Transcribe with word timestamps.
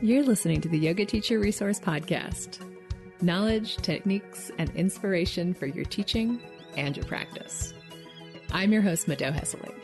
You're 0.00 0.22
listening 0.22 0.60
to 0.60 0.68
the 0.68 0.78
Yoga 0.78 1.04
Teacher 1.04 1.40
Resource 1.40 1.80
Podcast 1.80 2.60
knowledge, 3.20 3.78
techniques, 3.78 4.52
and 4.56 4.70
inspiration 4.76 5.52
for 5.52 5.66
your 5.66 5.84
teaching 5.84 6.40
and 6.76 6.96
your 6.96 7.04
practice. 7.06 7.74
I'm 8.52 8.72
your 8.72 8.80
host, 8.80 9.08
Mado 9.08 9.32
Hesselink. 9.32 9.74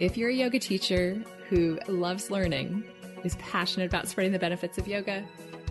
If 0.00 0.16
you're 0.16 0.30
a 0.30 0.34
yoga 0.34 0.58
teacher 0.58 1.22
who 1.48 1.78
loves 1.86 2.32
learning, 2.32 2.82
is 3.22 3.36
passionate 3.36 3.86
about 3.86 4.08
spreading 4.08 4.32
the 4.32 4.40
benefits 4.40 4.76
of 4.76 4.88
yoga, 4.88 5.24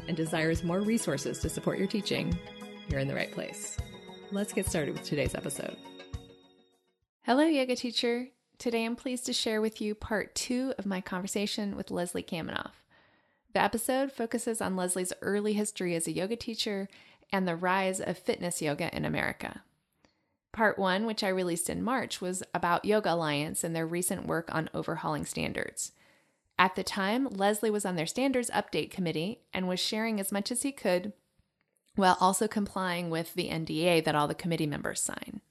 and 0.07 0.15
desires 0.15 0.63
more 0.63 0.79
resources 0.79 1.39
to 1.39 1.49
support 1.49 1.77
your 1.77 1.87
teaching, 1.87 2.33
you're 2.87 3.01
in 3.01 3.09
the 3.09 3.15
right 3.15 3.33
place. 3.33 3.75
Let's 4.31 4.53
get 4.53 4.65
started 4.65 4.93
with 4.93 5.03
today's 5.03 5.35
episode. 5.35 5.75
Hello, 7.23 7.43
yoga 7.43 7.75
teacher. 7.75 8.29
Today 8.59 8.85
I'm 8.85 8.95
pleased 8.95 9.25
to 9.25 9.33
share 9.33 9.59
with 9.59 9.81
you 9.81 9.93
part 9.93 10.35
two 10.35 10.73
of 10.77 10.85
my 10.85 11.01
conversation 11.01 11.75
with 11.75 11.91
Leslie 11.91 12.23
Kaminoff. 12.23 12.71
The 13.53 13.61
episode 13.61 14.11
focuses 14.11 14.61
on 14.61 14.75
Leslie's 14.75 15.13
early 15.21 15.53
history 15.53 15.95
as 15.95 16.07
a 16.07 16.11
yoga 16.11 16.35
teacher 16.35 16.87
and 17.33 17.47
the 17.47 17.55
rise 17.55 17.99
of 17.99 18.17
fitness 18.17 18.61
yoga 18.61 18.95
in 18.95 19.05
America. 19.05 19.63
Part 20.53 20.77
one, 20.77 21.05
which 21.05 21.23
I 21.23 21.29
released 21.29 21.69
in 21.69 21.83
March, 21.83 22.21
was 22.21 22.43
about 22.53 22.85
Yoga 22.85 23.13
Alliance 23.13 23.63
and 23.63 23.75
their 23.75 23.87
recent 23.87 24.25
work 24.25 24.53
on 24.53 24.69
overhauling 24.73 25.25
standards. 25.25 25.93
At 26.59 26.75
the 26.75 26.83
time, 26.83 27.27
Leslie 27.29 27.71
was 27.71 27.85
on 27.85 27.95
their 27.95 28.05
standards 28.05 28.49
update 28.51 28.91
committee 28.91 29.39
and 29.53 29.67
was 29.67 29.79
sharing 29.79 30.19
as 30.19 30.31
much 30.31 30.51
as 30.51 30.63
he 30.63 30.71
could 30.71 31.13
while 31.95 32.17
also 32.19 32.47
complying 32.47 33.09
with 33.09 33.33
the 33.33 33.49
NDA 33.49 34.03
that 34.03 34.15
all 34.15 34.27
the 34.27 34.35
committee 34.35 34.67
members 34.67 35.01
sign. 35.01 35.41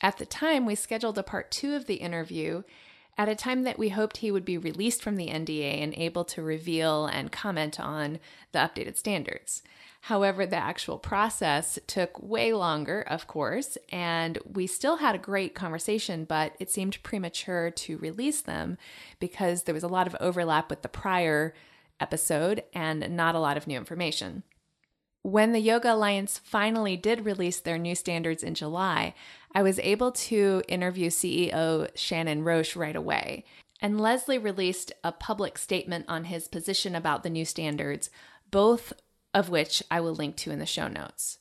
At 0.00 0.18
the 0.18 0.26
time, 0.26 0.66
we 0.66 0.74
scheduled 0.74 1.16
a 1.16 1.22
part 1.22 1.50
two 1.50 1.74
of 1.74 1.86
the 1.86 1.94
interview 1.96 2.64
at 3.16 3.28
a 3.28 3.34
time 3.34 3.62
that 3.62 3.78
we 3.78 3.90
hoped 3.90 4.18
he 4.18 4.30
would 4.30 4.44
be 4.44 4.58
released 4.58 5.02
from 5.02 5.16
the 5.16 5.28
NDA 5.28 5.82
and 5.82 5.94
able 5.96 6.24
to 6.24 6.42
reveal 6.42 7.06
and 7.06 7.30
comment 7.30 7.78
on 7.78 8.18
the 8.52 8.58
updated 8.58 8.96
standards. 8.96 9.62
However, 10.02 10.44
the 10.44 10.56
actual 10.56 10.98
process 10.98 11.78
took 11.86 12.22
way 12.22 12.52
longer, 12.52 13.00
of 13.00 13.26
course, 13.26 13.78
and 13.90 14.38
we 14.44 14.66
still 14.66 14.96
had 14.96 15.14
a 15.14 15.18
great 15.18 15.54
conversation, 15.54 16.26
but 16.26 16.54
it 16.60 16.70
seemed 16.70 17.02
premature 17.02 17.70
to 17.70 17.96
release 17.98 18.42
them 18.42 18.76
because 19.18 19.62
there 19.62 19.74
was 19.74 19.82
a 19.82 19.88
lot 19.88 20.06
of 20.06 20.16
overlap 20.20 20.68
with 20.68 20.82
the 20.82 20.90
prior 20.90 21.54
episode 22.00 22.64
and 22.74 23.16
not 23.16 23.34
a 23.34 23.38
lot 23.38 23.56
of 23.56 23.66
new 23.66 23.78
information. 23.78 24.42
When 25.24 25.52
the 25.52 25.60
Yoga 25.60 25.94
Alliance 25.94 26.38
finally 26.44 26.98
did 26.98 27.24
release 27.24 27.58
their 27.58 27.78
new 27.78 27.94
standards 27.94 28.42
in 28.42 28.54
July, 28.54 29.14
I 29.54 29.62
was 29.62 29.78
able 29.78 30.12
to 30.12 30.62
interview 30.68 31.08
CEO 31.08 31.88
Shannon 31.94 32.44
Roche 32.44 32.76
right 32.76 32.94
away. 32.94 33.46
And 33.80 33.98
Leslie 33.98 34.36
released 34.36 34.92
a 35.02 35.12
public 35.12 35.56
statement 35.56 36.04
on 36.08 36.24
his 36.24 36.46
position 36.46 36.94
about 36.94 37.22
the 37.22 37.30
new 37.30 37.46
standards, 37.46 38.10
both 38.50 38.92
of 39.32 39.48
which 39.48 39.82
I 39.90 39.98
will 39.98 40.14
link 40.14 40.36
to 40.36 40.50
in 40.50 40.58
the 40.58 40.66
show 40.66 40.88
notes. 40.88 41.38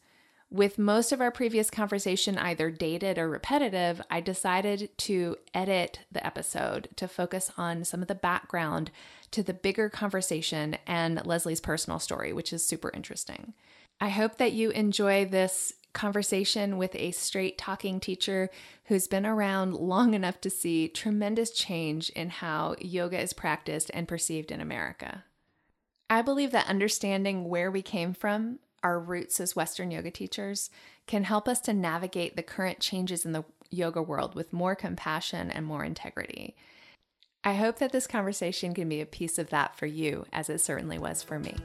With 0.49 0.77
most 0.77 1.11
of 1.11 1.19
our 1.19 1.31
previous 1.31 1.69
conversation 1.69 2.37
either 2.37 2.71
dated 2.71 3.17
or 3.17 3.27
repetitive, 3.27 4.01
I 4.09 4.21
decided 4.21 4.97
to 4.99 5.35
edit 5.53 5.99
the 6.09 6.25
episode 6.25 6.87
to 6.95 7.09
focus 7.09 7.51
on 7.57 7.83
some 7.83 8.01
of 8.01 8.07
the 8.07 8.15
background 8.15 8.91
to 9.31 9.43
the 9.43 9.53
bigger 9.53 9.89
conversation 9.89 10.77
and 10.87 11.25
Leslie's 11.25 11.59
personal 11.59 11.99
story, 11.99 12.31
which 12.31 12.53
is 12.53 12.65
super 12.65 12.91
interesting. 12.93 13.53
I 13.99 14.09
hope 14.09 14.37
that 14.37 14.53
you 14.53 14.71
enjoy 14.71 15.25
this 15.25 15.73
conversation 15.93 16.77
with 16.77 16.95
a 16.95 17.11
straight 17.11 17.57
talking 17.57 17.99
teacher 17.99 18.49
who's 18.85 19.07
been 19.07 19.25
around 19.25 19.75
long 19.75 20.13
enough 20.13 20.41
to 20.41 20.49
see 20.49 20.87
tremendous 20.87 21.51
change 21.51 22.09
in 22.09 22.29
how 22.29 22.75
yoga 22.79 23.19
is 23.19 23.31
practiced 23.31 23.91
and 23.93 24.07
perceived 24.07 24.51
in 24.51 24.59
America. 24.59 25.23
I 26.09 26.21
believe 26.21 26.51
that 26.51 26.67
understanding 26.67 27.47
where 27.47 27.71
we 27.71 27.81
came 27.81 28.13
from, 28.13 28.59
our 28.83 28.99
roots 28.99 29.39
as 29.39 29.55
Western 29.55 29.91
yoga 29.91 30.11
teachers, 30.11 30.69
can 31.07 31.23
help 31.23 31.47
us 31.47 31.59
to 31.61 31.73
navigate 31.73 32.35
the 32.35 32.43
current 32.43 32.79
changes 32.79 33.25
in 33.25 33.31
the 33.31 33.45
yoga 33.69 34.01
world 34.01 34.35
with 34.35 34.53
more 34.53 34.75
compassion 34.75 35.49
and 35.49 35.65
more 35.65 35.83
integrity. 35.83 36.55
I 37.43 37.53
hope 37.53 37.79
that 37.79 37.91
this 37.91 38.07
conversation 38.07 38.73
can 38.73 38.87
be 38.89 39.01
a 39.01 39.05
piece 39.05 39.37
of 39.37 39.49
that 39.49 39.75
for 39.75 39.85
you, 39.85 40.25
as 40.31 40.49
it 40.49 40.59
certainly 40.59 40.97
was 40.97 41.21
for 41.23 41.39
me. 41.39 41.55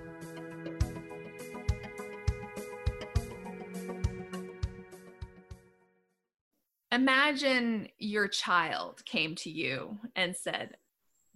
Imagine 6.99 7.87
your 7.99 8.27
child 8.27 9.05
came 9.05 9.37
to 9.37 9.51
you 9.51 9.97
and 10.17 10.35
said, 10.35 10.77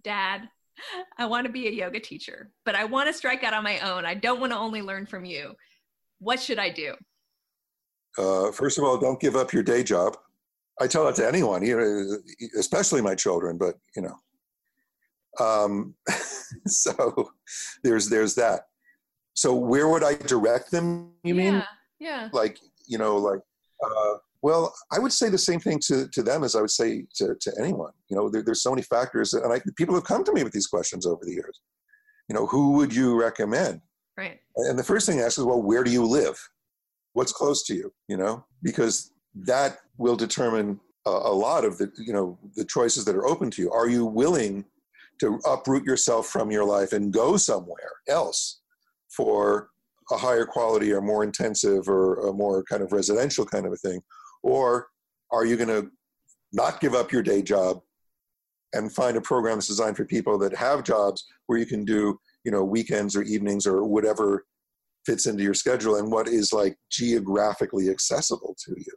Dad, 0.03 0.49
I 1.17 1.25
want 1.25 1.47
to 1.47 1.53
be 1.53 1.69
a 1.69 1.71
yoga 1.71 2.01
teacher, 2.01 2.51
but 2.65 2.75
I 2.75 2.83
want 2.83 3.07
to 3.07 3.13
strike 3.13 3.45
out 3.45 3.53
on 3.53 3.63
my 3.63 3.79
own. 3.79 4.05
I 4.05 4.13
don't 4.13 4.41
want 4.41 4.51
to 4.51 4.57
only 4.57 4.81
learn 4.81 5.05
from 5.05 5.23
you. 5.23 5.53
What 6.19 6.41
should 6.41 6.59
I 6.59 6.69
do? 6.69 6.95
Uh, 8.17 8.51
first 8.51 8.77
of 8.77 8.83
all, 8.83 8.97
don't 8.97 9.21
give 9.21 9.37
up 9.37 9.53
your 9.53 9.63
day 9.63 9.83
job. 9.83 10.17
I 10.81 10.87
tell 10.87 11.05
that 11.05 11.15
to 11.15 11.25
anyone, 11.25 11.63
you 11.63 11.77
know, 11.77 12.17
especially 12.59 13.01
my 13.01 13.15
children, 13.15 13.57
but 13.57 13.75
you 13.95 14.01
know. 14.01 14.15
Um, 15.39 15.95
so 16.67 17.31
there's 17.85 18.09
there's 18.09 18.35
that. 18.35 18.63
So 19.33 19.55
where 19.55 19.87
would 19.87 20.03
I 20.03 20.15
direct 20.15 20.71
them? 20.71 21.13
You 21.23 21.35
yeah, 21.35 21.51
mean? 21.51 21.63
Yeah. 21.99 22.29
Like 22.33 22.59
you 22.85 22.97
know, 22.97 23.15
like 23.15 23.39
uh, 23.81 24.17
well, 24.43 24.75
I 24.91 24.99
would 24.99 25.13
say 25.13 25.29
the 25.29 25.37
same 25.37 25.61
thing 25.61 25.79
to, 25.85 26.09
to 26.09 26.21
them 26.21 26.43
as 26.43 26.55
I 26.55 26.61
would 26.61 26.69
say 26.69 27.05
to, 27.15 27.33
to 27.39 27.51
anyone. 27.57 27.93
You 28.09 28.17
know, 28.17 28.29
there, 28.29 28.43
there's 28.43 28.61
so 28.61 28.71
many 28.71 28.81
factors, 28.81 29.33
and 29.33 29.51
I, 29.51 29.61
people 29.77 29.95
have 29.95 30.03
come 30.03 30.25
to 30.25 30.33
me 30.33 30.43
with 30.43 30.51
these 30.51 30.67
questions 30.67 31.05
over 31.05 31.23
the 31.23 31.31
years. 31.31 31.61
You 32.27 32.35
know, 32.35 32.45
who 32.45 32.73
would 32.73 32.93
you 32.93 33.19
recommend? 33.19 33.79
Right. 34.17 34.39
And 34.57 34.77
the 34.77 34.83
first 34.83 35.05
thing 35.05 35.19
I 35.19 35.23
ask 35.23 35.37
is, 35.37 35.45
well, 35.45 35.61
where 35.61 35.83
do 35.83 35.91
you 35.91 36.05
live? 36.05 36.37
What's 37.13 37.31
close 37.31 37.63
to 37.67 37.73
you? 37.73 37.93
You 38.09 38.17
know, 38.17 38.45
because 38.61 39.11
that 39.33 39.79
will 39.97 40.17
determine 40.17 40.77
a, 41.05 41.09
a 41.09 41.33
lot 41.33 41.63
of 41.63 41.77
the 41.77 41.91
you 41.97 42.13
know 42.13 42.37
the 42.55 42.65
choices 42.65 43.05
that 43.05 43.15
are 43.15 43.25
open 43.25 43.49
to 43.51 43.61
you. 43.61 43.71
Are 43.71 43.87
you 43.87 44.05
willing 44.05 44.65
to 45.21 45.39
uproot 45.45 45.85
yourself 45.85 46.27
from 46.27 46.51
your 46.51 46.65
life 46.65 46.91
and 46.91 47.13
go 47.13 47.37
somewhere 47.37 47.91
else 48.09 48.59
for 49.09 49.69
a 50.11 50.17
higher 50.17 50.45
quality 50.45 50.91
or 50.91 51.01
more 51.01 51.23
intensive 51.23 51.87
or 51.87 52.27
a 52.27 52.33
more 52.33 52.63
kind 52.63 52.83
of 52.83 52.91
residential 52.91 53.45
kind 53.45 53.65
of 53.65 53.71
a 53.71 53.77
thing? 53.77 54.01
Or 54.43 54.87
are 55.31 55.45
you 55.45 55.57
going 55.57 55.69
to 55.69 55.89
not 56.51 56.79
give 56.79 56.93
up 56.93 57.11
your 57.11 57.23
day 57.23 57.41
job 57.41 57.79
and 58.73 58.93
find 58.93 59.17
a 59.17 59.21
program 59.21 59.55
that's 59.55 59.67
designed 59.67 59.97
for 59.97 60.05
people 60.05 60.37
that 60.39 60.55
have 60.55 60.83
jobs 60.83 61.25
where 61.47 61.57
you 61.57 61.65
can 61.65 61.85
do, 61.85 62.19
you 62.43 62.51
know, 62.51 62.63
weekends 62.63 63.15
or 63.15 63.23
evenings 63.23 63.65
or 63.65 63.83
whatever 63.83 64.45
fits 65.05 65.25
into 65.25 65.43
your 65.43 65.53
schedule 65.53 65.95
and 65.95 66.11
what 66.11 66.27
is 66.27 66.53
like 66.53 66.77
geographically 66.89 67.89
accessible 67.89 68.55
to 68.65 68.73
you. 68.77 68.93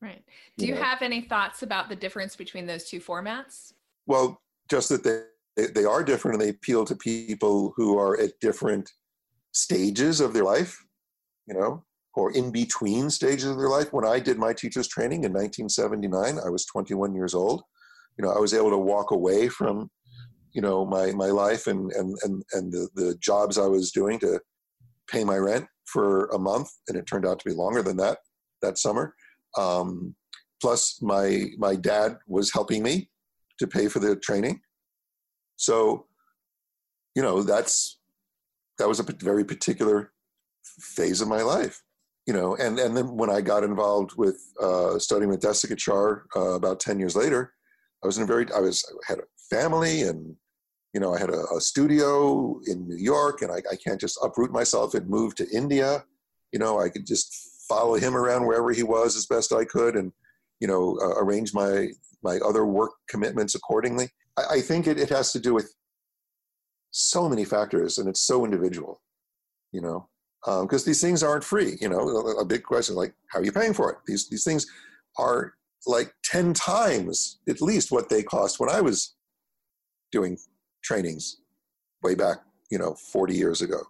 Right. 0.00 0.22
Do 0.56 0.66
you, 0.66 0.74
you 0.74 0.78
know? 0.78 0.86
have 0.86 1.02
any 1.02 1.20
thoughts 1.20 1.62
about 1.62 1.88
the 1.88 1.96
difference 1.96 2.34
between 2.34 2.66
those 2.66 2.84
two 2.84 3.00
formats? 3.00 3.72
Well, 4.06 4.40
just 4.68 4.88
that 4.88 5.04
they 5.04 5.24
they 5.74 5.84
are 5.84 6.02
different 6.02 6.36
and 6.36 6.42
they 6.42 6.50
appeal 6.50 6.84
to 6.86 6.96
people 6.96 7.74
who 7.76 7.98
are 7.98 8.18
at 8.18 8.38
different 8.40 8.90
stages 9.52 10.20
of 10.20 10.32
their 10.32 10.44
life. 10.44 10.82
You 11.46 11.54
know, 11.54 11.84
or 12.14 12.32
in 12.32 12.50
between 12.50 13.10
stages 13.10 13.44
of 13.44 13.56
their 13.56 13.68
life. 13.68 13.92
When 13.92 14.06
I 14.06 14.18
did 14.18 14.38
my 14.38 14.52
teacher's 14.52 14.88
training 14.88 15.24
in 15.24 15.32
1979, 15.32 16.38
I 16.44 16.50
was 16.50 16.64
21 16.66 17.14
years 17.14 17.34
old. 17.34 17.62
You 18.18 18.24
know, 18.24 18.32
I 18.32 18.38
was 18.38 18.52
able 18.52 18.70
to 18.70 18.78
walk 18.78 19.12
away 19.12 19.48
from, 19.48 19.90
you 20.52 20.60
know, 20.60 20.84
my, 20.84 21.12
my 21.12 21.26
life 21.26 21.66
and, 21.66 21.92
and, 21.92 22.16
and, 22.22 22.42
and 22.52 22.72
the, 22.72 22.88
the 22.94 23.16
jobs 23.20 23.58
I 23.58 23.66
was 23.66 23.92
doing 23.92 24.18
to 24.20 24.40
pay 25.08 25.24
my 25.24 25.36
rent 25.36 25.66
for 25.86 26.26
a 26.26 26.38
month. 26.38 26.68
And 26.88 26.96
it 26.96 27.06
turned 27.06 27.26
out 27.26 27.38
to 27.40 27.48
be 27.48 27.54
longer 27.54 27.82
than 27.82 27.96
that, 27.98 28.18
that 28.62 28.78
summer. 28.78 29.14
Um, 29.56 30.14
plus 30.60 31.00
my, 31.00 31.46
my 31.58 31.76
dad 31.76 32.18
was 32.26 32.52
helping 32.52 32.82
me 32.82 33.08
to 33.58 33.66
pay 33.66 33.88
for 33.88 34.00
the 34.00 34.16
training. 34.16 34.60
So, 35.56 36.06
you 37.14 37.22
know, 37.22 37.42
that's, 37.42 37.98
that 38.78 38.88
was 38.88 38.98
a 38.98 39.14
very 39.20 39.44
particular 39.44 40.12
phase 40.64 41.20
of 41.20 41.28
my 41.28 41.42
life 41.42 41.82
you 42.30 42.36
know, 42.36 42.54
and 42.54 42.78
and 42.78 42.96
then 42.96 43.16
when 43.16 43.28
I 43.28 43.40
got 43.40 43.64
involved 43.64 44.12
with 44.16 44.40
uh, 44.62 45.00
studying 45.00 45.30
with 45.30 45.40
Desikachar 45.40 46.22
uh, 46.36 46.52
about 46.52 46.78
ten 46.78 47.00
years 47.00 47.16
later, 47.16 47.54
I 48.04 48.06
was 48.06 48.18
in 48.18 48.22
a 48.22 48.26
very 48.26 48.46
I 48.54 48.60
was 48.60 48.84
I 48.88 49.12
had 49.12 49.18
a 49.18 49.24
family 49.50 50.02
and 50.02 50.36
you 50.94 51.00
know 51.00 51.12
I 51.12 51.18
had 51.18 51.30
a, 51.30 51.42
a 51.56 51.60
studio 51.60 52.60
in 52.68 52.86
New 52.86 53.02
York, 53.02 53.42
and 53.42 53.50
I, 53.50 53.56
I, 53.68 53.74
can't 53.74 54.00
just 54.00 54.16
uproot 54.22 54.52
myself 54.52 54.94
and 54.94 55.08
move 55.08 55.34
to 55.36 55.50
India. 55.50 56.04
You 56.52 56.60
know, 56.60 56.78
I 56.78 56.88
could 56.88 57.04
just 57.04 57.66
follow 57.68 57.96
him 57.96 58.16
around 58.16 58.46
wherever 58.46 58.70
he 58.70 58.84
was 58.84 59.16
as 59.16 59.26
best 59.26 59.52
I 59.52 59.64
could, 59.64 59.96
and 59.96 60.12
you 60.60 60.68
know 60.68 61.00
uh, 61.02 61.20
arrange 61.20 61.52
my 61.52 61.88
my 62.22 62.38
other 62.46 62.64
work 62.64 62.92
commitments 63.08 63.56
accordingly. 63.56 64.08
I, 64.36 64.42
I 64.52 64.60
think 64.60 64.86
it, 64.86 65.00
it 65.00 65.08
has 65.08 65.32
to 65.32 65.40
do 65.40 65.52
with 65.52 65.74
so 66.92 67.28
many 67.28 67.44
factors, 67.44 67.98
and 67.98 68.08
it's 68.08 68.20
so 68.20 68.44
individual. 68.44 69.02
You 69.72 69.80
know, 69.80 70.08
because 70.44 70.82
um, 70.82 70.86
these 70.86 71.00
things 71.00 71.22
aren't 71.22 71.44
free. 71.44 71.76
You 71.80 71.88
know, 71.88 72.00
a, 72.40 72.44
big 72.44 72.62
question 72.62 72.94
like 72.94 73.14
how 73.30 73.40
are 73.40 73.44
you 73.44 73.52
paying 73.52 73.74
for 73.74 73.90
it? 73.90 73.98
These 74.06 74.28
these 74.28 74.44
things 74.44 74.66
are 75.18 75.54
like 75.86 76.12
ten 76.24 76.54
times 76.54 77.40
at 77.48 77.60
least 77.60 77.92
what 77.92 78.08
they 78.08 78.22
cost 78.22 78.60
when 78.60 78.70
I 78.70 78.80
was 78.80 79.14
doing 80.12 80.38
trainings 80.82 81.40
way 82.02 82.14
back 82.14 82.38
you 82.70 82.78
know 82.78 82.94
40 82.94 83.34
years 83.34 83.60
ago. 83.62 83.80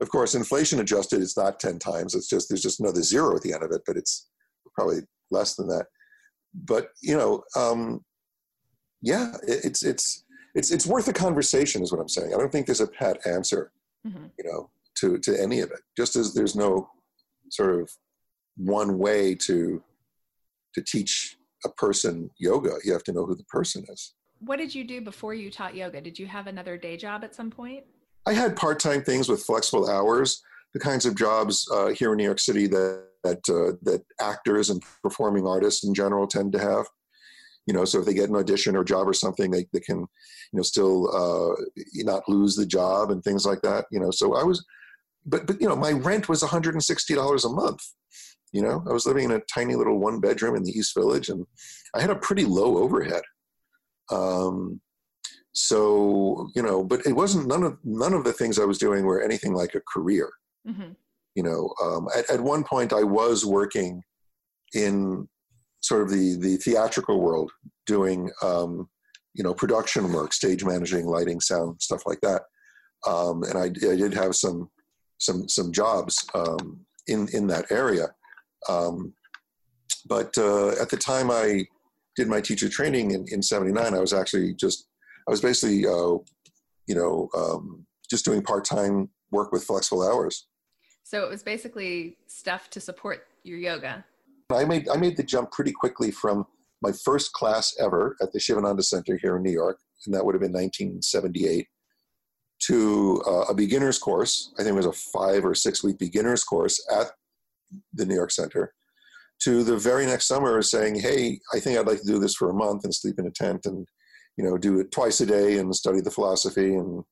Of 0.00 0.10
course, 0.10 0.34
inflation 0.34 0.80
adjusted, 0.80 1.22
it's 1.22 1.38
not 1.38 1.58
10 1.58 1.78
times. 1.78 2.14
It's 2.14 2.28
just 2.28 2.48
there's 2.48 2.62
just 2.62 2.80
another 2.80 3.02
zero 3.02 3.34
at 3.34 3.42
the 3.42 3.54
end 3.54 3.62
of 3.62 3.72
it, 3.72 3.80
but 3.86 3.96
it's 3.96 4.28
probably 4.74 5.00
less 5.30 5.54
than 5.54 5.68
that. 5.68 5.86
But 6.54 6.90
you 7.02 7.16
know, 7.16 7.42
um, 7.56 8.04
yeah, 9.02 9.32
it, 9.46 9.64
it's 9.64 9.82
it's 9.82 10.24
it's 10.54 10.70
it's 10.70 10.86
worth 10.86 11.08
a 11.08 11.12
conversation, 11.12 11.82
is 11.82 11.92
what 11.92 12.00
I'm 12.00 12.08
saying. 12.08 12.34
I 12.34 12.38
don't 12.38 12.52
think 12.52 12.66
there's 12.66 12.80
a 12.80 12.86
pat 12.86 13.26
answer, 13.26 13.72
mm-hmm. 14.06 14.26
you 14.38 14.50
know, 14.50 14.70
to 15.00 15.18
to 15.18 15.40
any 15.40 15.60
of 15.60 15.70
it. 15.70 15.80
Just 15.96 16.16
as 16.16 16.34
there's 16.34 16.56
no 16.56 16.88
sort 17.50 17.80
of 17.80 17.90
one 18.56 18.98
way 18.98 19.34
to 19.34 19.82
to 20.74 20.82
teach 20.82 21.36
a 21.64 21.68
person 21.70 22.30
yoga, 22.38 22.74
you 22.84 22.92
have 22.92 23.04
to 23.04 23.12
know 23.12 23.24
who 23.24 23.34
the 23.34 23.44
person 23.44 23.84
is. 23.88 24.14
What 24.40 24.58
did 24.58 24.74
you 24.74 24.84
do 24.84 25.00
before 25.00 25.34
you 25.34 25.50
taught 25.50 25.74
yoga? 25.74 26.00
Did 26.00 26.18
you 26.18 26.26
have 26.26 26.46
another 26.46 26.76
day 26.76 26.96
job 26.96 27.24
at 27.24 27.34
some 27.34 27.50
point? 27.50 27.84
I 28.26 28.34
had 28.34 28.56
part-time 28.56 29.02
things 29.02 29.28
with 29.28 29.42
flexible 29.42 29.88
hours, 29.88 30.42
the 30.74 30.80
kinds 30.80 31.06
of 31.06 31.14
jobs 31.14 31.66
uh, 31.72 31.88
here 31.88 32.12
in 32.12 32.18
New 32.18 32.24
York 32.24 32.40
City 32.40 32.66
that 32.66 33.06
that, 33.24 33.48
uh, 33.48 33.76
that 33.82 34.04
actors 34.20 34.70
and 34.70 34.82
performing 35.02 35.46
artists 35.46 35.84
in 35.84 35.94
general 35.94 36.26
tend 36.26 36.52
to 36.52 36.58
have. 36.58 36.86
You 37.66 37.74
know, 37.74 37.84
so 37.84 37.98
if 37.98 38.06
they 38.06 38.14
get 38.14 38.28
an 38.28 38.36
audition 38.36 38.76
or 38.76 38.84
job 38.84 39.08
or 39.08 39.12
something, 39.12 39.50
they, 39.50 39.66
they 39.72 39.80
can, 39.80 39.98
you 39.98 40.06
know, 40.52 40.62
still 40.62 41.08
uh, 41.12 41.60
not 41.94 42.28
lose 42.28 42.54
the 42.54 42.66
job 42.66 43.10
and 43.10 43.24
things 43.24 43.44
like 43.44 43.60
that. 43.62 43.86
You 43.90 43.98
know, 43.98 44.12
so 44.12 44.36
I 44.36 44.44
was, 44.44 44.64
but 45.26 45.46
but 45.46 45.60
you 45.60 45.68
know, 45.68 45.76
my 45.76 45.92
rent 45.92 46.28
was 46.28 46.42
one 46.42 46.50
hundred 46.50 46.74
and 46.74 46.82
sixty 46.82 47.14
dollars 47.14 47.44
a 47.44 47.50
month. 47.50 47.80
You 48.52 48.62
know, 48.62 48.84
I 48.88 48.92
was 48.92 49.06
living 49.06 49.24
in 49.24 49.32
a 49.32 49.40
tiny 49.52 49.74
little 49.74 49.98
one 49.98 50.20
bedroom 50.20 50.56
in 50.56 50.62
the 50.62 50.70
East 50.70 50.94
Village, 50.94 51.28
and 51.28 51.44
I 51.94 52.00
had 52.00 52.10
a 52.10 52.16
pretty 52.16 52.44
low 52.44 52.78
overhead. 52.78 53.22
Um, 54.10 54.80
so 55.52 56.48
you 56.54 56.62
know, 56.62 56.84
but 56.84 57.04
it 57.06 57.12
wasn't 57.12 57.48
none 57.48 57.62
of 57.62 57.78
none 57.84 58.14
of 58.14 58.24
the 58.24 58.32
things 58.32 58.58
I 58.58 58.64
was 58.64 58.78
doing 58.78 59.04
were 59.04 59.22
anything 59.22 59.52
like 59.52 59.74
a 59.74 59.80
career. 59.92 60.30
Mm-hmm. 60.66 60.92
You 61.34 61.42
know, 61.42 61.74
um, 61.82 62.08
at, 62.16 62.30
at 62.30 62.40
one 62.40 62.64
point 62.64 62.92
I 62.92 63.02
was 63.02 63.44
working 63.44 64.02
in 64.74 65.28
sort 65.82 66.02
of 66.02 66.10
the 66.10 66.36
the 66.36 66.56
theatrical 66.58 67.20
world, 67.20 67.50
doing 67.86 68.30
um, 68.42 68.88
you 69.34 69.42
know 69.42 69.54
production 69.54 70.12
work, 70.12 70.32
stage 70.32 70.64
managing, 70.64 71.06
lighting, 71.06 71.40
sound, 71.40 71.80
stuff 71.80 72.02
like 72.06 72.20
that. 72.22 72.42
Um, 73.06 73.42
and 73.44 73.58
I, 73.58 73.64
I, 73.64 73.96
did 73.96 74.14
have 74.14 74.34
some 74.34 74.68
some 75.18 75.48
some 75.48 75.72
jobs 75.72 76.26
um, 76.34 76.80
in 77.06 77.28
in 77.32 77.46
that 77.48 77.70
area. 77.70 78.08
Um, 78.68 79.14
but 80.08 80.36
uh, 80.38 80.70
at 80.80 80.88
the 80.88 80.96
time 80.96 81.30
I 81.30 81.66
did 82.16 82.28
my 82.28 82.40
teacher 82.40 82.68
training 82.68 83.12
in, 83.12 83.26
in 83.30 83.42
79, 83.42 83.94
I 83.94 83.98
was 83.98 84.12
actually 84.12 84.54
just, 84.54 84.88
I 85.28 85.30
was 85.30 85.40
basically, 85.40 85.86
uh, 85.86 86.16
you 86.86 86.94
know, 86.94 87.28
um, 87.36 87.86
just 88.08 88.24
doing 88.24 88.42
part-time 88.42 89.10
work 89.30 89.52
with 89.52 89.64
flexible 89.64 90.08
hours. 90.08 90.46
So 91.04 91.22
it 91.24 91.30
was 91.30 91.42
basically 91.42 92.16
stuff 92.26 92.70
to 92.70 92.80
support 92.80 93.26
your 93.44 93.58
yoga. 93.58 94.04
I 94.50 94.64
made, 94.64 94.88
I 94.88 94.96
made 94.96 95.16
the 95.16 95.22
jump 95.22 95.52
pretty 95.52 95.72
quickly 95.72 96.10
from 96.10 96.46
my 96.82 96.92
first 97.04 97.32
class 97.32 97.74
ever 97.78 98.16
at 98.22 98.32
the 98.32 98.38
Sivananda 98.38 98.82
Center 98.82 99.18
here 99.20 99.36
in 99.36 99.42
New 99.42 99.52
York, 99.52 99.78
and 100.06 100.14
that 100.14 100.24
would 100.24 100.34
have 100.34 100.40
been 100.42 100.52
1978, 100.52 101.66
to 102.68 103.22
uh, 103.26 103.44
a 103.48 103.54
beginner's 103.54 103.98
course. 103.98 104.52
I 104.58 104.62
think 104.62 104.74
it 104.74 104.76
was 104.76 104.86
a 104.86 104.92
five 104.92 105.44
or 105.44 105.54
six 105.54 105.84
week 105.84 105.98
beginner's 105.98 106.44
course 106.44 106.84
at 106.90 107.08
the 107.92 108.06
New 108.06 108.14
York 108.14 108.30
Center 108.30 108.72
to 109.42 109.62
the 109.62 109.76
very 109.76 110.06
next 110.06 110.26
summer 110.26 110.62
saying, 110.62 111.00
"Hey, 111.00 111.40
I 111.52 111.60
think 111.60 111.78
I'd 111.78 111.86
like 111.86 112.00
to 112.00 112.06
do 112.06 112.18
this 112.18 112.34
for 112.34 112.50
a 112.50 112.54
month 112.54 112.84
and 112.84 112.94
sleep 112.94 113.18
in 113.18 113.26
a 113.26 113.30
tent 113.30 113.66
and 113.66 113.86
you 114.36 114.44
know 114.44 114.56
do 114.56 114.80
it 114.80 114.90
twice 114.90 115.20
a 115.20 115.26
day 115.26 115.58
and 115.58 115.74
study 115.74 116.00
the 116.00 116.10
philosophy 116.10 116.74
and 116.74 117.04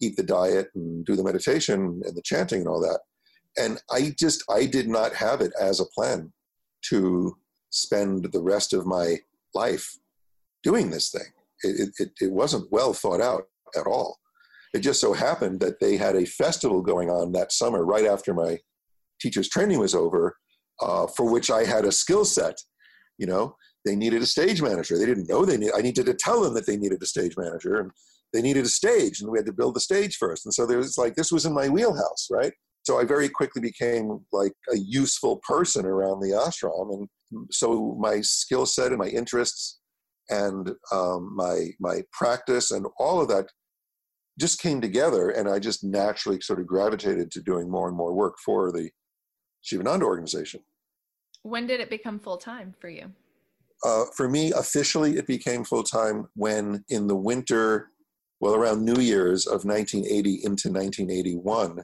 eat 0.00 0.16
the 0.16 0.22
diet 0.22 0.68
and 0.74 1.04
do 1.04 1.16
the 1.16 1.24
meditation 1.24 2.02
and 2.04 2.16
the 2.16 2.22
chanting 2.22 2.60
and 2.60 2.68
all 2.68 2.80
that." 2.80 3.00
And 3.56 3.80
I 3.90 4.14
just 4.18 4.44
I 4.50 4.66
did 4.66 4.88
not 4.88 5.14
have 5.14 5.40
it 5.40 5.52
as 5.60 5.80
a 5.80 5.86
plan 5.86 6.32
to 6.90 7.36
spend 7.70 8.30
the 8.32 8.42
rest 8.42 8.72
of 8.72 8.86
my 8.86 9.18
life 9.54 9.96
doing 10.62 10.90
this 10.90 11.10
thing. 11.10 11.32
It, 11.62 11.90
it, 11.98 12.10
it 12.20 12.32
wasn't 12.32 12.70
well 12.70 12.92
thought 12.92 13.20
out 13.20 13.44
at 13.76 13.86
all. 13.86 14.18
It 14.72 14.80
just 14.80 15.00
so 15.00 15.12
happened 15.12 15.60
that 15.60 15.80
they 15.80 15.96
had 15.96 16.16
a 16.16 16.24
festival 16.24 16.82
going 16.82 17.10
on 17.10 17.32
that 17.32 17.52
summer 17.52 17.84
right 17.84 18.06
after 18.06 18.32
my 18.32 18.58
teacher's 19.20 19.48
training 19.48 19.78
was 19.78 19.94
over 19.94 20.36
uh, 20.80 21.06
for 21.06 21.30
which 21.30 21.50
I 21.50 21.64
had 21.64 21.84
a 21.84 21.92
skill 21.92 22.24
set. 22.24 22.56
You 23.18 23.26
know, 23.26 23.56
they 23.84 23.94
needed 23.94 24.22
a 24.22 24.26
stage 24.26 24.62
manager. 24.62 24.98
They 24.98 25.06
didn't 25.06 25.28
know 25.28 25.44
they 25.44 25.56
need. 25.56 25.72
I 25.76 25.82
needed 25.82 26.06
to 26.06 26.14
tell 26.14 26.40
them 26.40 26.54
that 26.54 26.66
they 26.66 26.76
needed 26.76 27.02
a 27.02 27.06
stage 27.06 27.36
manager, 27.36 27.80
and 27.80 27.90
they 28.32 28.42
needed 28.42 28.64
a 28.64 28.68
stage, 28.68 29.20
and 29.20 29.30
we 29.30 29.38
had 29.38 29.46
to 29.46 29.52
build 29.52 29.74
the 29.74 29.80
stage 29.80 30.16
first. 30.16 30.46
And 30.46 30.54
so 30.54 30.66
there 30.66 30.78
was 30.78 30.96
like 30.98 31.14
this 31.14 31.32
was 31.32 31.44
in 31.44 31.52
my 31.52 31.68
wheelhouse, 31.68 32.28
right? 32.30 32.52
So 32.84 32.98
I 32.98 33.04
very 33.04 33.28
quickly 33.28 33.62
became 33.62 34.20
like 34.32 34.52
a 34.72 34.78
useful 34.78 35.40
person 35.46 35.84
around 35.84 36.20
the 36.20 36.30
ashram, 36.30 36.94
and 36.94 37.48
so 37.50 37.96
my 38.00 38.20
skill 38.22 38.66
set 38.66 38.88
and 38.88 38.98
my 38.98 39.08
interests 39.08 39.80
and 40.30 40.70
um, 40.92 41.34
my 41.36 41.68
my 41.78 42.02
practice 42.12 42.70
and 42.70 42.86
all 42.98 43.20
of 43.20 43.28
that 43.28 43.46
just 44.38 44.60
came 44.60 44.80
together, 44.80 45.30
and 45.30 45.48
I 45.48 45.58
just 45.58 45.84
naturally 45.84 46.40
sort 46.40 46.60
of 46.60 46.66
gravitated 46.66 47.30
to 47.32 47.40
doing 47.42 47.70
more 47.70 47.88
and 47.88 47.96
more 47.96 48.12
work 48.14 48.36
for 48.44 48.72
the 48.72 48.90
Sivananda 49.64 50.02
organization. 50.02 50.60
When 51.42 51.66
did 51.66 51.80
it 51.80 51.90
become 51.90 52.18
full 52.18 52.38
time 52.38 52.74
for 52.80 52.88
you? 52.88 53.12
Uh, 53.84 54.04
for 54.16 54.28
me, 54.28 54.52
officially, 54.52 55.16
it 55.16 55.26
became 55.26 55.64
full 55.64 55.82
time 55.82 56.28
when 56.34 56.84
in 56.88 57.08
the 57.08 57.16
winter, 57.16 57.90
well, 58.40 58.54
around 58.54 58.84
New 58.84 59.00
Year's 59.00 59.46
of 59.46 59.64
1980 59.64 60.44
into 60.44 60.70
1981, 60.70 61.82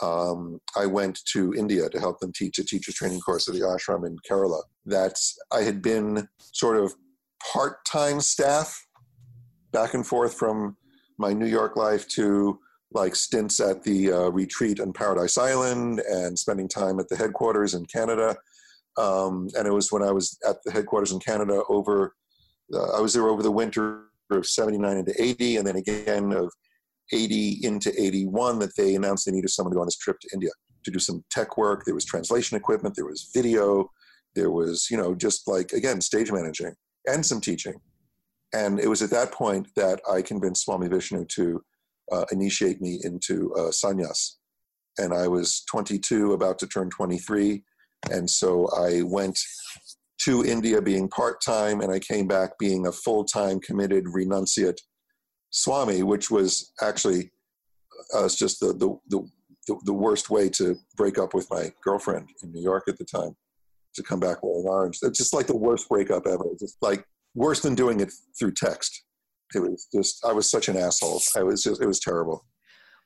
um, 0.00 0.60
I 0.76 0.86
went 0.86 1.20
to 1.32 1.54
India 1.54 1.88
to 1.90 2.00
help 2.00 2.20
them 2.20 2.32
teach 2.32 2.58
a 2.58 2.64
teacher 2.64 2.92
training 2.92 3.20
course 3.20 3.48
at 3.48 3.54
the 3.54 3.60
ashram 3.60 4.06
in 4.06 4.16
Kerala. 4.28 4.62
That 4.86 5.18
I 5.52 5.62
had 5.62 5.82
been 5.82 6.28
sort 6.40 6.76
of 6.76 6.94
part 7.52 7.84
time 7.84 8.20
staff 8.20 8.86
back 9.72 9.92
and 9.92 10.06
forth 10.06 10.34
from 10.34 10.76
my 11.18 11.32
New 11.32 11.46
York 11.46 11.76
life 11.76 12.06
to 12.08 12.58
like 12.92 13.14
stints 13.14 13.60
at 13.60 13.82
the 13.82 14.12
uh, 14.12 14.28
retreat 14.30 14.80
on 14.80 14.92
Paradise 14.92 15.36
Island 15.36 16.00
and 16.08 16.38
spending 16.38 16.68
time 16.68 16.98
at 16.98 17.08
the 17.08 17.16
headquarters 17.16 17.74
in 17.74 17.84
Canada. 17.86 18.36
Um, 18.96 19.48
and 19.56 19.66
it 19.66 19.72
was 19.72 19.92
when 19.92 20.02
I 20.02 20.10
was 20.10 20.38
at 20.48 20.56
the 20.64 20.72
headquarters 20.72 21.12
in 21.12 21.20
Canada 21.20 21.62
over, 21.68 22.14
uh, 22.72 22.96
I 22.96 23.00
was 23.00 23.12
there 23.12 23.28
over 23.28 23.42
the 23.42 23.50
winter 23.50 24.04
of 24.30 24.46
79 24.46 24.96
into 24.96 25.22
80, 25.22 25.58
and 25.58 25.66
then 25.66 25.76
again 25.76 26.32
of 26.32 26.50
80 27.12 27.60
into 27.62 27.92
81 28.00 28.58
that 28.60 28.76
they 28.76 28.94
announced 28.94 29.26
they 29.26 29.32
needed 29.32 29.50
someone 29.50 29.72
to 29.72 29.76
go 29.76 29.80
on 29.80 29.86
this 29.86 29.96
trip 29.96 30.18
to 30.20 30.28
India 30.32 30.50
to 30.84 30.90
do 30.90 30.98
some 30.98 31.24
tech 31.30 31.56
work. 31.56 31.84
There 31.84 31.94
was 31.94 32.04
translation 32.04 32.56
equipment, 32.56 32.94
there 32.94 33.06
was 33.06 33.30
video, 33.34 33.90
there 34.34 34.50
was, 34.50 34.88
you 34.90 34.96
know, 34.96 35.14
just 35.14 35.48
like, 35.48 35.72
again, 35.72 36.00
stage 36.00 36.32
managing 36.32 36.74
and 37.06 37.24
some 37.24 37.40
teaching. 37.40 37.74
And 38.52 38.80
it 38.80 38.88
was 38.88 39.02
at 39.02 39.10
that 39.10 39.32
point 39.32 39.68
that 39.76 40.00
I 40.10 40.22
convinced 40.22 40.64
Swami 40.64 40.88
Vishnu 40.88 41.24
to 41.26 41.62
uh, 42.10 42.24
initiate 42.32 42.80
me 42.80 43.00
into 43.02 43.52
uh, 43.54 43.70
sannyas. 43.70 44.36
And 44.96 45.12
I 45.12 45.28
was 45.28 45.64
22, 45.70 46.32
about 46.32 46.58
to 46.60 46.66
turn 46.66 46.90
23. 46.90 47.62
And 48.10 48.28
so 48.28 48.68
I 48.76 49.02
went 49.02 49.38
to 50.22 50.44
India 50.44 50.82
being 50.82 51.08
part 51.08 51.40
time, 51.40 51.80
and 51.80 51.92
I 51.92 51.98
came 51.98 52.26
back 52.26 52.58
being 52.58 52.86
a 52.86 52.92
full 52.92 53.24
time 53.24 53.60
committed 53.60 54.06
renunciate 54.06 54.78
Swami, 55.50 56.02
which 56.02 56.30
was 56.30 56.72
actually 56.82 57.30
uh, 58.14 58.28
just 58.28 58.60
the, 58.60 58.72
the, 58.74 58.98
the, 59.08 59.76
the, 59.84 59.92
worst 59.92 60.30
way 60.30 60.48
to 60.48 60.76
break 60.96 61.18
up 61.18 61.34
with 61.34 61.50
my 61.50 61.72
girlfriend 61.82 62.28
in 62.42 62.52
New 62.52 62.62
York 62.62 62.84
at 62.88 62.98
the 62.98 63.04
time 63.04 63.36
to 63.94 64.02
come 64.02 64.20
back 64.20 64.42
wearing 64.42 64.66
orange. 64.66 64.98
It's 65.02 65.18
just 65.18 65.34
like 65.34 65.46
the 65.46 65.56
worst 65.56 65.88
breakup 65.88 66.26
ever. 66.26 66.44
Just 66.58 66.76
like 66.80 67.04
worse 67.38 67.60
than 67.60 67.74
doing 67.74 68.00
it 68.00 68.12
through 68.38 68.52
text 68.52 69.04
it 69.54 69.60
was 69.60 69.86
just 69.92 70.24
I 70.24 70.32
was 70.32 70.50
such 70.50 70.68
an 70.68 70.76
asshole. 70.76 71.20
I 71.36 71.42
was 71.42 71.62
just 71.62 71.80
it 71.80 71.86
was 71.86 72.00
terrible. 72.00 72.44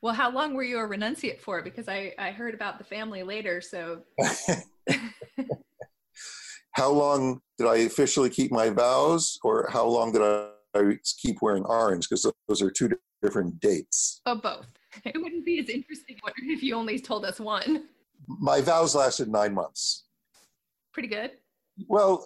Well, 0.01 0.13
how 0.13 0.29
long 0.31 0.53
were 0.53 0.63
you 0.63 0.79
a 0.79 0.87
renunciate 0.87 1.39
for? 1.39 1.61
Because 1.61 1.87
I 1.87 2.13
I 2.17 2.31
heard 2.31 2.53
about 2.53 2.77
the 2.77 2.83
family 2.83 3.23
later. 3.23 3.61
So. 3.61 4.01
how 6.71 6.89
long 6.89 7.39
did 7.57 7.67
I 7.67 7.77
officially 7.77 8.29
keep 8.29 8.51
my 8.51 8.69
vows, 8.69 9.37
or 9.43 9.69
how 9.71 9.85
long 9.85 10.11
did 10.11 10.21
I, 10.23 10.49
I 10.75 10.97
keep 11.21 11.37
wearing 11.41 11.63
orange? 11.65 12.09
Because 12.09 12.29
those 12.47 12.61
are 12.61 12.71
two 12.71 12.89
different 13.21 13.59
dates. 13.59 14.21
Oh, 14.25 14.35
both. 14.35 14.65
It 15.05 15.19
wouldn't 15.19 15.43
be 15.43 15.57
as 15.57 15.69
interesting 15.69 16.17
if 16.37 16.61
you 16.61 16.75
only 16.75 16.99
told 16.99 17.25
us 17.25 17.39
one. 17.39 17.85
My 18.27 18.61
vows 18.61 18.93
lasted 18.93 19.27
nine 19.27 19.51
months. 19.51 20.03
Pretty 20.93 21.09
good. 21.09 21.31
Well, 21.87 22.23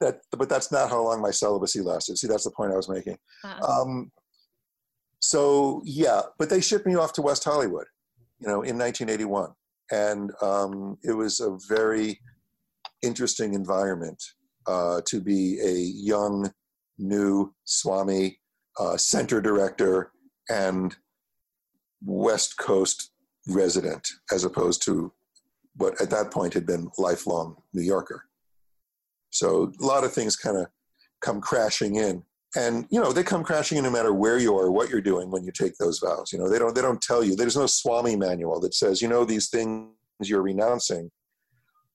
that, 0.00 0.20
but 0.36 0.48
that's 0.48 0.70
not 0.70 0.90
how 0.90 1.02
long 1.02 1.20
my 1.20 1.30
celibacy 1.30 1.80
lasted. 1.80 2.18
See, 2.18 2.26
that's 2.26 2.44
the 2.44 2.50
point 2.50 2.72
I 2.72 2.76
was 2.76 2.88
making. 2.88 3.16
Uh-huh. 3.44 3.82
Um, 3.82 4.12
so 5.20 5.82
yeah, 5.84 6.22
but 6.38 6.50
they 6.50 6.60
shipped 6.60 6.86
me 6.86 6.94
off 6.94 7.12
to 7.14 7.22
West 7.22 7.44
Hollywood, 7.44 7.86
you 8.40 8.46
know, 8.46 8.62
in 8.62 8.78
1981, 8.78 9.50
and 9.90 10.30
um, 10.40 10.96
it 11.02 11.12
was 11.12 11.40
a 11.40 11.58
very 11.68 12.20
interesting 13.02 13.54
environment 13.54 14.22
uh, 14.66 15.00
to 15.06 15.20
be 15.20 15.58
a 15.60 15.74
young, 15.74 16.50
new 16.98 17.52
Swami 17.64 18.38
uh, 18.78 18.96
center 18.96 19.40
director 19.40 20.12
and 20.48 20.94
West 22.04 22.56
Coast 22.58 23.10
resident 23.48 24.06
as 24.32 24.44
opposed 24.44 24.84
to 24.84 25.12
what 25.76 26.00
at 26.00 26.10
that 26.10 26.30
point 26.30 26.54
had 26.54 26.66
been 26.66 26.90
lifelong 26.98 27.56
New 27.72 27.82
Yorker. 27.82 28.27
So 29.30 29.72
a 29.80 29.84
lot 29.84 30.04
of 30.04 30.12
things 30.12 30.36
kind 30.36 30.56
of 30.56 30.66
come 31.20 31.40
crashing 31.40 31.96
in. 31.96 32.22
And 32.56 32.86
you 32.90 33.00
know, 33.00 33.12
they 33.12 33.22
come 33.22 33.44
crashing 33.44 33.76
in 33.76 33.84
no 33.84 33.90
matter 33.90 34.14
where 34.14 34.38
you 34.38 34.56
are, 34.56 34.70
what 34.70 34.88
you're 34.88 35.00
doing 35.00 35.30
when 35.30 35.44
you 35.44 35.52
take 35.52 35.76
those 35.76 35.98
vows. 35.98 36.32
You 36.32 36.38
know, 36.38 36.48
they 36.48 36.58
don't 36.58 36.74
they 36.74 36.80
don't 36.80 37.00
tell 37.00 37.22
you. 37.22 37.36
There's 37.36 37.56
no 37.56 37.66
Swami 37.66 38.16
manual 38.16 38.58
that 38.60 38.74
says, 38.74 39.02
you 39.02 39.08
know, 39.08 39.24
these 39.24 39.48
things 39.48 39.90
you're 40.22 40.42
renouncing 40.42 41.10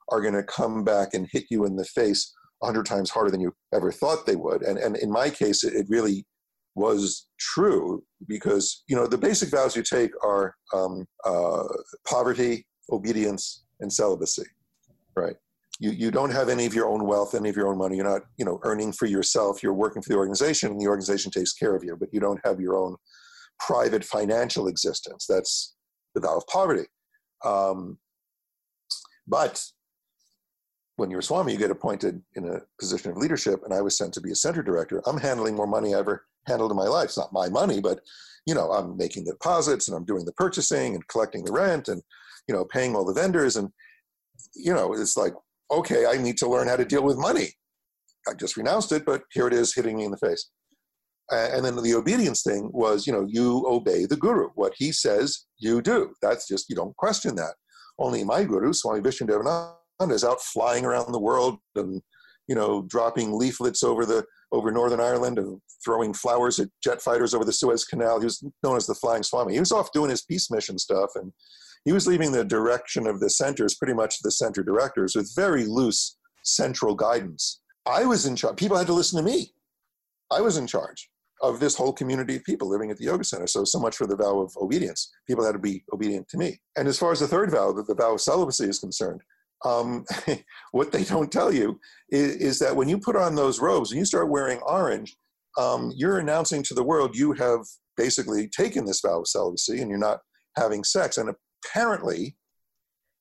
are 0.09 0.21
going 0.21 0.35
to 0.35 0.43
come 0.43 0.83
back 0.83 1.13
and 1.13 1.27
hit 1.31 1.45
you 1.49 1.65
in 1.65 1.75
the 1.75 1.85
face 1.85 2.31
a 2.61 2.67
hundred 2.67 2.85
times 2.85 3.09
harder 3.09 3.31
than 3.31 3.41
you 3.41 3.53
ever 3.73 3.91
thought 3.91 4.25
they 4.25 4.35
would. 4.35 4.61
And 4.61 4.77
and 4.77 4.95
in 4.97 5.11
my 5.11 5.29
case, 5.29 5.63
it, 5.63 5.73
it 5.73 5.87
really 5.89 6.25
was 6.75 7.27
true 7.39 8.03
because 8.27 8.83
you 8.87 8.95
know 8.95 9.07
the 9.07 9.17
basic 9.17 9.49
vows 9.49 9.75
you 9.75 9.83
take 9.83 10.11
are 10.23 10.55
um, 10.73 11.07
uh, 11.25 11.63
poverty, 12.07 12.65
obedience, 12.91 13.63
and 13.79 13.91
celibacy, 13.91 14.45
right? 15.15 15.35
You 15.83 15.91
you 15.91 16.11
don't 16.11 16.31
have 16.31 16.47
any 16.47 16.65
of 16.65 16.73
your 16.73 16.87
own 16.87 17.05
wealth, 17.05 17.35
any 17.35 17.49
of 17.49 17.57
your 17.57 17.67
own 17.67 17.77
money. 17.77 17.97
You're 17.97 18.09
not 18.09 18.21
you 18.37 18.45
know 18.45 18.59
earning 18.63 18.93
for 18.93 19.05
yourself. 19.05 19.61
You're 19.61 19.73
working 19.73 20.01
for 20.01 20.09
the 20.13 20.17
organization, 20.17 20.71
and 20.71 20.79
the 20.79 20.87
organization 20.87 21.29
takes 21.29 21.51
care 21.51 21.75
of 21.75 21.83
you. 21.83 21.97
But 21.99 22.13
you 22.13 22.21
don't 22.21 22.39
have 22.45 22.61
your 22.61 22.77
own 22.77 22.95
private 23.59 24.05
financial 24.05 24.67
existence. 24.67 25.25
That's 25.27 25.75
the 26.15 26.21
vow 26.21 26.37
of 26.37 26.47
poverty. 26.47 26.85
Um, 27.43 27.97
but 29.27 29.61
when 30.95 31.09
you're 31.09 31.19
a 31.19 31.23
Swami, 31.23 31.51
you 31.51 31.57
get 31.57 31.71
appointed 31.71 32.21
in 32.35 32.47
a 32.47 32.59
position 32.79 33.11
of 33.11 33.17
leadership, 33.17 33.59
and 33.65 33.73
I 33.73 33.81
was 33.81 33.97
sent 33.97 34.13
to 34.13 34.21
be 34.21 34.31
a 34.31 34.35
center 34.35 34.63
director. 34.63 35.01
I'm 35.05 35.17
handling 35.17 35.55
more 35.55 35.67
money 35.67 35.93
I 35.93 35.99
ever 35.99 36.25
handled 36.47 36.71
in 36.71 36.77
my 36.77 36.87
life. 36.87 37.05
It's 37.05 37.17
not 37.17 37.33
my 37.33 37.49
money, 37.49 37.81
but 37.81 37.99
you 38.45 38.55
know, 38.55 38.71
I'm 38.71 38.95
making 38.95 39.25
the 39.25 39.33
deposits 39.33 39.89
and 39.89 39.97
I'm 39.97 40.05
doing 40.05 40.23
the 40.23 40.33
purchasing 40.33 40.95
and 40.95 41.07
collecting 41.09 41.43
the 41.43 41.51
rent 41.51 41.89
and 41.89 42.01
you 42.47 42.55
know, 42.55 42.63
paying 42.63 42.95
all 42.95 43.05
the 43.05 43.13
vendors 43.13 43.57
and 43.57 43.69
you 44.55 44.73
know, 44.73 44.93
it's 44.93 45.17
like, 45.17 45.33
okay, 45.71 46.05
I 46.05 46.17
need 46.17 46.37
to 46.37 46.49
learn 46.49 46.67
how 46.67 46.75
to 46.75 46.85
deal 46.85 47.03
with 47.03 47.17
money. 47.17 47.49
I 48.27 48.33
just 48.33 48.57
renounced 48.57 48.91
it, 48.91 49.05
but 49.05 49.23
here 49.31 49.47
it 49.47 49.53
is 49.53 49.73
hitting 49.73 49.97
me 49.97 50.05
in 50.05 50.11
the 50.11 50.17
face. 50.17 50.49
And 51.31 51.65
then 51.65 51.75
the 51.75 51.95
obedience 51.95 52.43
thing 52.43 52.69
was, 52.73 53.07
you 53.07 53.13
know, 53.13 53.25
you 53.27 53.65
obey 53.67 54.05
the 54.05 54.17
guru. 54.17 54.49
What 54.55 54.73
he 54.77 54.91
says, 54.91 55.45
you 55.57 55.81
do. 55.81 56.13
That's 56.21 56.47
just, 56.47 56.69
you 56.69 56.75
don't 56.75 56.95
question 56.97 57.35
that. 57.35 57.55
Only 57.97 58.23
my 58.23 58.43
guru, 58.43 58.73
Swami 58.73 59.01
Vishnu 59.01 59.27
is 60.09 60.23
out 60.23 60.41
flying 60.41 60.85
around 60.85 61.11
the 61.11 61.19
world 61.19 61.57
and, 61.75 62.01
you 62.47 62.55
know, 62.55 62.83
dropping 62.89 63.37
leaflets 63.37 63.83
over 63.83 64.05
the 64.05 64.25
over 64.51 64.71
Northern 64.71 64.99
Ireland 64.99 65.39
and 65.39 65.59
throwing 65.83 66.13
flowers 66.13 66.59
at 66.59 66.69
jet 66.83 67.01
fighters 67.01 67.33
over 67.33 67.43
the 67.43 67.51
Suez 67.51 67.83
Canal. 67.83 68.19
He 68.19 68.25
was 68.25 68.43
known 68.61 68.77
as 68.77 68.85
the 68.85 68.93
Flying 68.93 69.23
Swami. 69.23 69.53
He 69.53 69.59
was 69.59 69.71
off 69.71 69.91
doing 69.91 70.11
his 70.11 70.21
peace 70.21 70.51
mission 70.51 70.77
stuff, 70.77 71.09
and 71.15 71.33
he 71.85 71.91
was 71.91 72.07
leaving 72.07 72.31
the 72.31 72.45
direction 72.45 73.07
of 73.07 73.19
the 73.19 73.29
centers 73.29 73.75
pretty 73.75 73.93
much 73.93 74.19
the 74.19 74.31
center 74.31 74.63
directors 74.63 75.15
with 75.15 75.33
very 75.35 75.65
loose 75.65 76.17
central 76.43 76.95
guidance. 76.95 77.61
I 77.85 78.05
was 78.05 78.25
in 78.25 78.35
charge. 78.35 78.57
People 78.57 78.77
had 78.77 78.87
to 78.87 78.93
listen 78.93 79.23
to 79.23 79.29
me. 79.29 79.53
I 80.31 80.41
was 80.41 80.57
in 80.57 80.67
charge 80.67 81.09
of 81.41 81.59
this 81.59 81.75
whole 81.75 81.91
community 81.91 82.37
of 82.37 82.43
people 82.45 82.69
living 82.69 82.89
at 82.89 82.97
the 82.97 83.03
yoga 83.03 83.23
center. 83.23 83.47
So, 83.47 83.65
so 83.65 83.79
much 83.79 83.97
for 83.97 84.07
the 84.07 84.15
vow 84.15 84.39
of 84.39 84.55
obedience. 84.57 85.11
People 85.27 85.45
had 85.45 85.51
to 85.51 85.59
be 85.59 85.83
obedient 85.93 86.29
to 86.29 86.37
me. 86.37 86.59
And 86.77 86.87
as 86.87 86.97
far 86.97 87.11
as 87.11 87.19
the 87.19 87.27
third 87.27 87.51
vow, 87.51 87.73
the, 87.73 87.83
the 87.83 87.95
vow 87.95 88.13
of 88.13 88.21
celibacy 88.21 88.65
is 88.65 88.79
concerned, 88.79 89.21
um, 89.65 90.05
what 90.71 90.91
they 90.91 91.03
don't 91.03 91.31
tell 91.31 91.53
you 91.53 91.79
is, 92.09 92.35
is, 92.37 92.59
that 92.59 92.75
when 92.75 92.87
you 92.87 92.97
put 92.97 93.17
on 93.17 93.35
those 93.35 93.59
robes 93.59 93.91
and 93.91 93.99
you 93.99 94.05
start 94.05 94.29
wearing 94.29 94.59
orange, 94.59 95.15
um, 95.57 95.91
you're 95.95 96.19
announcing 96.19 96.63
to 96.63 96.73
the 96.73 96.83
world 96.83 97.15
you 97.15 97.33
have 97.33 97.59
basically 97.97 98.47
taken 98.47 98.85
this 98.85 99.01
vow 99.01 99.19
of 99.19 99.27
celibacy 99.27 99.81
and 99.81 99.89
you're 99.89 99.99
not 99.99 100.19
having 100.55 100.83
sex. 100.83 101.17
And 101.17 101.29
apparently, 101.65 102.35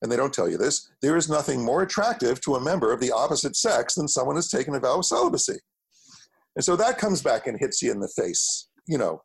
and 0.01 0.11
they 0.11 0.17
don't 0.17 0.33
tell 0.33 0.49
you 0.49 0.59
this, 0.59 0.91
there 1.01 1.17
is 1.17 1.29
nothing 1.29 1.65
more 1.65 1.83
attractive 1.83 2.41
to 2.43 2.57
a 2.57 2.61
member 2.61 2.93
of 2.93 3.01
the 3.01 3.13
opposite 3.13 3.57
sex 3.57 3.95
than 3.95 4.09
someone 4.09 4.37
who's 4.37 4.51
taken 4.51 4.75
a 4.75 4.81
vow 4.81 4.99
of 4.99 5.05
celibacy. 5.05 5.59
And 6.57 6.65
so 6.65 6.77
that 6.77 6.99
comes 6.99 7.23
back 7.23 7.47
and 7.47 7.59
hits 7.59 7.81
you 7.83 7.91
in 7.91 8.01
the 8.01 8.13
face, 8.17 8.69
you 8.87 8.99
know, 8.99 9.23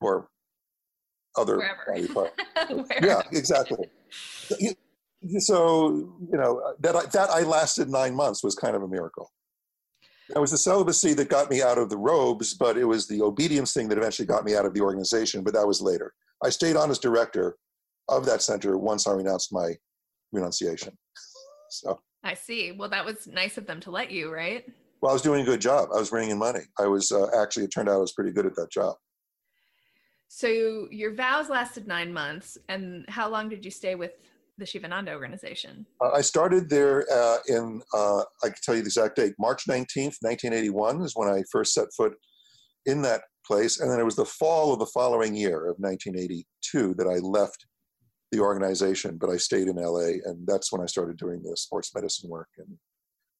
or 0.00 0.28
other. 1.36 1.58
yeah, 3.02 3.22
exactly 3.32 3.88
so 5.38 5.88
you 6.30 6.38
know 6.38 6.74
that 6.80 6.96
I, 6.96 7.06
that 7.06 7.30
I 7.30 7.40
lasted 7.40 7.88
nine 7.88 8.14
months 8.14 8.44
was 8.44 8.54
kind 8.54 8.76
of 8.76 8.82
a 8.82 8.88
miracle. 8.88 9.30
It 10.34 10.38
was 10.38 10.50
the 10.50 10.58
celibacy 10.58 11.12
that 11.14 11.28
got 11.28 11.50
me 11.50 11.62
out 11.62 11.76
of 11.76 11.90
the 11.90 11.98
robes, 11.98 12.54
but 12.54 12.78
it 12.78 12.84
was 12.84 13.06
the 13.06 13.20
obedience 13.20 13.74
thing 13.74 13.88
that 13.88 13.98
eventually 13.98 14.26
got 14.26 14.44
me 14.44 14.56
out 14.56 14.64
of 14.64 14.72
the 14.72 14.80
organization. 14.80 15.42
But 15.42 15.52
that 15.52 15.66
was 15.66 15.82
later. 15.82 16.14
I 16.42 16.48
stayed 16.48 16.76
on 16.76 16.90
as 16.90 16.98
director 16.98 17.56
of 18.08 18.26
that 18.26 18.42
center 18.42 18.76
once 18.78 19.06
I 19.06 19.12
renounced 19.12 19.52
my 19.52 19.74
renunciation. 20.32 20.96
So 21.70 22.00
I 22.22 22.34
see. 22.34 22.72
Well, 22.72 22.88
that 22.90 23.04
was 23.04 23.26
nice 23.26 23.58
of 23.58 23.66
them 23.66 23.80
to 23.80 23.90
let 23.90 24.10
you, 24.10 24.32
right? 24.32 24.64
Well, 25.00 25.10
I 25.10 25.12
was 25.12 25.22
doing 25.22 25.42
a 25.42 25.44
good 25.44 25.60
job. 25.60 25.88
I 25.94 25.98
was 25.98 26.10
bringing 26.10 26.30
in 26.30 26.38
money. 26.38 26.60
I 26.78 26.86
was 26.86 27.12
uh, 27.12 27.26
actually. 27.36 27.64
It 27.64 27.70
turned 27.70 27.88
out 27.88 27.96
I 27.96 27.98
was 27.98 28.12
pretty 28.12 28.32
good 28.32 28.46
at 28.46 28.54
that 28.56 28.70
job. 28.70 28.96
So 30.28 30.88
your 30.90 31.14
vows 31.14 31.48
lasted 31.48 31.86
nine 31.86 32.12
months, 32.12 32.58
and 32.68 33.04
how 33.08 33.28
long 33.28 33.48
did 33.48 33.64
you 33.64 33.70
stay 33.70 33.94
with 33.94 34.12
the 34.58 34.64
Sivananda 34.64 35.12
organization? 35.12 35.86
Uh, 36.00 36.12
I 36.12 36.20
started 36.22 36.68
there 36.68 37.04
uh, 37.12 37.38
in, 37.48 37.82
uh, 37.92 38.22
I 38.42 38.48
can 38.48 38.56
tell 38.62 38.74
you 38.74 38.82
the 38.82 38.86
exact 38.86 39.16
date, 39.16 39.34
March 39.38 39.64
19th, 39.68 40.16
1981 40.20 41.02
is 41.02 41.12
when 41.14 41.28
I 41.28 41.42
first 41.50 41.74
set 41.74 41.88
foot 41.96 42.14
in 42.86 43.02
that 43.02 43.22
place. 43.46 43.80
And 43.80 43.90
then 43.90 44.00
it 44.00 44.04
was 44.04 44.16
the 44.16 44.24
fall 44.24 44.72
of 44.72 44.78
the 44.78 44.86
following 44.86 45.34
year 45.34 45.68
of 45.68 45.76
1982 45.78 46.94
that 46.94 47.06
I 47.06 47.18
left 47.18 47.66
the 48.34 48.42
organization, 48.42 49.16
but 49.16 49.30
I 49.30 49.36
stayed 49.36 49.68
in 49.68 49.76
LA. 49.76 50.20
And 50.24 50.46
that's 50.46 50.72
when 50.72 50.80
I 50.80 50.86
started 50.86 51.16
doing 51.16 51.42
the 51.42 51.56
sports 51.56 51.94
medicine 51.94 52.30
work 52.30 52.48
and 52.58 52.68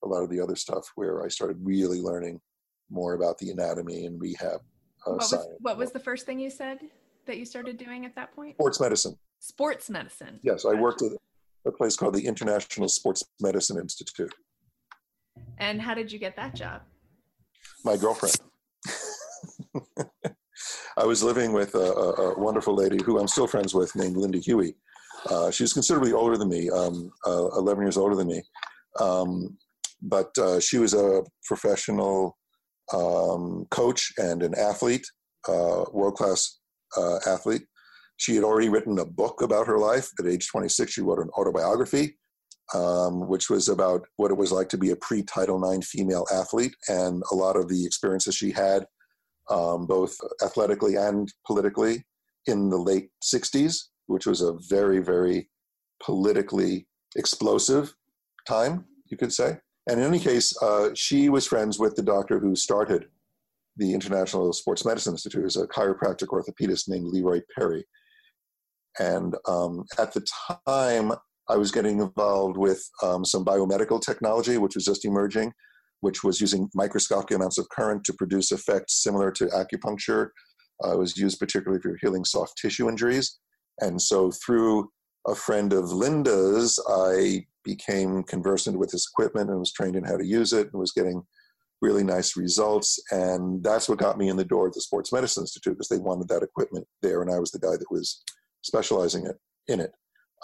a 0.02 0.08
lot 0.08 0.22
of 0.22 0.30
the 0.30 0.40
other 0.40 0.56
stuff 0.56 0.90
where 0.94 1.24
I 1.24 1.28
started 1.28 1.58
really 1.62 2.00
learning 2.00 2.40
more 2.90 3.14
about 3.14 3.38
the 3.38 3.50
anatomy 3.50 4.06
and 4.06 4.20
rehab. 4.20 4.60
Uh, 5.06 5.12
what, 5.12 5.16
was, 5.16 5.46
what 5.60 5.78
was 5.78 5.92
the 5.92 5.98
first 5.98 6.26
thing 6.26 6.38
you 6.38 6.50
said 6.50 6.78
that 7.26 7.38
you 7.38 7.44
started 7.44 7.76
doing 7.76 8.04
at 8.04 8.14
that 8.16 8.34
point? 8.34 8.56
Sports 8.56 8.80
medicine 8.80 9.16
sports 9.44 9.90
medicine. 9.90 10.40
Yes, 10.42 10.64
I 10.64 10.72
worked 10.72 11.02
at 11.02 11.12
a 11.66 11.70
place 11.70 11.96
called 11.96 12.14
the 12.14 12.26
International 12.26 12.88
Sports 12.88 13.22
Medicine 13.40 13.78
Institute. 13.78 14.34
And 15.58 15.82
how 15.82 15.94
did 15.94 16.10
you 16.10 16.18
get 16.18 16.34
that 16.36 16.54
job? 16.54 16.82
My 17.84 17.96
girlfriend. 17.96 18.36
I 20.96 21.04
was 21.04 21.22
living 21.22 21.52
with 21.52 21.74
a, 21.74 21.78
a, 21.78 22.38
wonderful 22.38 22.74
lady 22.74 23.02
who 23.02 23.18
I'm 23.18 23.26
still 23.26 23.48
friends 23.48 23.74
with 23.74 23.94
named 23.96 24.16
Linda 24.16 24.38
Huey. 24.38 24.76
Uh, 25.28 25.50
she 25.50 25.64
was 25.64 25.72
considerably 25.72 26.12
older 26.12 26.36
than 26.36 26.48
me, 26.48 26.70
um, 26.70 27.10
uh, 27.26 27.48
11 27.56 27.82
years 27.82 27.96
older 27.96 28.14
than 28.14 28.28
me. 28.28 28.42
Um, 29.00 29.56
but 30.02 30.36
uh, 30.38 30.60
she 30.60 30.78
was 30.78 30.94
a 30.94 31.22
professional 31.44 32.36
um, 32.92 33.66
coach 33.70 34.12
and 34.18 34.42
an 34.42 34.54
athlete, 34.56 35.06
uh, 35.48 35.84
world 35.92 36.14
class 36.14 36.60
uh, 36.96 37.18
athlete. 37.26 37.62
She 38.16 38.36
had 38.36 38.44
already 38.44 38.68
written 38.68 38.98
a 38.98 39.04
book 39.04 39.42
about 39.42 39.66
her 39.66 39.78
life. 39.78 40.08
At 40.20 40.26
age 40.26 40.46
26, 40.48 40.92
she 40.92 41.00
wrote 41.00 41.18
an 41.18 41.30
autobiography, 41.30 42.16
um, 42.72 43.26
which 43.26 43.50
was 43.50 43.68
about 43.68 44.04
what 44.16 44.30
it 44.30 44.36
was 44.36 44.52
like 44.52 44.68
to 44.68 44.78
be 44.78 44.90
a 44.90 44.96
pre 44.96 45.22
Title 45.22 45.72
IX 45.72 45.84
female 45.86 46.26
athlete 46.32 46.74
and 46.88 47.22
a 47.32 47.34
lot 47.34 47.56
of 47.56 47.68
the 47.68 47.84
experiences 47.84 48.36
she 48.36 48.52
had, 48.52 48.86
um, 49.50 49.86
both 49.86 50.16
athletically 50.42 50.96
and 50.96 51.32
politically, 51.46 52.04
in 52.46 52.68
the 52.68 52.76
late 52.76 53.08
60s, 53.22 53.84
which 54.06 54.26
was 54.26 54.42
a 54.42 54.54
very, 54.68 55.00
very 55.00 55.48
politically 56.02 56.86
explosive 57.16 57.94
time, 58.46 58.84
you 59.06 59.16
could 59.16 59.32
say. 59.32 59.56
And 59.88 60.00
in 60.00 60.06
any 60.06 60.18
case, 60.18 60.54
uh, 60.62 60.90
she 60.94 61.28
was 61.28 61.46
friends 61.46 61.78
with 61.78 61.94
the 61.94 62.02
doctor 62.02 62.38
who 62.38 62.56
started 62.56 63.06
the 63.76 63.92
International 63.92 64.52
Sports 64.52 64.84
Medicine 64.84 65.14
Institute, 65.14 65.44
is 65.44 65.56
a 65.56 65.66
chiropractic 65.66 66.28
orthopedist 66.28 66.88
named 66.88 67.08
Leroy 67.08 67.40
Perry. 67.56 67.84
And 68.98 69.34
um, 69.48 69.84
at 69.98 70.12
the 70.12 70.24
time, 70.66 71.12
I 71.48 71.56
was 71.56 71.72
getting 71.72 72.00
involved 72.00 72.56
with 72.56 72.82
um, 73.02 73.24
some 73.24 73.44
biomedical 73.44 74.00
technology, 74.00 74.56
which 74.58 74.76
was 74.76 74.84
just 74.84 75.04
emerging, 75.04 75.52
which 76.04 76.22
was 76.22 76.38
using 76.38 76.68
microscopic 76.74 77.34
amounts 77.34 77.56
of 77.56 77.66
current 77.70 78.04
to 78.04 78.12
produce 78.12 78.52
effects 78.52 79.02
similar 79.02 79.30
to 79.32 79.46
acupuncture. 79.46 80.28
Uh, 80.84 80.92
it 80.92 80.98
was 80.98 81.16
used 81.16 81.40
particularly 81.40 81.80
for 81.80 81.96
healing 82.02 82.26
soft 82.26 82.58
tissue 82.58 82.90
injuries. 82.90 83.38
And 83.80 84.00
so, 84.00 84.30
through 84.30 84.90
a 85.26 85.34
friend 85.34 85.72
of 85.72 85.92
Linda's, 85.92 86.78
I 86.86 87.46
became 87.64 88.22
conversant 88.24 88.78
with 88.78 88.90
this 88.90 89.08
equipment 89.10 89.48
and 89.48 89.58
was 89.58 89.72
trained 89.72 89.96
in 89.96 90.04
how 90.04 90.18
to 90.18 90.26
use 90.26 90.52
it 90.52 90.66
and 90.70 90.78
was 90.78 90.92
getting 90.92 91.22
really 91.80 92.04
nice 92.04 92.36
results. 92.36 93.02
And 93.10 93.64
that's 93.64 93.88
what 93.88 93.98
got 93.98 94.18
me 94.18 94.28
in 94.28 94.36
the 94.36 94.44
door 94.44 94.66
at 94.66 94.74
the 94.74 94.82
Sports 94.82 95.10
Medicine 95.10 95.44
Institute 95.44 95.72
because 95.72 95.88
they 95.88 95.96
wanted 95.96 96.28
that 96.28 96.42
equipment 96.42 96.86
there. 97.00 97.22
And 97.22 97.30
I 97.30 97.38
was 97.38 97.50
the 97.50 97.58
guy 97.58 97.78
that 97.78 97.90
was 97.90 98.22
specializing 98.60 99.24
it, 99.24 99.36
in 99.68 99.80
it. 99.80 99.92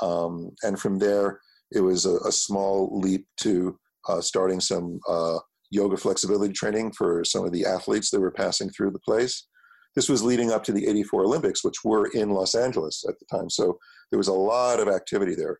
Um, 0.00 0.52
and 0.62 0.80
from 0.80 0.98
there, 0.98 1.38
it 1.70 1.80
was 1.80 2.06
a, 2.06 2.16
a 2.26 2.32
small 2.32 2.98
leap 2.98 3.26
to 3.42 3.78
uh, 4.08 4.22
starting 4.22 4.60
some 4.60 4.98
uh, 5.06 5.38
yoga 5.70 5.96
flexibility 5.96 6.52
training 6.52 6.92
for 6.92 7.24
some 7.24 7.44
of 7.44 7.52
the 7.52 7.64
athletes 7.64 8.10
that 8.10 8.20
were 8.20 8.30
passing 8.30 8.70
through 8.70 8.90
the 8.90 8.98
place. 9.00 9.46
this 9.96 10.08
was 10.08 10.22
leading 10.22 10.52
up 10.52 10.62
to 10.62 10.72
the 10.72 10.86
84 10.86 11.24
Olympics, 11.24 11.64
which 11.64 11.84
were 11.84 12.06
in 12.14 12.30
Los 12.30 12.54
Angeles 12.54 13.04
at 13.08 13.18
the 13.18 13.26
time. 13.26 13.50
So 13.50 13.78
there 14.10 14.18
was 14.18 14.28
a 14.28 14.32
lot 14.32 14.78
of 14.78 14.88
activity 14.88 15.34
there. 15.34 15.58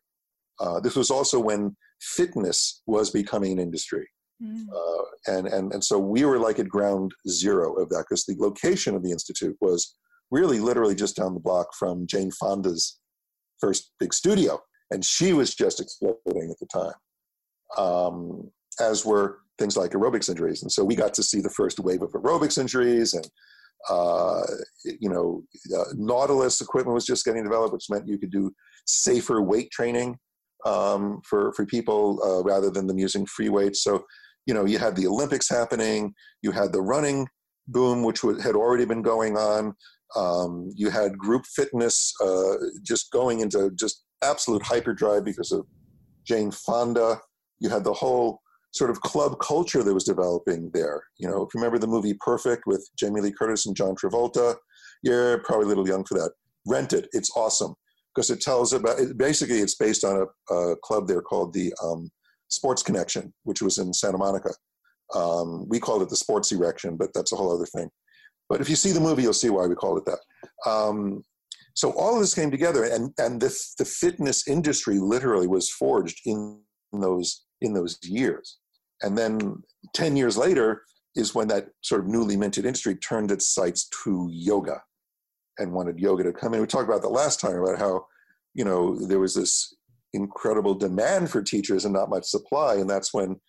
Uh, 0.59 0.79
this 0.79 0.95
was 0.95 1.11
also 1.11 1.39
when 1.39 1.75
fitness 1.99 2.81
was 2.85 3.09
becoming 3.09 3.53
an 3.53 3.59
industry. 3.59 4.07
Mm. 4.41 4.65
Uh, 4.73 5.03
and, 5.27 5.47
and, 5.47 5.73
and 5.73 5.83
so 5.83 5.99
we 5.99 6.25
were 6.25 6.39
like 6.39 6.59
at 6.59 6.69
ground 6.69 7.11
zero 7.27 7.73
of 7.75 7.89
that 7.89 8.05
because 8.09 8.25
the 8.25 8.35
location 8.39 8.95
of 8.95 9.03
the 9.03 9.11
Institute 9.11 9.55
was 9.59 9.95
really 10.31 10.59
literally 10.59 10.95
just 10.95 11.15
down 11.15 11.33
the 11.33 11.39
block 11.39 11.67
from 11.77 12.07
Jane 12.07 12.31
Fonda's 12.31 12.99
first 13.59 13.91
big 13.99 14.13
studio. 14.13 14.59
And 14.89 15.05
she 15.05 15.33
was 15.33 15.55
just 15.55 15.79
exploding 15.79 16.51
at 16.51 16.59
the 16.59 16.67
time, 16.67 16.93
um, 17.77 18.51
as 18.79 19.05
were 19.05 19.39
things 19.61 19.77
like 19.77 19.91
aerobics 19.91 20.29
injuries. 20.29 20.63
And 20.63 20.71
so 20.71 20.83
we 20.83 20.95
got 20.95 21.13
to 21.13 21.23
see 21.23 21.41
the 21.41 21.49
first 21.49 21.79
wave 21.79 22.01
of 22.01 22.11
aerobics 22.11 22.57
injuries 22.57 23.13
and 23.13 23.27
uh, 23.89 24.41
you 24.83 25.09
know, 25.09 25.43
uh, 25.75 25.85
Nautilus 25.95 26.61
equipment 26.61 26.93
was 26.93 27.05
just 27.05 27.25
getting 27.25 27.43
developed, 27.43 27.73
which 27.73 27.89
meant 27.89 28.07
you 28.07 28.17
could 28.17 28.31
do 28.31 28.53
safer 28.85 29.41
weight 29.41 29.71
training 29.71 30.17
um, 30.65 31.21
for 31.27 31.51
for 31.53 31.65
people 31.65 32.19
uh, 32.23 32.43
rather 32.43 32.69
than 32.69 32.87
them 32.87 32.99
using 32.99 33.25
free 33.25 33.49
weights. 33.49 33.83
So, 33.83 34.05
you 34.45 34.53
know, 34.53 34.65
you 34.65 34.77
had 34.77 34.95
the 34.95 35.07
Olympics 35.07 35.49
happening, 35.49 36.13
you 36.41 36.51
had 36.51 36.71
the 36.73 36.81
running 36.81 37.27
boom, 37.67 38.03
which 38.03 38.21
had 38.21 38.55
already 38.55 38.85
been 38.85 39.01
going 39.01 39.37
on. 39.37 39.73
Um, 40.15 40.69
you 40.75 40.89
had 40.89 41.17
group 41.17 41.45
fitness 41.45 42.13
uh, 42.21 42.55
just 42.83 43.11
going 43.11 43.39
into 43.39 43.71
just 43.79 44.03
absolute 44.21 44.61
hyperdrive 44.61 45.23
because 45.23 45.51
of 45.51 45.65
Jane 46.25 46.51
Fonda. 46.51 47.19
You 47.59 47.69
had 47.69 47.83
the 47.83 47.93
whole 47.93 48.40
sort 48.71 48.89
of 48.89 49.01
club 49.01 49.39
culture 49.39 49.83
that 49.83 49.93
was 49.93 50.05
developing 50.05 50.69
there. 50.73 51.03
You 51.17 51.27
know, 51.27 51.43
if 51.43 51.53
you 51.53 51.59
remember 51.59 51.77
the 51.77 51.87
movie 51.87 52.15
Perfect 52.19 52.63
with 52.65 52.87
Jamie 52.97 53.21
Lee 53.21 53.31
Curtis 53.31 53.65
and 53.65 53.75
John 53.75 53.95
Travolta, 53.95 54.55
you're 55.03 55.39
probably 55.39 55.65
a 55.65 55.69
little 55.69 55.87
young 55.87 56.05
for 56.05 56.15
that. 56.15 56.31
Rent 56.67 56.93
it; 56.93 57.07
it's 57.11 57.31
awesome 57.35 57.75
because 58.13 58.29
it 58.29 58.41
tells 58.41 58.73
about. 58.73 58.99
It, 58.99 59.17
basically, 59.17 59.59
it's 59.59 59.75
based 59.75 60.03
on 60.03 60.27
a, 60.49 60.53
a 60.53 60.75
club 60.77 61.07
there 61.07 61.21
called 61.21 61.53
the 61.53 61.73
um, 61.83 62.09
Sports 62.49 62.83
Connection, 62.83 63.33
which 63.43 63.61
was 63.61 63.77
in 63.77 63.93
Santa 63.93 64.17
Monica. 64.17 64.51
Um, 65.15 65.67
we 65.67 65.79
called 65.79 66.01
it 66.01 66.09
the 66.09 66.15
Sports 66.15 66.51
Erection, 66.51 66.95
but 66.95 67.13
that's 67.13 67.33
a 67.33 67.35
whole 67.35 67.53
other 67.53 67.65
thing. 67.65 67.89
But 68.47 68.61
if 68.61 68.69
you 68.69 68.75
see 68.75 68.91
the 68.91 68.99
movie, 68.99 69.23
you'll 69.23 69.33
see 69.33 69.49
why 69.49 69.65
we 69.65 69.75
called 69.75 69.97
it 69.97 70.05
that. 70.05 70.69
Um, 70.69 71.23
so 71.73 71.91
all 71.91 72.15
of 72.15 72.21
this 72.21 72.35
came 72.35 72.51
together, 72.51 72.83
and 72.83 73.13
and 73.17 73.41
the 73.41 73.57
the 73.77 73.85
fitness 73.85 74.47
industry 74.47 74.99
literally 74.99 75.47
was 75.47 75.69
forged 75.69 76.19
in 76.25 76.61
those 76.93 77.43
in 77.61 77.73
those 77.73 77.97
years. 78.03 78.57
And 79.03 79.17
then 79.17 79.63
10 79.93 80.15
years 80.15 80.37
later 80.37 80.83
is 81.15 81.35
when 81.35 81.47
that 81.49 81.67
sort 81.81 82.01
of 82.01 82.07
newly 82.07 82.37
minted 82.37 82.65
industry 82.65 82.95
turned 82.95 83.31
its 83.31 83.47
sights 83.47 83.89
to 84.03 84.29
yoga 84.31 84.81
and 85.57 85.73
wanted 85.73 85.99
yoga 85.99 86.23
to 86.23 86.33
come 86.33 86.53
in. 86.53 86.61
We 86.61 86.67
talked 86.67 86.87
about 86.87 87.01
that 87.01 87.09
last 87.09 87.39
time 87.39 87.57
about 87.57 87.79
how, 87.79 88.05
you 88.53 88.63
know, 88.63 88.95
there 88.95 89.19
was 89.19 89.35
this 89.35 89.75
incredible 90.13 90.75
demand 90.75 91.29
for 91.29 91.41
teachers 91.41 91.85
and 91.85 91.93
not 91.93 92.09
much 92.09 92.25
supply. 92.25 92.75
And 92.75 92.89
that's 92.89 93.13
when 93.13 93.39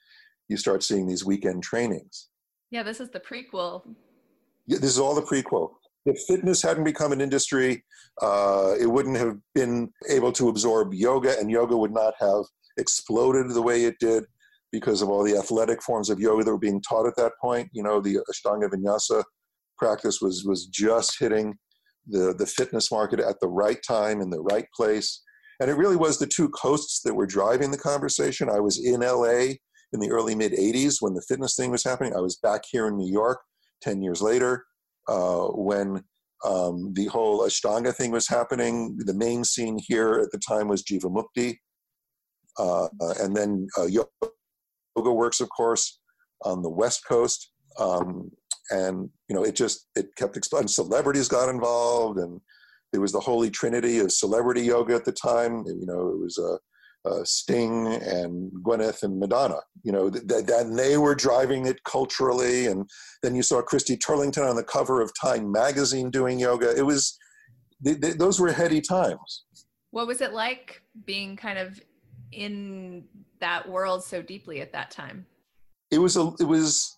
you 0.48 0.56
start 0.56 0.82
seeing 0.82 1.06
these 1.06 1.24
weekend 1.24 1.62
trainings. 1.62 2.28
Yeah, 2.70 2.82
this 2.82 3.00
is 3.00 3.10
the 3.10 3.20
prequel. 3.20 3.82
Yeah, 4.66 4.78
this 4.78 4.90
is 4.90 4.98
all 4.98 5.14
the 5.14 5.22
prequel. 5.22 5.72
If 6.04 6.18
fitness 6.26 6.62
hadn't 6.62 6.84
become 6.84 7.12
an 7.12 7.20
industry, 7.20 7.84
uh, 8.20 8.74
it 8.80 8.86
wouldn't 8.86 9.16
have 9.16 9.38
been 9.54 9.90
able 10.08 10.32
to 10.32 10.48
absorb 10.48 10.92
yoga, 10.92 11.38
and 11.38 11.50
yoga 11.50 11.76
would 11.76 11.92
not 11.92 12.14
have 12.18 12.44
exploded 12.76 13.50
the 13.50 13.62
way 13.62 13.84
it 13.84 13.98
did 14.00 14.24
because 14.72 15.02
of 15.02 15.10
all 15.10 15.22
the 15.22 15.36
athletic 15.36 15.82
forms 15.82 16.10
of 16.10 16.18
yoga 16.18 16.42
that 16.44 16.50
were 16.50 16.58
being 16.58 16.82
taught 16.82 17.06
at 17.06 17.16
that 17.16 17.32
point. 17.40 17.68
You 17.72 17.82
know, 17.82 18.00
the 18.00 18.18
Ashtanga 18.30 18.68
Vinyasa 18.68 19.22
practice 19.78 20.20
was 20.20 20.44
was 20.44 20.66
just 20.66 21.18
hitting 21.18 21.54
the 22.06 22.34
the 22.36 22.46
fitness 22.46 22.90
market 22.90 23.20
at 23.20 23.38
the 23.40 23.48
right 23.48 23.80
time 23.86 24.20
in 24.20 24.30
the 24.30 24.40
right 24.40 24.66
place. 24.74 25.22
And 25.60 25.70
it 25.70 25.76
really 25.76 25.96
was 25.96 26.18
the 26.18 26.26
two 26.26 26.48
coasts 26.48 27.02
that 27.02 27.14
were 27.14 27.26
driving 27.26 27.70
the 27.70 27.78
conversation. 27.78 28.48
I 28.48 28.58
was 28.58 28.84
in 28.84 29.00
LA 29.00 29.54
in 29.92 30.00
the 30.00 30.10
early 30.10 30.34
mid 30.34 30.52
80s 30.52 30.96
when 31.00 31.14
the 31.14 31.24
fitness 31.28 31.54
thing 31.54 31.70
was 31.70 31.84
happening. 31.84 32.16
I 32.16 32.20
was 32.20 32.36
back 32.36 32.62
here 32.68 32.88
in 32.88 32.96
New 32.96 33.10
York 33.10 33.38
10 33.82 34.02
years 34.02 34.22
later 34.22 34.64
uh, 35.08 35.46
when 35.48 36.02
um, 36.44 36.92
the 36.94 37.06
whole 37.06 37.46
Ashtanga 37.46 37.94
thing 37.94 38.10
was 38.10 38.26
happening. 38.26 38.96
The 38.98 39.14
main 39.14 39.44
scene 39.44 39.78
here 39.86 40.14
at 40.14 40.32
the 40.32 40.38
time 40.38 40.68
was 40.68 40.82
Jivamukti. 40.82 41.56
Uh, 42.58 42.88
and 43.20 43.36
then 43.36 43.66
uh, 43.78 43.86
Yoga 44.96 45.12
Works, 45.12 45.40
of 45.40 45.48
course, 45.50 46.00
on 46.42 46.62
the 46.62 46.70
West 46.70 47.06
Coast. 47.06 47.52
Um, 47.78 48.30
and 48.70 49.08
you 49.28 49.34
know, 49.34 49.44
it 49.44 49.54
just 49.54 49.88
it 49.96 50.14
kept 50.16 50.36
exploding. 50.36 50.68
Celebrities 50.68 51.28
got 51.28 51.48
involved, 51.48 52.18
and 52.18 52.40
it 52.92 52.98
was 52.98 53.12
the 53.12 53.20
holy 53.20 53.50
trinity 53.50 53.98
of 53.98 54.12
celebrity 54.12 54.62
yoga 54.62 54.94
at 54.94 55.04
the 55.04 55.12
time. 55.12 55.64
You 55.66 55.86
know, 55.86 56.08
it 56.08 56.18
was. 56.18 56.38
Uh, 56.38 56.56
uh, 57.04 57.24
Sting 57.24 57.88
and 57.88 58.52
Gwyneth 58.62 59.02
and 59.02 59.18
Madonna, 59.18 59.58
you 59.82 59.90
know, 59.90 60.08
that 60.08 60.46
th- 60.46 60.76
they 60.76 60.96
were 60.96 61.14
driving 61.14 61.66
it 61.66 61.82
culturally. 61.82 62.66
And 62.66 62.88
then 63.24 63.34
you 63.34 63.42
saw 63.42 63.60
Christy 63.60 63.96
Turlington 63.96 64.48
on 64.48 64.54
the 64.54 64.62
cover 64.62 65.00
of 65.00 65.10
Time 65.20 65.50
magazine 65.50 66.10
doing 66.10 66.38
yoga. 66.38 66.76
It 66.76 66.86
was, 66.86 67.18
th- 67.84 68.00
th- 68.00 68.18
those 68.18 68.38
were 68.38 68.52
heady 68.52 68.80
times. 68.80 69.44
What 69.90 70.06
was 70.06 70.20
it 70.20 70.32
like 70.32 70.82
being 71.04 71.36
kind 71.36 71.58
of 71.58 71.80
in 72.30 73.04
that 73.42 73.68
world 73.68 74.02
so 74.02 74.22
deeply 74.22 74.60
at 74.60 74.72
that 74.72 74.90
time? 74.90 75.26
It 75.90 75.98
was 75.98 76.16
a 76.16 76.32
it 76.40 76.44
was 76.44 76.96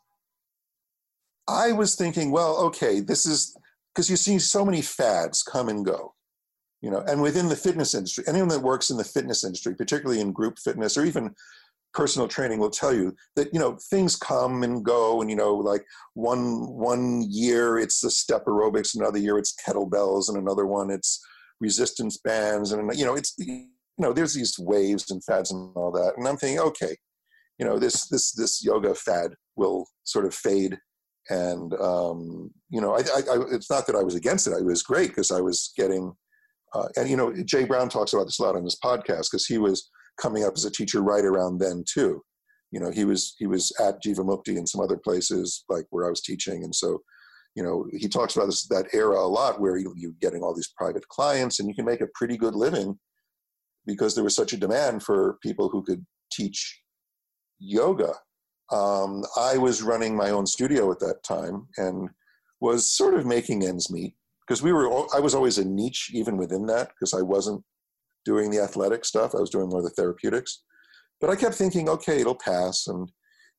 I 1.48 1.72
was 1.72 1.94
thinking, 1.96 2.30
well, 2.30 2.56
okay, 2.66 3.00
this 3.00 3.26
is 3.26 3.56
because 3.92 4.08
you 4.08 4.16
see 4.16 4.38
so 4.38 4.64
many 4.64 4.80
fads 4.80 5.42
come 5.42 5.68
and 5.68 5.84
go. 5.84 6.14
You 6.80 6.90
know, 6.90 7.02
and 7.08 7.22
within 7.22 7.48
the 7.48 7.56
fitness 7.56 7.94
industry, 7.94 8.24
anyone 8.26 8.48
that 8.48 8.60
works 8.60 8.90
in 8.90 8.98
the 8.98 9.04
fitness 9.04 9.42
industry, 9.42 9.74
particularly 9.74 10.20
in 10.20 10.32
group 10.32 10.58
fitness 10.58 10.98
or 10.98 11.04
even 11.04 11.34
personal 11.94 12.28
training 12.28 12.58
will 12.58 12.70
tell 12.70 12.92
you 12.92 13.14
that 13.36 13.54
you 13.54 13.60
know 13.60 13.78
things 13.88 14.16
come 14.16 14.64
and 14.64 14.84
go 14.84 15.20
and 15.20 15.30
you 15.30 15.36
know 15.36 15.54
like 15.54 15.86
one 16.14 16.68
one 16.68 17.24
year 17.30 17.78
it's 17.78 18.00
the 18.00 18.10
step 18.10 18.44
aerobics 18.46 18.96
another 18.96 19.18
year 19.18 19.38
it's 19.38 19.54
kettlebells 19.64 20.28
and 20.28 20.36
another 20.36 20.66
one 20.66 20.90
it's 20.90 21.24
resistance 21.60 22.18
bands 22.18 22.72
and 22.72 22.98
you 22.98 23.04
know 23.04 23.14
it's 23.14 23.38
know, 23.98 24.12
there's 24.12 24.34
these 24.34 24.58
waves 24.58 25.10
and 25.10 25.24
fads 25.24 25.52
and 25.52 25.70
all 25.76 25.92
that. 25.92 26.14
And 26.16 26.26
I'm 26.26 26.36
thinking, 26.36 26.60
okay, 26.60 26.96
you 27.58 27.66
know, 27.66 27.78
this 27.78 28.08
this 28.08 28.32
this 28.32 28.64
yoga 28.64 28.94
fad 28.94 29.34
will 29.56 29.86
sort 30.04 30.26
of 30.26 30.34
fade. 30.34 30.78
And 31.30 31.72
um, 31.74 32.50
you 32.70 32.80
know, 32.80 32.94
I, 32.94 33.00
I, 33.00 33.20
I, 33.32 33.44
it's 33.52 33.70
not 33.70 33.86
that 33.86 33.96
I 33.96 34.02
was 34.02 34.14
against 34.14 34.46
it. 34.46 34.52
It 34.52 34.64
was 34.64 34.82
great 34.82 35.08
because 35.08 35.30
I 35.30 35.40
was 35.40 35.72
getting, 35.76 36.12
uh, 36.74 36.88
and 36.96 37.08
you 37.08 37.16
know, 37.16 37.32
J. 37.44 37.64
Brown 37.64 37.88
talks 37.88 38.12
about 38.12 38.24
this 38.24 38.38
a 38.40 38.42
lot 38.42 38.56
on 38.56 38.64
his 38.64 38.78
podcast 38.84 39.30
because 39.30 39.46
he 39.46 39.58
was 39.58 39.90
coming 40.20 40.44
up 40.44 40.52
as 40.54 40.64
a 40.64 40.70
teacher 40.70 41.00
right 41.00 41.24
around 41.24 41.58
then 41.58 41.84
too. 41.90 42.22
You 42.72 42.80
know, 42.80 42.90
he 42.90 43.04
was 43.04 43.36
he 43.38 43.46
was 43.46 43.72
at 43.80 44.02
Jivamukti 44.02 44.58
and 44.58 44.68
some 44.68 44.80
other 44.80 44.98
places 44.98 45.64
like 45.68 45.86
where 45.90 46.06
I 46.06 46.10
was 46.10 46.20
teaching, 46.20 46.64
and 46.64 46.74
so 46.74 47.00
you 47.54 47.62
know 47.62 47.86
he 47.92 48.08
talks 48.08 48.34
about 48.36 48.46
this 48.46 48.66
that 48.66 48.88
era 48.92 49.18
a 49.18 49.28
lot 49.28 49.60
where 49.60 49.76
you, 49.76 49.94
you're 49.96 50.12
getting 50.20 50.42
all 50.42 50.54
these 50.54 50.72
private 50.76 51.06
clients 51.08 51.60
and 51.60 51.68
you 51.68 51.74
can 51.74 51.84
make 51.84 52.00
a 52.00 52.08
pretty 52.14 52.36
good 52.36 52.54
living 52.56 52.98
because 53.86 54.14
there 54.14 54.24
was 54.24 54.34
such 54.34 54.52
a 54.52 54.58
demand 54.58 55.02
for 55.02 55.38
people 55.42 55.68
who 55.68 55.82
could 55.82 56.04
teach 56.32 56.80
yoga. 57.58 58.14
Um, 58.72 59.24
I 59.36 59.58
was 59.58 59.82
running 59.82 60.16
my 60.16 60.30
own 60.30 60.46
studio 60.46 60.90
at 60.90 61.00
that 61.00 61.22
time 61.22 61.68
and 61.76 62.08
was 62.60 62.90
sort 62.90 63.14
of 63.14 63.26
making 63.26 63.64
ends 63.64 63.90
meet 63.90 64.14
because 64.46 64.62
we 64.62 64.72
were. 64.72 64.88
I 65.14 65.20
was 65.20 65.34
always 65.34 65.58
a 65.58 65.64
niche 65.64 66.10
even 66.12 66.36
within 66.36 66.66
that 66.66 66.88
because 66.88 67.14
I 67.14 67.22
wasn't 67.22 67.62
doing 68.24 68.50
the 68.50 68.60
athletic 68.60 69.04
stuff. 69.04 69.34
I 69.34 69.40
was 69.40 69.50
doing 69.50 69.68
more 69.68 69.82
the 69.82 69.90
therapeutics. 69.90 70.62
But 71.20 71.30
I 71.30 71.36
kept 71.36 71.54
thinking, 71.54 71.88
okay, 71.88 72.20
it'll 72.20 72.34
pass, 72.34 72.86
and 72.86 73.10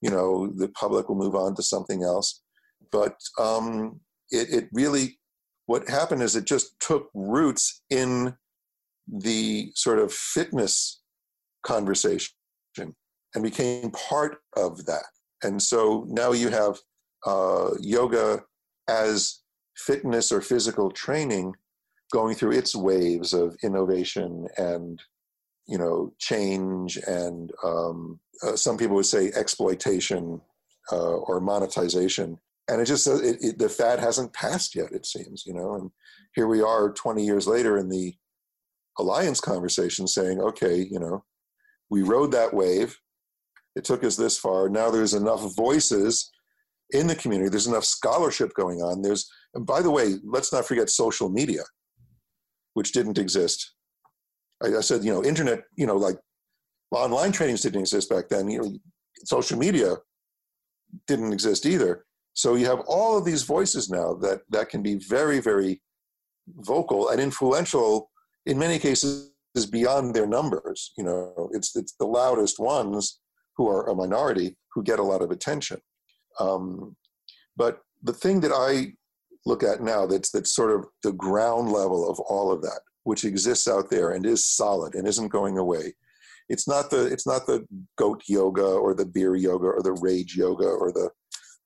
you 0.02 0.10
know, 0.10 0.52
the 0.56 0.70
public 0.70 1.08
will 1.08 1.16
move 1.16 1.36
on 1.36 1.56
to 1.56 1.64
something 1.64 2.04
else. 2.04 2.42
But 2.92 3.16
um, 3.40 4.00
it, 4.32 4.50
it 4.54 4.70
really, 4.74 5.20
what 5.66 5.90
happened 5.90 6.22
is 6.22 6.36
it 6.36 6.46
just 6.46 6.80
took 6.80 7.10
roots 7.14 7.82
in 7.90 8.36
the 9.08 9.72
sort 9.76 10.00
of 10.00 10.12
fitness 10.12 11.02
conversation 11.64 12.32
and 12.78 13.44
became 13.44 13.92
part 13.92 14.38
of 14.56 14.86
that. 14.86 15.06
And 15.44 15.62
so 15.62 16.06
now 16.08 16.32
you 16.32 16.50
have 16.50 16.80
uh, 17.26 17.72
yoga 17.80 18.44
as 18.88 19.42
fitness 19.76 20.32
or 20.32 20.42
physical 20.42 20.90
training 20.90 21.54
going 22.12 22.36
through 22.36 22.52
its 22.52 22.76
waves 22.76 23.34
of 23.34 23.56
innovation 23.64 24.48
and 24.58 25.02
you 25.68 25.78
know 25.78 26.14
change 26.20 26.98
and 27.08 27.52
um, 27.64 28.20
uh, 28.44 28.56
some 28.56 28.78
people 28.78 28.96
would 28.96 29.06
say 29.06 29.32
exploitation 29.36 30.40
uh, 30.92 31.16
or 31.16 31.42
monetization 31.42 32.38
and 32.70 32.80
it 32.80 32.86
just 32.86 33.08
it, 33.08 33.38
it, 33.42 33.58
the 33.58 33.68
fad 33.68 34.00
hasn't 34.00 34.32
passed 34.34 34.76
yet 34.76 34.92
it 34.92 35.06
seems 35.06 35.44
you 35.46 35.54
know 35.54 35.74
and 35.74 35.90
here 36.36 36.48
we 36.48 36.62
are 36.62 36.94
20 36.94 37.26
years 37.26 37.48
later 37.48 37.78
in 37.78 37.90
the 37.90 38.14
alliance 38.98 39.40
conversation 39.40 40.08
saying, 40.08 40.40
okay, 40.40 40.88
you 40.90 41.00
know, 41.00 41.24
we 41.90 42.02
rode 42.02 42.32
that 42.32 42.54
wave. 42.54 42.98
It 43.76 43.84
took 43.84 44.04
us 44.04 44.16
this 44.16 44.38
far. 44.38 44.70
Now 44.70 44.90
there's 44.90 45.14
enough 45.14 45.56
voices 45.56 46.32
in 46.92 47.08
the 47.08 47.16
community. 47.16 47.50
There's 47.50 47.68
enough 47.68 47.86
scholarship 47.86 48.54
going 48.54 48.82
on. 48.82 49.02
There's 49.02 49.30
And 49.54 49.66
by 49.66 49.82
the 49.82 49.92
way, 49.92 50.16
let's 50.24 50.54
not 50.54 50.66
forget 50.66 50.90
social 50.90 51.30
media, 51.30 51.64
which 52.74 52.92
didn't 52.92 53.18
exist. 53.18 53.74
I, 54.64 54.78
I 54.78 54.82
said, 54.82 55.04
you 55.04 55.14
know, 55.14 55.24
internet, 55.24 55.64
you 55.76 55.86
know, 55.86 55.98
like 55.98 56.18
online 56.92 57.32
trainings 57.32 57.62
didn't 57.62 57.82
exist 57.82 58.10
back 58.10 58.30
then. 58.30 58.50
You 58.50 58.62
know, 58.62 58.78
social 59.26 59.58
media 59.58 59.96
didn't 61.08 61.34
exist 61.34 61.66
either. 61.66 62.06
So 62.34 62.56
you 62.56 62.66
have 62.66 62.82
all 62.88 63.18
of 63.18 63.26
these 63.26 63.44
voices 63.44 63.90
now 63.90 64.14
that 64.16 64.42
that 64.50 64.70
can 64.70 64.82
be 64.82 64.96
very, 64.96 65.40
very 65.40 65.82
vocal 66.48 67.10
and 67.10 67.20
influential 67.20 68.10
in 68.46 68.58
many 68.58 68.80
cases 68.80 69.32
is 69.56 69.66
beyond 69.66 70.14
their 70.14 70.28
numbers. 70.28 70.92
You 70.98 71.04
know, 71.06 71.50
it's 71.54 71.76
it's 71.76 71.94
the 72.00 72.06
loudest 72.06 72.60
ones 72.60 73.20
who 73.58 73.70
are 73.70 73.90
a 73.90 73.96
minority 73.96 74.58
who 74.74 74.84
get 74.84 75.00
a 75.00 75.04
lot 75.04 75.22
of 75.22 75.32
attention. 75.32 75.80
Um, 76.40 76.96
but 77.56 77.80
the 78.04 78.14
thing 78.14 78.42
that 78.42 78.52
I 78.52 78.94
look 79.46 79.64
at 79.64 79.82
now 79.82 80.06
that's 80.06 80.32
that's 80.32 80.54
sort 80.54 80.72
of 80.72 80.86
the 81.04 81.14
ground 81.14 81.72
level 81.72 82.10
of 82.10 82.20
all 82.20 82.52
of 82.52 82.62
that, 82.62 82.82
which 83.04 83.24
exists 83.24 83.68
out 83.68 83.90
there 83.90 84.12
and 84.12 84.26
is 84.26 84.46
solid 84.46 84.96
and 84.96 85.08
isn't 85.08 85.30
going 85.30 85.58
away. 85.58 85.94
It's 86.50 86.68
not 86.68 86.90
the 86.90 87.06
it's 87.06 87.26
not 87.26 87.48
the 87.48 87.66
goat 87.98 88.24
yoga 88.28 88.66
or 88.66 88.94
the 88.94 89.06
beer 89.06 89.36
yoga 89.36 89.68
or 89.68 89.82
the 89.82 89.98
rage 90.02 90.36
yoga 90.36 90.68
or 90.68 90.92
the 90.92 91.10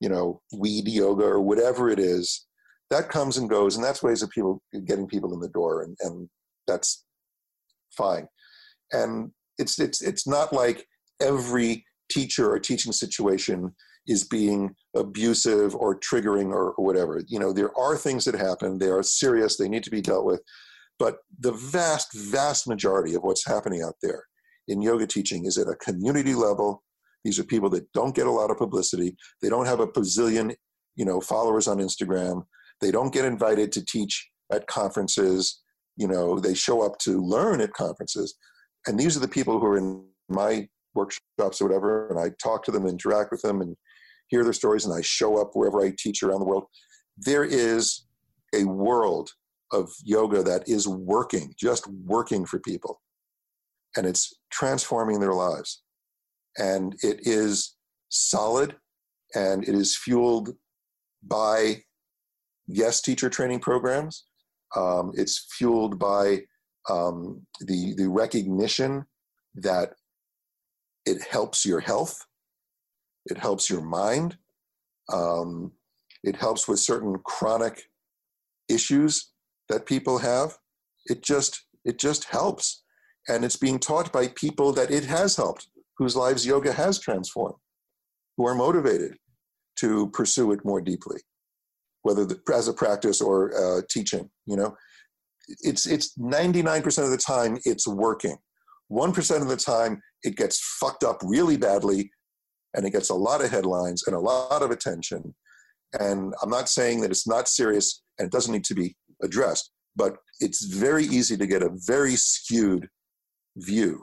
you 0.00 0.08
know 0.08 0.40
weed 0.56 0.88
yoga 0.88 1.24
or 1.24 1.40
whatever 1.40 1.90
it 1.90 1.98
is. 1.98 2.46
That 2.90 3.08
comes 3.08 3.36
and 3.36 3.48
goes, 3.48 3.76
and 3.76 3.84
that's 3.84 4.02
ways 4.02 4.22
of 4.22 4.30
people 4.30 4.60
getting 4.84 5.06
people 5.06 5.32
in 5.32 5.38
the 5.38 5.48
door, 5.50 5.82
and, 5.82 5.96
and 6.00 6.28
that's 6.66 7.04
fine. 7.96 8.28
And 8.92 9.30
it's 9.58 9.78
it's 9.78 10.02
it's 10.02 10.26
not 10.26 10.52
like 10.52 10.86
every 11.20 11.84
teacher 12.10 12.50
or 12.50 12.58
teaching 12.58 12.92
situation 12.92 13.74
is 14.06 14.24
being 14.24 14.74
abusive 14.96 15.74
or 15.76 15.98
triggering 16.00 16.52
or, 16.52 16.74
whatever. 16.76 17.22
You 17.28 17.38
know, 17.38 17.52
there 17.52 17.76
are 17.78 17.96
things 17.96 18.24
that 18.24 18.34
happen, 18.34 18.78
they 18.78 18.88
are 18.88 19.02
serious, 19.02 19.56
they 19.56 19.68
need 19.68 19.84
to 19.84 19.90
be 19.90 20.00
dealt 20.00 20.24
with. 20.24 20.42
But 20.98 21.18
the 21.38 21.52
vast, 21.52 22.08
vast 22.14 22.66
majority 22.66 23.14
of 23.14 23.22
what's 23.22 23.46
happening 23.46 23.82
out 23.82 23.94
there 24.02 24.24
in 24.68 24.82
yoga 24.82 25.06
teaching 25.06 25.46
is 25.46 25.58
at 25.58 25.68
a 25.68 25.76
community 25.76 26.34
level. 26.34 26.82
These 27.24 27.38
are 27.38 27.44
people 27.44 27.70
that 27.70 27.90
don't 27.92 28.14
get 28.14 28.26
a 28.26 28.30
lot 28.30 28.50
of 28.50 28.58
publicity. 28.58 29.16
They 29.42 29.48
don't 29.48 29.66
have 29.66 29.80
a 29.80 29.86
bazillion, 29.86 30.54
you 30.96 31.04
know, 31.04 31.20
followers 31.20 31.68
on 31.68 31.78
Instagram. 31.78 32.42
They 32.80 32.90
don't 32.90 33.12
get 33.12 33.24
invited 33.24 33.72
to 33.72 33.84
teach 33.84 34.28
at 34.50 34.66
conferences. 34.66 35.60
You 35.96 36.08
know, 36.08 36.38
they 36.38 36.54
show 36.54 36.82
up 36.82 36.98
to 37.00 37.22
learn 37.22 37.60
at 37.60 37.72
conferences. 37.72 38.34
And 38.86 38.98
these 38.98 39.16
are 39.16 39.20
the 39.20 39.28
people 39.28 39.58
who 39.58 39.66
are 39.66 39.78
in 39.78 40.04
my 40.28 40.68
workshops 40.94 41.60
or 41.60 41.66
whatever, 41.66 42.08
and 42.08 42.18
I 42.18 42.32
talk 42.42 42.64
to 42.64 42.70
them, 42.70 42.86
interact 42.86 43.30
with 43.30 43.42
them, 43.42 43.60
and 43.60 43.76
hear 44.28 44.44
their 44.44 44.52
stories, 44.52 44.84
and 44.86 44.94
I 44.94 45.02
show 45.02 45.40
up 45.40 45.50
wherever 45.54 45.80
I 45.84 45.92
teach 45.98 46.22
around 46.22 46.40
the 46.40 46.46
world. 46.46 46.64
There 47.18 47.44
is 47.44 48.06
a 48.54 48.64
world 48.64 49.30
of 49.72 49.90
yoga 50.02 50.42
that 50.42 50.68
is 50.68 50.88
working, 50.88 51.54
just 51.58 51.86
working 52.04 52.44
for 52.44 52.58
people. 52.60 53.00
And 53.96 54.06
it's 54.06 54.32
transforming 54.50 55.20
their 55.20 55.34
lives. 55.34 55.82
And 56.58 56.94
it 57.02 57.20
is 57.22 57.76
solid 58.08 58.76
and 59.34 59.62
it 59.62 59.74
is 59.74 59.96
fueled 59.96 60.50
by 61.22 61.82
yes 62.66 63.00
teacher 63.00 63.30
training 63.30 63.60
programs. 63.60 64.24
Um, 64.76 65.12
it's 65.14 65.46
fueled 65.56 65.98
by 65.98 66.42
um, 66.88 67.46
the, 67.60 67.94
the 67.96 68.08
recognition 68.08 69.06
that 69.54 69.94
it 71.06 71.22
helps 71.22 71.66
your 71.66 71.80
health, 71.80 72.26
it 73.26 73.38
helps 73.38 73.68
your 73.68 73.82
mind, 73.82 74.36
um, 75.12 75.72
it 76.22 76.36
helps 76.36 76.68
with 76.68 76.78
certain 76.78 77.16
chronic 77.24 77.82
issues 78.68 79.30
that 79.68 79.86
people 79.86 80.18
have. 80.18 80.56
It 81.06 81.22
just 81.22 81.64
it 81.84 81.98
just 81.98 82.24
helps, 82.24 82.82
and 83.26 83.44
it's 83.44 83.56
being 83.56 83.78
taught 83.78 84.12
by 84.12 84.28
people 84.28 84.72
that 84.72 84.90
it 84.90 85.04
has 85.04 85.36
helped, 85.36 85.68
whose 85.96 86.14
lives 86.14 86.46
yoga 86.46 86.72
has 86.72 86.98
transformed, 86.98 87.56
who 88.36 88.46
are 88.46 88.54
motivated 88.54 89.16
to 89.76 90.10
pursue 90.10 90.52
it 90.52 90.64
more 90.64 90.82
deeply, 90.82 91.20
whether 92.02 92.24
the, 92.24 92.40
as 92.54 92.68
a 92.68 92.72
practice 92.72 93.20
or 93.20 93.52
uh, 93.56 93.82
teaching. 93.90 94.30
You 94.46 94.56
know, 94.56 94.76
it's 95.48 95.86
it's 95.86 96.16
99% 96.18 97.04
of 97.04 97.10
the 97.10 97.16
time 97.16 97.58
it's 97.64 97.86
working. 97.86 98.36
1% 98.90 99.42
of 99.42 99.48
the 99.48 99.56
time 99.56 100.02
it 100.24 100.36
gets 100.36 100.60
fucked 100.80 101.04
up 101.04 101.18
really 101.22 101.56
badly 101.56 102.10
and 102.74 102.84
it 102.84 102.90
gets 102.90 103.10
a 103.10 103.14
lot 103.14 103.42
of 103.42 103.50
headlines 103.50 104.04
and 104.06 104.16
a 104.16 104.20
lot 104.20 104.62
of 104.62 104.70
attention. 104.70 105.34
And 105.98 106.34
I'm 106.42 106.50
not 106.50 106.68
saying 106.68 107.00
that 107.00 107.10
it's 107.10 107.26
not 107.26 107.48
serious 107.48 108.02
and 108.18 108.26
it 108.26 108.32
doesn't 108.32 108.52
need 108.52 108.64
to 108.64 108.74
be 108.74 108.96
addressed, 109.22 109.70
but 109.96 110.16
it's 110.40 110.64
very 110.64 111.04
easy 111.04 111.36
to 111.36 111.46
get 111.46 111.62
a 111.62 111.70
very 111.86 112.16
skewed 112.16 112.88
view 113.56 114.02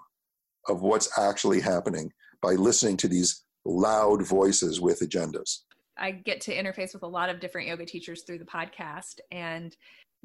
of 0.68 0.82
what's 0.82 1.18
actually 1.18 1.62
happening 1.62 2.12
by 2.42 2.54
listening 2.54 2.98
to 2.98 3.08
these 3.08 3.44
loud 3.66 4.26
voices 4.26 4.82
with 4.82 5.00
agendas. 5.00 5.60
I 6.00 6.12
get 6.12 6.42
to 6.42 6.56
interface 6.56 6.94
with 6.94 7.04
a 7.04 7.08
lot 7.08 7.30
of 7.30 7.40
different 7.40 7.68
yoga 7.68 7.86
teachers 7.86 8.24
through 8.24 8.40
the 8.40 8.46
podcast. 8.46 9.20
And 9.32 9.76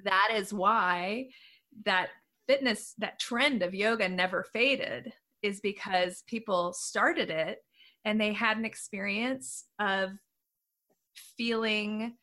that 0.04 0.30
is 0.34 0.52
why 0.52 1.28
that 1.84 2.08
fitness, 2.46 2.94
that 2.98 3.18
trend 3.18 3.62
of 3.62 3.74
yoga 3.74 4.08
never 4.08 4.44
faded, 4.44 5.12
is 5.42 5.60
because 5.60 6.22
people 6.26 6.72
started 6.72 7.30
it 7.30 7.58
and 8.04 8.20
they 8.20 8.32
had 8.32 8.56
an 8.56 8.64
experience 8.64 9.64
of 9.78 10.10
feeling 11.36 12.14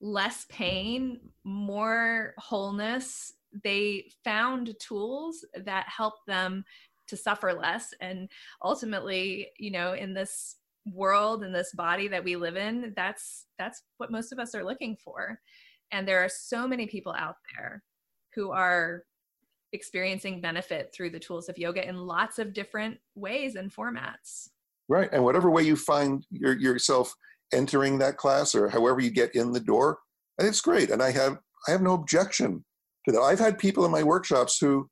less 0.00 0.46
pain, 0.48 1.20
more 1.44 2.34
wholeness. 2.38 3.32
They 3.64 4.10
found 4.24 4.74
tools 4.78 5.44
that 5.54 5.86
helped 5.88 6.26
them 6.26 6.64
to 7.08 7.16
suffer 7.16 7.52
less. 7.52 7.94
And 8.00 8.28
ultimately, 8.62 9.48
you 9.58 9.70
know, 9.70 9.94
in 9.94 10.12
this 10.12 10.56
world 10.92 11.42
and 11.42 11.54
this 11.54 11.72
body 11.74 12.08
that 12.08 12.22
we 12.22 12.36
live 12.36 12.56
in 12.56 12.92
that's 12.96 13.46
that's 13.58 13.82
what 13.98 14.12
most 14.12 14.32
of 14.32 14.38
us 14.38 14.54
are 14.54 14.64
looking 14.64 14.96
for. 14.96 15.40
And 15.92 16.06
there 16.06 16.24
are 16.24 16.28
so 16.28 16.66
many 16.66 16.86
people 16.86 17.14
out 17.16 17.36
there 17.54 17.82
who 18.34 18.50
are 18.50 19.04
experiencing 19.72 20.40
benefit 20.40 20.92
through 20.94 21.10
the 21.10 21.18
tools 21.18 21.48
of 21.48 21.58
yoga 21.58 21.86
in 21.86 21.96
lots 21.96 22.38
of 22.38 22.52
different 22.52 22.98
ways 23.14 23.56
and 23.56 23.72
formats. 23.72 24.48
Right 24.88 25.08
and 25.12 25.24
whatever 25.24 25.50
way 25.50 25.62
you 25.62 25.76
find 25.76 26.24
your, 26.30 26.56
yourself 26.56 27.12
entering 27.52 27.98
that 27.98 28.16
class 28.16 28.54
or 28.54 28.68
however 28.68 29.00
you 29.00 29.10
get 29.10 29.34
in 29.36 29.52
the 29.52 29.60
door 29.60 29.98
it's 30.38 30.60
great 30.60 30.90
and 30.90 31.00
i 31.00 31.12
have 31.12 31.38
i 31.68 31.70
have 31.70 31.80
no 31.80 31.94
objection 31.94 32.64
to 33.06 33.12
that. 33.12 33.20
I've 33.20 33.38
had 33.38 33.58
people 33.58 33.84
in 33.84 33.90
my 33.90 34.02
workshops 34.02 34.58
who 34.60 34.88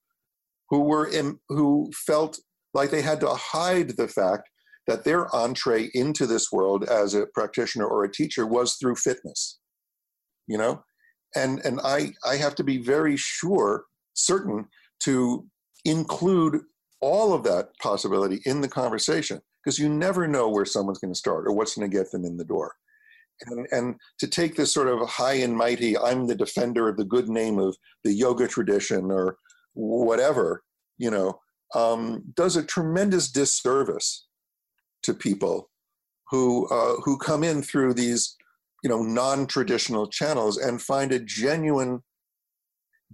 who 0.70 0.80
were 0.80 1.06
in 1.06 1.38
who 1.48 1.90
felt 1.94 2.38
like 2.72 2.90
they 2.90 3.02
had 3.02 3.20
to 3.20 3.28
hide 3.28 3.90
the 3.90 4.08
fact 4.08 4.48
that 4.86 5.04
their 5.04 5.34
entree 5.34 5.90
into 5.94 6.26
this 6.26 6.52
world 6.52 6.84
as 6.84 7.14
a 7.14 7.26
practitioner 7.34 7.86
or 7.86 8.04
a 8.04 8.12
teacher 8.12 8.46
was 8.46 8.76
through 8.76 8.96
fitness 8.96 9.58
you 10.46 10.58
know? 10.58 10.82
And 11.36 11.60
and 11.64 11.80
i 11.82 12.12
i 12.24 12.36
have 12.36 12.54
to 12.56 12.64
be 12.64 12.78
very 12.78 13.16
sure 13.16 13.84
certain 14.14 14.68
to 15.00 15.44
include 15.84 16.60
all 17.00 17.34
of 17.34 17.42
that 17.42 17.70
possibility 17.82 18.40
in 18.46 18.60
the 18.60 18.68
conversation 18.68 19.40
because 19.62 19.78
you 19.78 19.88
never 19.88 20.28
know 20.28 20.48
where 20.48 20.64
someone's 20.64 21.00
going 21.00 21.12
to 21.12 21.18
start 21.18 21.46
or 21.46 21.52
what's 21.52 21.74
going 21.74 21.90
to 21.90 21.96
get 21.96 22.10
them 22.12 22.24
in 22.24 22.36
the 22.36 22.44
door. 22.44 22.72
And, 23.46 23.66
and 23.72 23.94
to 24.20 24.28
take 24.28 24.54
this 24.54 24.72
sort 24.72 24.86
of 24.86 25.08
high 25.08 25.34
and 25.34 25.56
mighty 25.56 25.98
i'm 25.98 26.28
the 26.28 26.36
defender 26.36 26.88
of 26.88 26.96
the 26.96 27.04
good 27.04 27.28
name 27.28 27.58
of 27.58 27.76
the 28.04 28.12
yoga 28.12 28.46
tradition 28.46 29.10
or 29.10 29.38
whatever 29.72 30.62
you 30.98 31.10
know 31.10 31.40
um, 31.74 32.22
does 32.36 32.54
a 32.54 32.62
tremendous 32.62 33.32
disservice 33.32 34.23
to 35.04 35.14
people 35.14 35.70
who 36.30 36.66
uh, 36.68 37.00
who 37.04 37.18
come 37.18 37.44
in 37.44 37.62
through 37.62 37.94
these 37.94 38.36
you 38.82 38.90
know 38.90 39.02
non-traditional 39.02 40.08
channels 40.08 40.58
and 40.58 40.82
find 40.82 41.12
a 41.12 41.20
genuine 41.20 42.00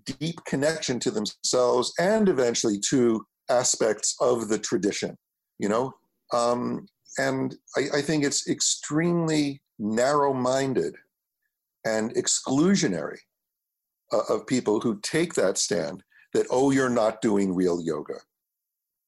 deep 0.05 0.42
connection 0.46 0.98
to 0.98 1.11
themselves 1.11 1.92
and 1.98 2.29
eventually 2.29 2.79
to 2.88 3.24
aspects 3.50 4.16
of 4.20 4.48
the 4.48 4.59
tradition 4.59 5.16
you 5.61 5.68
know? 5.68 5.92
Um, 6.33 6.87
and 7.18 7.55
I, 7.76 7.98
I 7.98 8.03
think 8.03 8.24
it's 8.24 8.48
extremely 8.48 9.62
narrow-minded 9.79 10.96
and 11.85 12.14
exclusionary 12.14 13.18
uh, 14.12 14.22
of 14.29 14.46
people 14.46 14.81
who 14.81 14.98
take 15.03 15.35
that 15.35 15.59
stand 15.59 16.03
that 16.35 16.46
oh 16.50 16.70
you're 16.70 16.90
not 16.90 17.22
doing 17.22 17.55
real 17.55 17.81
yoga 17.83 18.16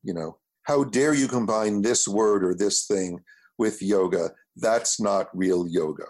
you 0.03 0.14
know 0.14 0.38
how 0.64 0.85
dare 0.85 1.14
you 1.14 1.29
combine 1.29 1.83
this 1.83 2.07
word 2.07 2.44
or 2.44 2.55
this 2.55 2.87
thing 2.87 3.20
with 3.59 3.83
yoga? 3.83 4.31
That's 4.57 5.01
not 5.01 5.27
real 5.35 5.66
yoga. 5.68 6.07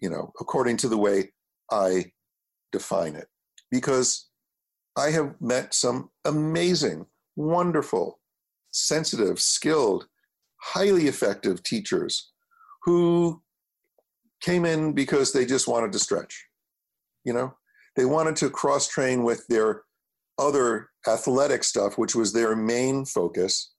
You 0.00 0.10
know 0.10 0.32
according 0.40 0.76
to 0.78 0.88
the 0.88 0.98
way 0.98 1.32
i 1.70 2.06
define 2.72 3.14
it. 3.14 3.28
Because 3.70 4.28
i 4.96 5.10
have 5.10 5.34
met 5.40 5.74
some 5.74 6.10
amazing 6.24 7.06
wonderful 7.36 8.18
sensitive 8.72 9.40
skilled 9.40 10.06
highly 10.62 11.08
effective 11.08 11.62
teachers 11.62 12.30
who 12.84 13.42
came 14.40 14.64
in 14.64 14.92
because 14.92 15.32
they 15.32 15.44
just 15.44 15.68
wanted 15.68 15.92
to 15.92 15.98
stretch 15.98 16.46
You 17.24 17.32
know, 17.32 17.54
they 17.96 18.04
wanted 18.04 18.36
to 18.36 18.50
cross 18.50 18.88
train 18.88 19.22
with 19.22 19.46
their 19.48 19.82
other 20.38 20.88
athletic 21.06 21.62
stuff, 21.64 21.98
which 21.98 22.14
was 22.14 22.32
their 22.32 22.56
main 22.56 23.04
focus. 23.04 23.71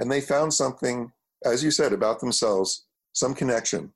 And 0.00 0.10
they 0.10 0.20
found 0.20 0.52
something, 0.52 1.12
as 1.44 1.62
you 1.62 1.70
said, 1.70 1.92
about 1.92 2.18
themselves, 2.18 2.86
some 3.12 3.34
connection 3.34 3.92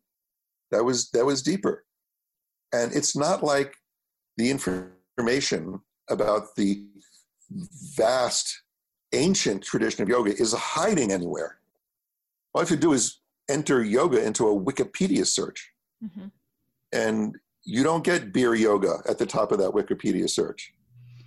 that 0.70 0.84
was 0.84 1.10
that 1.10 1.24
was 1.24 1.42
deeper. 1.42 1.84
And 2.72 2.92
it's 2.92 3.16
not 3.16 3.42
like 3.42 3.74
the 4.36 4.50
information 4.50 5.80
about 6.08 6.54
the 6.56 6.86
vast 7.96 8.62
ancient 9.12 9.62
tradition 9.62 10.02
of 10.02 10.08
yoga 10.08 10.32
is 10.36 10.52
hiding 10.52 11.10
anywhere. 11.12 11.58
All 12.52 12.62
you 12.62 12.66
have 12.66 12.68
to 12.68 12.76
do 12.76 12.92
is 12.92 13.20
enter 13.48 13.82
yoga 13.82 14.24
into 14.24 14.48
a 14.48 14.60
Wikipedia 14.60 15.26
search. 15.26 15.70
Mm-hmm. 16.04 16.26
And 16.92 17.36
you 17.64 17.82
don't 17.82 18.04
get 18.04 18.32
beer 18.32 18.54
yoga 18.54 18.98
at 19.08 19.18
the 19.18 19.26
top 19.26 19.52
of 19.52 19.58
that 19.58 19.70
Wikipedia 19.70 20.28
search. 20.28 20.72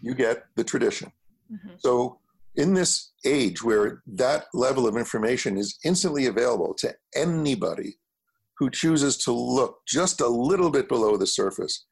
You 0.02 0.14
get 0.14 0.46
the 0.56 0.64
tradition. 0.64 1.12
Mm-hmm. 1.52 1.76
So, 1.78 2.20
in 2.58 2.74
this 2.74 3.14
age 3.24 3.64
where 3.64 4.02
that 4.08 4.46
level 4.54 4.88
of 4.88 4.98
information 4.98 5.58
is 5.58 5.78
instantly 5.86 6.26
available 6.26 6.74
to 6.80 6.94
anybody 7.16 7.98
who 8.58 8.70
chooses 8.70 9.18
to 9.18 9.32
look 9.32 9.78
just 9.88 10.20
a 10.20 10.28
little 10.28 10.72
bit 10.72 10.90
below 10.90 11.16
the 11.16 11.28
surface, 11.28 11.86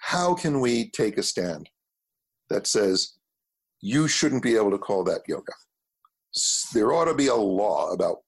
how 0.00 0.34
can 0.34 0.60
we 0.60 0.90
take 0.90 1.16
a 1.16 1.22
stand 1.22 1.68
that 2.50 2.66
says 2.66 3.14
you 3.80 4.06
shouldn't 4.06 4.42
be 4.42 4.56
able 4.56 4.70
to 4.70 4.78
call 4.78 5.02
that 5.04 5.22
yoga? 5.26 5.52
There 6.74 6.92
ought 6.92 7.06
to 7.06 7.14
be 7.14 7.28
a 7.28 7.34
law 7.34 7.90
about 7.90 8.18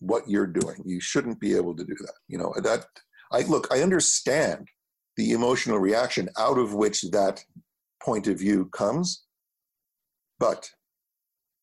what 0.00 0.28
you're 0.28 0.46
doing. 0.46 0.82
You 0.84 1.00
shouldn't 1.00 1.40
be 1.40 1.54
able 1.56 1.74
to 1.76 1.84
do 1.84 1.94
that. 2.00 2.14
You 2.28 2.38
know, 2.38 2.52
that 2.62 2.86
I 3.32 3.42
look, 3.42 3.68
I 3.72 3.80
understand 3.82 4.68
the 5.16 5.32
emotional 5.32 5.78
reaction 5.78 6.28
out 6.36 6.58
of 6.58 6.74
which 6.74 7.02
that 7.12 7.42
point 8.02 8.26
of 8.26 8.38
view 8.38 8.66
comes. 8.72 9.24
But 10.38 10.68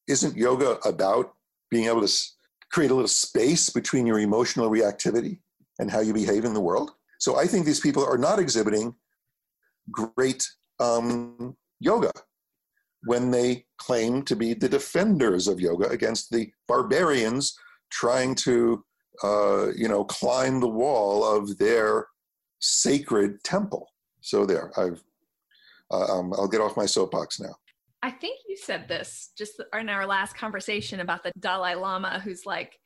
isn't 0.07 0.37
yoga 0.37 0.77
about 0.85 1.33
being 1.69 1.87
able 1.87 2.05
to 2.05 2.13
create 2.71 2.91
a 2.91 2.95
little 2.95 3.07
space 3.07 3.69
between 3.69 4.05
your 4.05 4.19
emotional 4.19 4.69
reactivity 4.69 5.39
and 5.79 5.89
how 5.89 5.99
you 5.99 6.13
behave 6.13 6.45
in 6.45 6.53
the 6.53 6.61
world? 6.61 6.91
So 7.19 7.37
I 7.37 7.47
think 7.47 7.65
these 7.65 7.79
people 7.79 8.05
are 8.05 8.17
not 8.17 8.39
exhibiting 8.39 8.95
great 9.91 10.45
um, 10.79 11.55
yoga 11.79 12.11
when 13.05 13.31
they 13.31 13.65
claim 13.77 14.23
to 14.23 14.35
be 14.35 14.53
the 14.53 14.69
defenders 14.69 15.47
of 15.47 15.59
yoga 15.59 15.89
against 15.89 16.31
the 16.31 16.49
barbarians 16.67 17.57
trying 17.91 18.33
to, 18.33 18.83
uh, 19.23 19.67
you 19.75 19.87
know, 19.87 20.03
climb 20.05 20.59
the 20.59 20.67
wall 20.67 21.23
of 21.23 21.57
their 21.57 22.07
sacred 22.59 23.43
temple. 23.43 23.89
So 24.21 24.45
there, 24.45 24.71
I've, 24.79 25.03
uh, 25.91 26.05
um, 26.05 26.33
I'll 26.33 26.47
get 26.47 26.61
off 26.61 26.77
my 26.77 26.85
soapbox 26.85 27.39
now. 27.39 27.55
I 28.03 28.11
think 28.11 28.41
you 28.49 28.57
said 28.57 28.89
this 28.89 29.31
just 29.37 29.63
in 29.79 29.87
our 29.87 30.05
last 30.05 30.35
conversation 30.35 30.99
about 30.99 31.23
the 31.23 31.31
Dalai 31.39 31.75
Lama, 31.75 32.19
who's 32.19 32.45
like, 32.45 32.77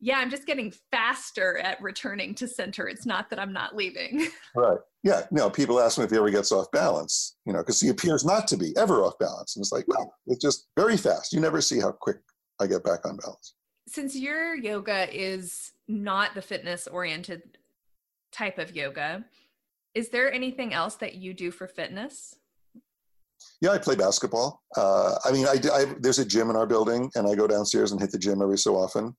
yeah, 0.00 0.18
I'm 0.18 0.28
just 0.28 0.46
getting 0.46 0.70
faster 0.90 1.56
at 1.56 1.80
returning 1.80 2.34
to 2.34 2.46
center. 2.46 2.86
It's 2.86 3.06
not 3.06 3.30
that 3.30 3.38
I'm 3.38 3.54
not 3.54 3.74
leaving. 3.74 4.28
Right. 4.54 4.78
Yeah. 5.02 5.22
No, 5.30 5.50
people 5.50 5.80
ask 5.80 5.98
him 5.98 6.04
if 6.04 6.10
he 6.10 6.16
ever 6.16 6.30
gets 6.30 6.50
off 6.50 6.70
balance, 6.72 7.36
you 7.44 7.52
know, 7.52 7.58
because 7.60 7.80
he 7.80 7.90
appears 7.90 8.24
not 8.24 8.48
to 8.48 8.56
be 8.56 8.74
ever 8.76 9.04
off 9.04 9.18
balance. 9.18 9.54
And 9.54 9.62
it's 9.62 9.70
like, 9.70 9.86
well, 9.86 10.14
it's 10.26 10.42
just 10.42 10.68
very 10.76 10.96
fast. 10.96 11.32
You 11.32 11.40
never 11.40 11.60
see 11.60 11.78
how 11.78 11.92
quick 11.92 12.16
I 12.58 12.66
get 12.66 12.82
back 12.82 13.06
on 13.06 13.18
balance. 13.18 13.54
Since 13.86 14.16
your 14.16 14.56
yoga 14.56 15.08
is 15.14 15.72
not 15.88 16.34
the 16.34 16.42
fitness 16.42 16.86
oriented 16.86 17.42
type 18.32 18.58
of 18.58 18.74
yoga. 18.74 19.24
Is 19.94 20.08
there 20.08 20.32
anything 20.32 20.72
else 20.74 20.96
that 20.96 21.14
you 21.14 21.34
do 21.34 21.50
for 21.50 21.66
fitness? 21.66 22.34
Yeah, 23.60 23.70
I 23.70 23.78
play 23.78 23.96
basketball. 23.96 24.62
Uh, 24.76 25.14
I 25.24 25.32
mean, 25.32 25.46
I, 25.46 25.56
I, 25.72 25.94
there's 26.00 26.18
a 26.18 26.24
gym 26.24 26.50
in 26.50 26.56
our 26.56 26.66
building, 26.66 27.10
and 27.14 27.26
I 27.26 27.34
go 27.34 27.46
downstairs 27.46 27.92
and 27.92 28.00
hit 28.00 28.12
the 28.12 28.18
gym 28.18 28.42
every 28.42 28.58
so 28.58 28.76
often, 28.76 29.16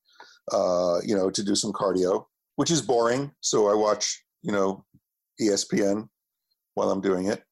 uh, 0.52 1.00
you 1.04 1.16
know, 1.16 1.30
to 1.30 1.44
do 1.44 1.56
some 1.56 1.74
cardio, 1.74 2.26
which 2.56 2.72
is 2.72 2.82
boring. 2.82 3.32
So 3.42 3.68
I 3.68 3.74
watch, 3.74 4.24
you 4.44 4.52
know, 4.52 4.86
ESPN 5.42 6.08
while 6.76 6.92
I'm 6.92 7.02
doing 7.02 7.28
it, 7.28 7.44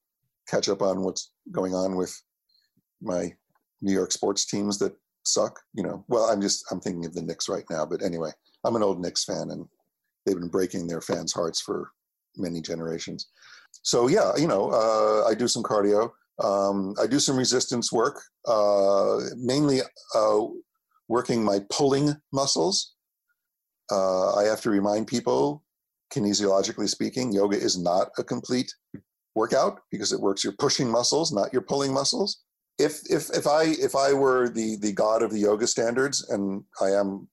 catch 0.48 0.70
up 0.70 0.82
on 0.82 1.02
what's 1.02 1.32
going 1.52 1.74
on 1.74 1.96
with 1.96 2.16
my 3.02 3.34
New 3.82 3.94
York 3.94 4.12
sports 4.12 4.46
teams 4.46 4.78
that 4.80 4.96
suck. 5.24 5.60
You 5.74 5.84
know, 5.84 6.06
well, 6.08 6.26
I'm 6.26 6.42
just 6.42 6.66
I'm 6.72 6.80
thinking 6.80 7.06
of 7.06 7.14
the 7.14 7.22
Knicks 7.24 7.50
right 7.50 7.66
now, 7.70 7.86
but 7.86 8.04
anyway, 8.04 8.32
I'm 8.64 8.76
an 8.76 8.84
old 8.84 9.02
Knicks 9.02 9.24
fan, 9.24 9.50
and 9.52 9.66
they've 10.26 10.40
been 10.40 10.50
breaking 10.50 10.88
their 10.88 11.02
fans' 11.02 11.34
hearts 11.34 11.62
for 11.62 11.90
many 12.38 12.62
generations. 12.62 13.28
So 13.84 14.08
yeah, 14.08 14.32
you 14.38 14.48
know, 14.48 14.70
uh, 14.72 15.28
I 15.28 15.34
do 15.34 15.48
some 15.48 15.64
cardio. 15.64 16.12
Um, 16.44 16.96
I 17.02 17.08
do 17.08 17.20
some 17.20 17.38
resistance 17.38 17.92
work, 17.92 18.22
uh, 18.48 19.20
mainly 19.38 19.82
uh, 20.14 20.42
working 21.08 21.44
my 21.44 21.60
pulling 21.70 22.14
muscles. 22.34 22.94
Uh, 23.92 24.36
I 24.36 24.44
have 24.44 24.62
to 24.62 24.70
remind 24.70 25.08
people, 25.08 25.64
kinesiologically 26.14 26.90
speaking, 26.90 27.32
yoga 27.32 27.58
is 27.58 27.78
not 27.78 28.10
a 28.18 28.24
complete 28.24 28.72
workout 29.36 29.82
because 29.92 30.12
it 30.12 30.20
works 30.20 30.44
your 30.44 30.54
pushing 30.60 30.90
muscles, 30.90 31.32
not 31.32 31.54
your 31.54 31.62
pulling 31.62 31.94
muscles. 31.94 32.42
If 32.78 33.00
if 33.10 33.30
if 33.30 33.48
I 33.48 33.64
if 33.64 33.96
I 33.96 34.12
were 34.12 34.50
the 34.50 34.78
the 34.82 34.92
god 34.92 35.22
of 35.22 35.32
the 35.32 35.40
yoga 35.40 35.68
standards, 35.68 36.28
and 36.30 36.64
I 36.82 36.90
am 36.90 37.30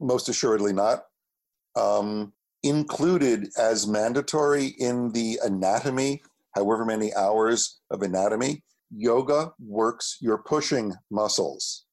most 0.00 0.28
assuredly 0.28 0.72
not, 0.72 1.04
um, 1.74 2.32
included 2.62 3.48
as 3.58 3.86
mandatory 3.86 4.66
in 4.78 5.12
the 5.12 5.38
anatomy, 5.44 6.22
however 6.56 6.84
many 6.84 7.14
hours 7.14 7.80
of 7.90 8.02
anatomy. 8.02 8.64
Yoga 8.90 9.52
works 9.60 10.16
your 10.20 10.38
pushing 10.38 10.92
muscles. 11.10 11.84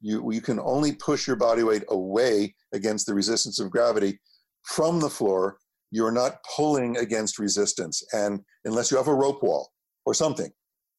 You, 0.00 0.30
you 0.30 0.42
can 0.42 0.60
only 0.60 0.92
push 0.92 1.26
your 1.26 1.36
body 1.36 1.62
weight 1.62 1.84
away 1.88 2.54
against 2.72 3.06
the 3.06 3.14
resistance 3.14 3.58
of 3.58 3.70
gravity 3.70 4.20
from 4.64 5.00
the 5.00 5.08
floor. 5.08 5.56
You're 5.90 6.12
not 6.12 6.44
pulling 6.54 6.98
against 6.98 7.38
resistance. 7.38 8.02
And 8.12 8.40
unless 8.64 8.90
you 8.90 8.98
have 8.98 9.08
a 9.08 9.14
rope 9.14 9.42
wall 9.42 9.70
or 10.04 10.12
something, 10.12 10.50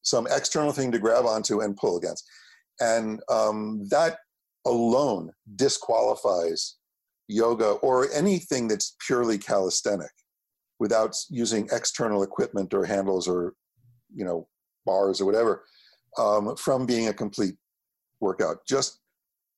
some 0.02 0.28
external 0.32 0.72
thing 0.72 0.92
to 0.92 1.00
grab 1.00 1.26
onto 1.26 1.60
and 1.62 1.78
pull 1.78 1.98
against. 1.98 2.24
And 2.80 3.22
um, 3.30 3.88
that 3.90 4.18
alone 4.66 5.32
disqualifies 5.56 6.78
yoga 7.28 7.72
or 7.72 8.12
anything 8.12 8.68
that's 8.68 8.96
purely 9.06 9.38
calisthenic 9.38 10.12
without 10.80 11.16
using 11.30 11.68
external 11.72 12.24
equipment 12.24 12.74
or 12.74 12.86
handles 12.86 13.28
or 13.28 13.54
you 14.14 14.26
know 14.26 14.48
bars 14.86 15.22
or 15.22 15.26
whatever 15.26 15.64
um, 16.18 16.56
from 16.56 16.86
being 16.86 17.08
a 17.08 17.14
complete 17.14 17.56
workout 18.20 18.58
just 18.68 19.00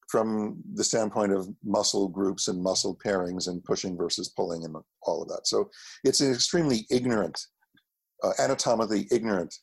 from 0.09 0.57
the 0.73 0.83
standpoint 0.83 1.33
of 1.33 1.49
muscle 1.65 2.07
groups 2.07 2.47
and 2.47 2.63
muscle 2.63 2.97
pairings 3.05 3.47
and 3.47 3.63
pushing 3.65 3.97
versus 3.97 4.29
pulling 4.29 4.63
and 4.63 4.75
all 5.03 5.21
of 5.21 5.27
that. 5.27 5.45
So 5.45 5.69
it's 6.05 6.21
an 6.21 6.31
extremely 6.31 6.85
ignorant 6.89 7.37
uh, 8.23 8.31
anatomically 8.39 9.07
ignorant 9.11 9.53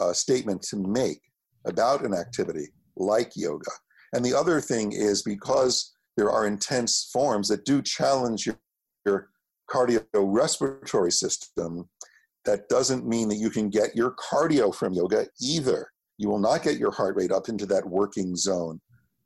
uh, 0.00 0.12
statement 0.12 0.62
to 0.62 0.76
make 0.76 1.20
about 1.66 2.04
an 2.04 2.14
activity 2.14 2.68
like 2.96 3.32
yoga. 3.36 3.70
And 4.12 4.24
the 4.24 4.34
other 4.34 4.60
thing 4.60 4.92
is 4.92 5.22
because 5.22 5.92
there 6.16 6.30
are 6.30 6.46
intense 6.46 7.10
forms 7.12 7.48
that 7.48 7.64
do 7.64 7.80
challenge 7.82 8.46
your, 8.46 8.58
your 9.06 9.28
cardiorespiratory 9.70 11.12
system, 11.12 11.88
that 12.44 12.68
doesn't 12.68 13.06
mean 13.06 13.28
that 13.28 13.36
you 13.36 13.50
can 13.50 13.70
get 13.70 13.94
your 13.94 14.14
cardio 14.16 14.74
from 14.74 14.94
yoga 14.94 15.26
either. 15.40 15.88
You 16.18 16.28
will 16.28 16.38
not 16.38 16.62
get 16.62 16.78
your 16.78 16.90
heart 16.90 17.16
rate 17.16 17.32
up 17.32 17.48
into 17.48 17.66
that 17.66 17.86
working 17.86 18.36
zone 18.36 18.80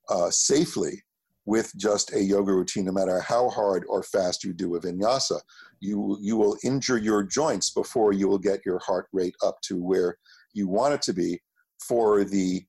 uh, 0.09 0.31
safely 0.31 1.03
with 1.47 1.73
just 1.77 2.13
a 2.13 2.23
yoga 2.23 2.53
routine, 2.53 2.87
no 2.87 2.93
matter 2.93 3.21
how 3.21 3.49
hard 3.49 3.85
or 3.89 4.03
fast 4.03 4.45
you 4.45 4.53
do 4.53 4.75
a 4.75 4.81
vinyasa. 4.81 5.41
You, 5.81 6.19
you 6.21 6.37
will 6.37 6.57
injure 6.65 6.99
your 6.99 7.23
joints 7.23 7.71
before 7.71 8.13
you 8.13 8.29
will 8.29 8.39
get 8.39 8.67
your 8.67 8.81
heart 8.81 9.07
rate 9.13 9.37
up 9.45 9.61
to 9.63 9.83
where 9.83 10.19
you 10.53 10.69
want 10.69 10.95
it 10.95 11.03
to 11.03 11.13
be 11.13 11.41
for 11.87 12.25
the 12.25 12.65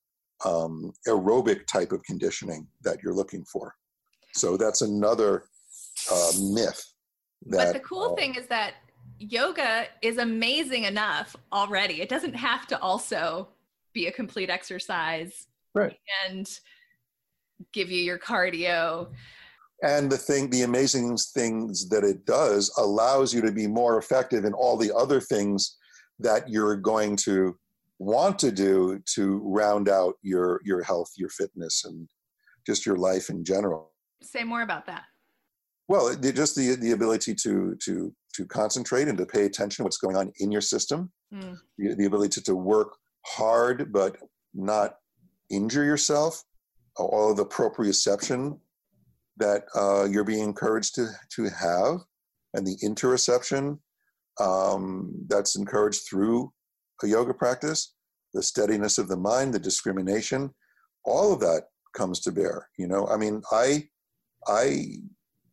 um, 0.46 0.94
aerobic 1.08 1.66
type 1.66 1.92
of 1.92 2.04
conditioning 2.04 2.68
that 2.84 3.00
you're 3.04 3.16
looking 3.16 3.44
for. 3.46 3.74
So 4.34 4.58
that's 4.58 4.82
another 4.82 5.46
uh, 6.12 6.32
myth. 6.40 6.84
That, 7.46 7.68
but 7.68 7.74
the 7.74 7.80
cool 7.80 8.12
uh, 8.12 8.16
thing 8.16 8.36
is 8.36 8.48
that 8.48 8.74
yoga 9.20 9.86
is 10.02 10.18
amazing 10.18 10.84
enough 10.84 11.36
already. 11.52 12.02
It 12.02 12.10
doesn't 12.10 12.36
have 12.36 12.68
to 12.68 12.80
also 12.80 13.50
be 13.94 14.08
a 14.08 14.12
complete 14.12 14.50
exercise. 14.50 15.48
Right. 15.74 15.98
And 16.28 16.50
give 17.74 17.92
you 17.92 18.00
your 18.00 18.20
cardio. 18.20 19.10
And 19.84 20.12
the 20.12 20.18
thing, 20.18 20.50
the 20.50 20.64
amazing 20.64 21.18
things 21.18 21.88
that 21.90 22.04
it 22.04 22.26
does 22.26 22.74
allows 22.78 23.34
you 23.34 23.42
to 23.42 23.52
be 23.52 23.68
more 23.68 23.98
effective 23.98 24.46
in 24.46 24.54
all 24.54 24.78
the 24.78 24.96
other 24.96 25.20
things 25.20 25.78
that 26.20 26.50
you're 26.50 26.76
going 26.76 27.16
to 27.18 27.56
want 28.00 28.40
to 28.40 28.52
do 28.52 29.00
to 29.14 29.42
round 29.44 29.90
out 29.90 30.16
your 30.22 30.62
your 30.64 30.82
health, 30.82 31.12
your 31.16 31.30
fitness, 31.30 31.86
and 31.86 32.08
just 32.66 32.86
your 32.86 32.98
life 32.98 33.30
in 33.30 33.44
general. 33.44 33.92
Say 34.24 34.44
more 34.44 34.64
about 34.64 34.88
that. 34.88 35.04
Well, 35.88 36.14
just 36.16 36.56
the 36.56 36.76
the 36.76 36.92
ability 36.92 37.36
to 37.36 37.76
to 37.84 38.14
to 38.34 38.46
concentrate 38.46 39.08
and 39.08 39.18
to 39.18 39.26
pay 39.26 39.46
attention 39.46 39.78
to 39.78 39.84
what's 39.84 39.98
going 39.98 40.16
on 40.16 40.32
in 40.40 40.52
your 40.52 40.62
system, 40.62 41.12
mm. 41.34 41.58
the, 41.80 41.96
the, 41.96 42.06
ability 42.06 42.30
to, 42.30 42.44
to 42.44 42.56
work 42.56 42.96
hard 43.26 43.92
but 43.92 44.16
not 44.54 44.98
injure 45.50 45.84
yourself, 45.84 46.44
all 46.98 47.32
of 47.32 47.38
the 47.38 47.46
proprioception 47.46 48.60
that 49.38 49.64
uh, 49.76 50.06
you're 50.06 50.24
being 50.24 50.44
encouraged 50.44 50.94
to, 50.96 51.08
to 51.36 51.50
have, 51.50 52.02
and 52.54 52.66
the 52.66 52.78
interoception 52.84 53.80
um, 54.40 55.14
that's 55.28 55.56
encouraged 55.56 56.02
through 56.08 56.52
a 57.04 57.08
yoga 57.08 57.34
practice, 57.34 57.96
the 58.34 58.44
steadiness 58.44 58.98
of 58.98 59.08
the 59.08 59.18
mind, 59.18 59.54
the 59.54 59.60
discrimination, 59.60 60.54
all 61.06 61.34
of 61.34 61.40
that 61.40 61.64
comes 61.96 62.20
to 62.20 62.32
bear. 62.32 62.70
You 62.78 62.88
know, 62.88 63.08
I 63.08 63.18
mean, 63.18 63.42
I 63.52 63.88
I 64.48 64.86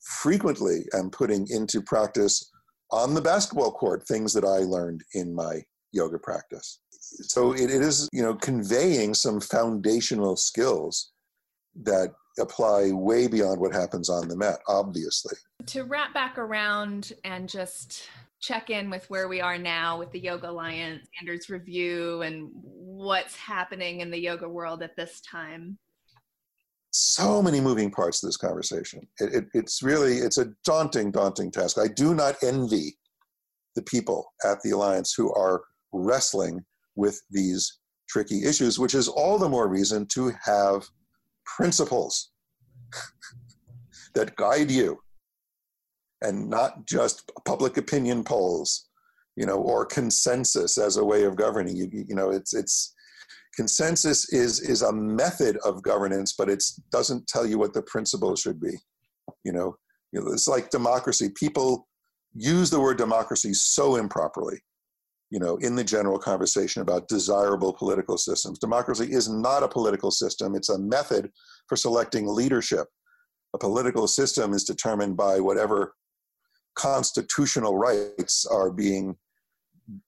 frequently 0.05 0.87
am 0.95 1.11
putting 1.11 1.47
into 1.51 1.81
practice 1.81 2.51
on 2.91 3.15
the 3.15 3.21
basketball 3.21 3.73
court 3.73 4.07
things 4.07 4.33
that 4.35 4.45
I 4.45 4.59
learned 4.59 5.03
in 5.15 5.35
my 5.35 5.63
yoga 5.93 6.19
practice. 6.19 6.81
So 6.91 7.53
it, 7.53 7.71
it 7.71 7.83
is, 7.83 8.09
you 8.13 8.23
know, 8.23 8.35
conveying 8.35 9.15
some 9.15 9.41
foundational 9.41 10.37
skills 10.37 11.13
that 11.83 12.11
apply 12.39 12.91
way 12.93 13.27
beyond 13.27 13.61
what 13.61 13.73
happens 13.73 14.11
on 14.11 14.29
the 14.29 14.37
mat, 14.37 14.59
obviously. 14.69 15.37
To 15.67 15.85
wrap 15.85 16.13
back 16.15 16.39
around 16.39 17.13
and 17.25 17.49
just 17.49 18.09
check 18.41 18.71
in 18.71 18.91
with 18.91 19.09
where 19.09 19.29
we 19.29 19.41
are 19.41 19.59
now 19.59 19.99
with 19.99 20.11
the 20.13 20.21
Yoga 20.21 20.51
Alliance 20.51 21.07
standards 21.15 21.49
review 21.49 22.23
and 22.23 22.51
what's 22.53 23.37
happening 23.37 24.01
in 24.01 24.11
the 24.11 24.21
yoga 24.21 24.49
world 24.49 24.83
at 24.83 24.97
this 24.97 25.21
time 25.21 25.79
so 26.97 27.43
many 27.43 27.61
moving 27.61 27.91
parts 27.91 28.21
to 28.21 28.27
this 28.27 28.37
conversation. 28.37 29.07
It, 29.19 29.35
it, 29.35 29.45
it's 29.53 29.83
really 29.83 30.19
it's 30.19 30.39
a 30.39 30.53
daunting, 30.65 31.11
daunting 31.11 31.51
task. 31.51 31.77
I 31.77 31.89
do 31.89 32.15
not 32.15 32.37
envy 32.41 32.97
the 33.75 33.83
people 33.83 34.33
at 34.45 34.61
the 34.63 34.71
alliance 34.71 35.13
who 35.13 35.35
are 35.35 35.65
wrestling 35.93 36.65
with 36.95 37.21
these 37.31 37.81
tricky 38.09 38.45
issues, 38.45 38.79
which 38.79 38.95
is 38.95 39.09
all 39.09 39.39
the 39.39 39.49
more 39.49 39.67
reason 39.67 40.07
to 40.13 40.33
have 40.45 40.87
principles 41.45 42.31
that 44.15 44.37
guide 44.37 44.71
you, 44.71 45.01
and 46.23 46.49
not 46.49 46.87
just 46.87 47.29
public 47.45 47.77
opinion 47.77 48.23
polls, 48.23 48.87
you 49.35 49.47
know, 49.47 49.57
or 49.57 49.85
consensus 49.85 50.79
as 50.79 50.97
a 50.97 51.05
way 51.05 51.25
of 51.25 51.35
governing. 51.35 51.75
You, 51.75 51.89
you 51.91 52.15
know, 52.15 52.31
it's 52.31 52.55
it's 52.55 52.94
consensus 53.55 54.33
is 54.33 54.61
is 54.61 54.83
a 54.83 54.93
method 54.93 55.57
of 55.65 55.83
governance 55.83 56.35
but 56.37 56.49
it 56.49 56.63
doesn't 56.91 57.27
tell 57.27 57.47
you 57.47 57.59
what 57.59 57.73
the 57.73 57.83
principles 57.83 58.41
should 58.41 58.61
be. 58.61 58.77
You 59.45 59.53
know, 59.53 59.77
it's 60.13 60.49
like 60.49 60.71
democracy. 60.71 61.31
People 61.35 61.89
use 62.35 62.71
the 62.71 62.81
word 62.81 62.99
democracy 62.99 63.55
so 63.55 63.97
improperly 63.97 64.61
you 65.31 65.41
know 65.41 65.57
in 65.57 65.75
the 65.75 65.83
general 65.83 66.19
conversation 66.19 66.83
about 66.83 67.09
desirable 67.09 67.73
political 67.73 68.17
systems. 68.17 68.59
Democracy 68.59 69.07
is 69.11 69.29
not 69.29 69.65
a 69.65 69.69
political 69.69 70.11
system. 70.11 70.55
It's 70.55 70.69
a 70.69 70.79
method 70.79 71.31
for 71.69 71.77
selecting 71.77 72.27
leadership. 72.27 72.87
A 73.55 73.59
political 73.59 74.07
system 74.07 74.53
is 74.53 74.65
determined 74.65 75.17
by 75.17 75.41
whatever 75.41 75.95
constitutional 76.77 77.77
rights 77.77 78.47
are 78.47 78.71
being 78.71 79.17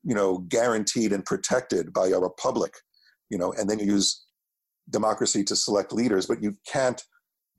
you 0.04 0.14
know 0.14 0.38
guaranteed 0.48 1.12
and 1.12 1.24
protected 1.24 1.92
by 1.92 2.08
a 2.08 2.18
republic 2.18 2.72
you 3.30 3.38
know, 3.38 3.52
and 3.52 3.68
then 3.68 3.78
you 3.78 3.86
use 3.86 4.26
democracy 4.90 5.42
to 5.44 5.56
select 5.56 5.92
leaders, 5.92 6.26
but 6.26 6.42
you 6.42 6.54
can't 6.70 7.02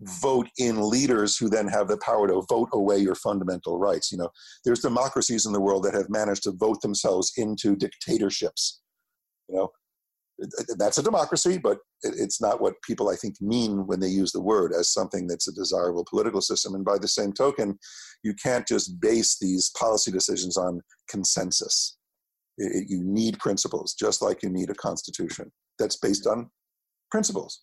vote 0.01 0.47
in 0.57 0.89
leaders 0.89 1.37
who 1.37 1.49
then 1.49 1.67
have 1.67 1.87
the 1.87 1.97
power 1.97 2.27
to 2.27 2.43
vote 2.49 2.69
away 2.73 2.97
your 2.97 3.15
fundamental 3.15 3.79
rights. 3.79 4.11
You 4.11 4.19
know, 4.19 4.29
there's 4.63 4.81
democracies 4.81 5.45
in 5.45 5.53
the 5.53 5.61
world 5.61 5.83
that 5.83 5.93
have 5.93 6.09
managed 6.09 6.43
to 6.43 6.51
vote 6.51 6.81
themselves 6.81 7.33
into 7.37 7.75
dictatorships. 7.75 8.81
You 9.49 9.55
know, 9.55 9.71
that's 10.77 10.99
a 10.99 11.03
democracy, 11.03 11.57
but 11.57 11.79
it's 12.03 12.39
not 12.39 12.61
what 12.61 12.81
people 12.83 13.09
I 13.09 13.15
think 13.15 13.41
mean 13.41 13.87
when 13.87 13.99
they 13.99 14.07
use 14.07 14.31
the 14.31 14.41
word 14.41 14.71
as 14.71 14.93
something 14.93 15.25
that's 15.25 15.47
a 15.47 15.53
desirable 15.53 16.05
political 16.07 16.41
system. 16.41 16.75
And 16.75 16.85
by 16.85 16.99
the 16.99 17.07
same 17.07 17.33
token, 17.33 17.79
you 18.23 18.35
can't 18.35 18.67
just 18.67 19.01
base 19.01 19.37
these 19.41 19.71
policy 19.77 20.11
decisions 20.11 20.57
on 20.57 20.81
consensus. 21.09 21.96
It, 22.57 22.89
you 22.89 23.03
need 23.03 23.39
principles, 23.39 23.93
just 23.93 24.21
like 24.21 24.43
you 24.43 24.49
need 24.49 24.69
a 24.69 24.75
constitution 24.75 25.51
that's 25.77 25.97
based 25.97 26.25
on 26.27 26.49
principles 27.11 27.61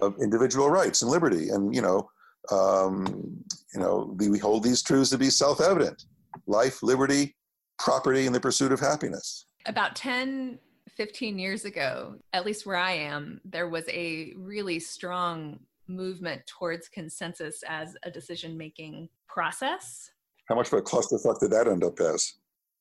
of 0.00 0.14
individual 0.20 0.70
rights 0.70 1.02
and 1.02 1.10
liberty. 1.10 1.50
And 1.50 1.74
you 1.74 1.82
know, 1.82 2.08
um, 2.50 3.44
you 3.74 3.80
know, 3.80 4.14
we 4.16 4.38
hold 4.38 4.62
these 4.62 4.82
truths 4.82 5.10
to 5.10 5.18
be 5.18 5.30
self-evident: 5.30 6.04
life, 6.46 6.82
liberty, 6.82 7.36
property, 7.78 8.26
and 8.26 8.34
the 8.34 8.40
pursuit 8.40 8.72
of 8.72 8.80
happiness. 8.80 9.46
About 9.66 9.96
10, 9.96 10.58
15 10.96 11.38
years 11.38 11.64
ago, 11.64 12.16
at 12.32 12.46
least 12.46 12.64
where 12.64 12.76
I 12.76 12.92
am, 12.92 13.40
there 13.44 13.68
was 13.68 13.84
a 13.88 14.32
really 14.36 14.78
strong 14.78 15.60
movement 15.86 16.46
towards 16.46 16.88
consensus 16.88 17.62
as 17.66 17.96
a 18.02 18.10
decision-making 18.10 19.08
process. 19.28 20.10
How 20.48 20.54
much 20.54 20.72
of 20.72 20.78
a 20.78 20.82
clusterfuck 20.82 21.40
did 21.40 21.50
that 21.50 21.68
end 21.68 21.84
up 21.84 22.00
as? 22.00 22.34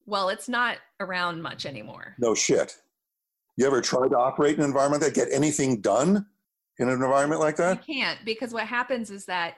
Well, 0.07 0.29
it's 0.29 0.49
not 0.49 0.77
around 0.99 1.41
much 1.41 1.65
anymore. 1.65 2.15
No 2.17 2.33
shit. 2.33 2.77
You 3.57 3.67
ever 3.67 3.81
tried 3.81 4.09
to 4.09 4.17
operate 4.17 4.55
in 4.55 4.61
an 4.61 4.67
environment 4.67 5.03
that 5.03 5.13
get 5.13 5.27
anything 5.31 5.81
done 5.81 6.25
in 6.79 6.87
an 6.87 6.93
environment 6.93 7.41
like 7.41 7.57
that? 7.57 7.87
You 7.87 7.95
can't 7.95 8.19
because 8.23 8.53
what 8.53 8.65
happens 8.65 9.11
is 9.11 9.25
that 9.25 9.55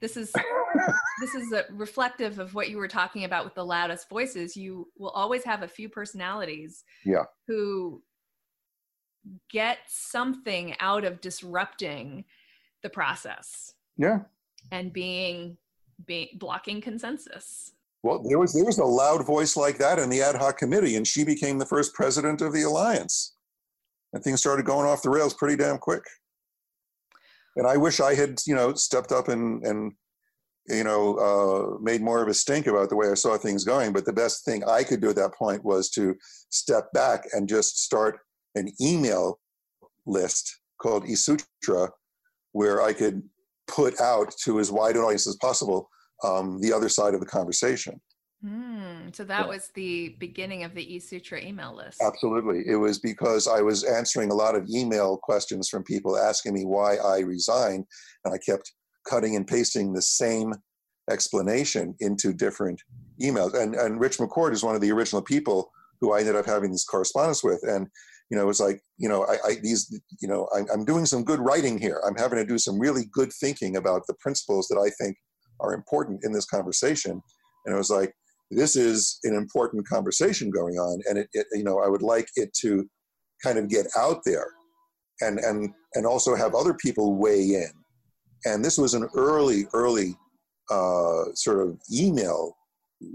this 0.00 0.16
is 0.16 0.32
this 1.20 1.34
is 1.34 1.52
reflective 1.70 2.38
of 2.38 2.54
what 2.54 2.68
you 2.68 2.76
were 2.76 2.88
talking 2.88 3.24
about 3.24 3.44
with 3.44 3.54
the 3.54 3.64
loudest 3.64 4.08
voices. 4.10 4.56
You 4.56 4.88
will 4.98 5.10
always 5.10 5.44
have 5.44 5.62
a 5.62 5.68
few 5.68 5.88
personalities 5.88 6.84
yeah. 7.04 7.24
who 7.46 8.02
get 9.50 9.78
something 9.86 10.74
out 10.80 11.04
of 11.04 11.20
disrupting 11.22 12.24
the 12.82 12.90
process. 12.90 13.74
Yeah. 13.96 14.20
And 14.70 14.92
being 14.92 15.56
being 16.04 16.28
blocking 16.34 16.82
consensus. 16.82 17.72
Well, 18.06 18.22
there 18.22 18.38
was 18.38 18.52
there 18.52 18.64
was 18.64 18.78
a 18.78 18.84
loud 18.84 19.26
voice 19.26 19.56
like 19.56 19.78
that 19.78 19.98
in 19.98 20.08
the 20.08 20.22
ad 20.22 20.36
hoc 20.36 20.58
committee, 20.58 20.94
and 20.94 21.04
she 21.04 21.24
became 21.24 21.58
the 21.58 21.66
first 21.66 21.92
president 21.92 22.40
of 22.40 22.52
the 22.52 22.62
alliance. 22.62 23.34
And 24.12 24.22
things 24.22 24.38
started 24.38 24.64
going 24.64 24.86
off 24.86 25.02
the 25.02 25.10
rails 25.10 25.34
pretty 25.34 25.56
damn 25.56 25.78
quick. 25.78 26.04
And 27.56 27.66
I 27.66 27.76
wish 27.76 27.98
I 27.98 28.14
had, 28.14 28.38
you 28.46 28.54
know, 28.54 28.74
stepped 28.74 29.10
up 29.10 29.26
and 29.26 29.60
and 29.66 29.92
you 30.68 30.84
know 30.84 31.16
uh, 31.16 31.78
made 31.82 32.00
more 32.00 32.22
of 32.22 32.28
a 32.28 32.34
stink 32.34 32.68
about 32.68 32.90
the 32.90 32.96
way 32.96 33.10
I 33.10 33.14
saw 33.14 33.36
things 33.36 33.64
going. 33.64 33.92
But 33.92 34.04
the 34.04 34.12
best 34.12 34.44
thing 34.44 34.62
I 34.62 34.84
could 34.84 35.00
do 35.00 35.10
at 35.10 35.16
that 35.16 35.34
point 35.34 35.64
was 35.64 35.90
to 35.90 36.14
step 36.50 36.92
back 36.92 37.24
and 37.32 37.48
just 37.48 37.82
start 37.82 38.20
an 38.54 38.70
email 38.80 39.40
list 40.06 40.60
called 40.80 41.06
eSutra, 41.06 41.90
where 42.52 42.82
I 42.82 42.92
could 42.92 43.24
put 43.66 44.00
out 44.00 44.32
to 44.44 44.60
as 44.60 44.70
wide 44.70 44.94
an 44.94 45.02
audience 45.02 45.26
as 45.26 45.34
possible 45.40 45.90
um, 46.24 46.60
the 46.60 46.72
other 46.72 46.88
side 46.88 47.14
of 47.14 47.20
the 47.20 47.26
conversation. 47.26 48.00
Mm, 48.44 49.16
so 49.16 49.24
that 49.24 49.44
yeah. 49.44 49.46
was 49.46 49.70
the 49.74 50.14
beginning 50.18 50.62
of 50.62 50.74
the 50.74 50.84
eSutra 50.84 51.42
email 51.42 51.74
list. 51.74 52.02
Absolutely. 52.02 52.62
It 52.66 52.76
was 52.76 52.98
because 52.98 53.48
I 53.48 53.60
was 53.62 53.82
answering 53.82 54.30
a 54.30 54.34
lot 54.34 54.54
of 54.54 54.68
email 54.68 55.16
questions 55.16 55.68
from 55.68 55.82
people 55.82 56.18
asking 56.18 56.54
me 56.54 56.64
why 56.64 56.96
I 56.96 57.20
resigned, 57.20 57.86
and 58.24 58.34
I 58.34 58.38
kept 58.38 58.72
cutting 59.08 59.36
and 59.36 59.46
pasting 59.46 59.92
the 59.92 60.02
same 60.02 60.52
explanation 61.10 61.94
into 62.00 62.32
different 62.32 62.80
emails. 63.22 63.54
And, 63.54 63.74
and 63.74 64.00
Rich 64.00 64.18
McCord 64.18 64.52
is 64.52 64.62
one 64.62 64.74
of 64.74 64.80
the 64.80 64.92
original 64.92 65.22
people 65.22 65.70
who 66.00 66.12
I 66.12 66.20
ended 66.20 66.36
up 66.36 66.46
having 66.46 66.72
this 66.72 66.84
correspondence 66.84 67.42
with. 67.42 67.62
And, 67.62 67.86
you 68.28 68.36
know, 68.36 68.42
it 68.42 68.46
was 68.46 68.60
like, 68.60 68.80
you 68.98 69.08
know, 69.08 69.24
I, 69.24 69.36
I 69.48 69.54
these, 69.62 69.88
you 70.20 70.28
know, 70.28 70.48
I'm, 70.54 70.66
I'm 70.72 70.84
doing 70.84 71.06
some 71.06 71.24
good 71.24 71.40
writing 71.40 71.78
here. 71.78 72.02
I'm 72.06 72.16
having 72.16 72.38
to 72.38 72.44
do 72.44 72.58
some 72.58 72.78
really 72.78 73.04
good 73.12 73.32
thinking 73.32 73.76
about 73.76 74.02
the 74.06 74.14
principles 74.14 74.68
that 74.68 74.78
I 74.78 74.90
think 75.02 75.16
are 75.60 75.74
important 75.74 76.20
in 76.24 76.32
this 76.32 76.46
conversation. 76.46 77.20
And 77.64 77.74
it 77.74 77.78
was 77.78 77.90
like, 77.90 78.12
this 78.50 78.76
is 78.76 79.18
an 79.24 79.34
important 79.34 79.86
conversation 79.88 80.50
going 80.50 80.76
on, 80.76 81.02
and 81.08 81.18
it, 81.18 81.28
it, 81.32 81.46
you 81.52 81.64
know, 81.64 81.80
I 81.80 81.88
would 81.88 82.02
like 82.02 82.28
it 82.36 82.52
to 82.60 82.88
kind 83.42 83.58
of 83.58 83.68
get 83.68 83.86
out 83.96 84.20
there, 84.24 84.46
and 85.20 85.38
and 85.40 85.70
and 85.94 86.06
also 86.06 86.34
have 86.36 86.54
other 86.54 86.74
people 86.74 87.16
weigh 87.16 87.42
in. 87.42 87.70
And 88.44 88.64
this 88.64 88.78
was 88.78 88.94
an 88.94 89.08
early, 89.16 89.66
early 89.72 90.16
uh, 90.70 91.24
sort 91.34 91.66
of 91.66 91.78
email 91.92 92.56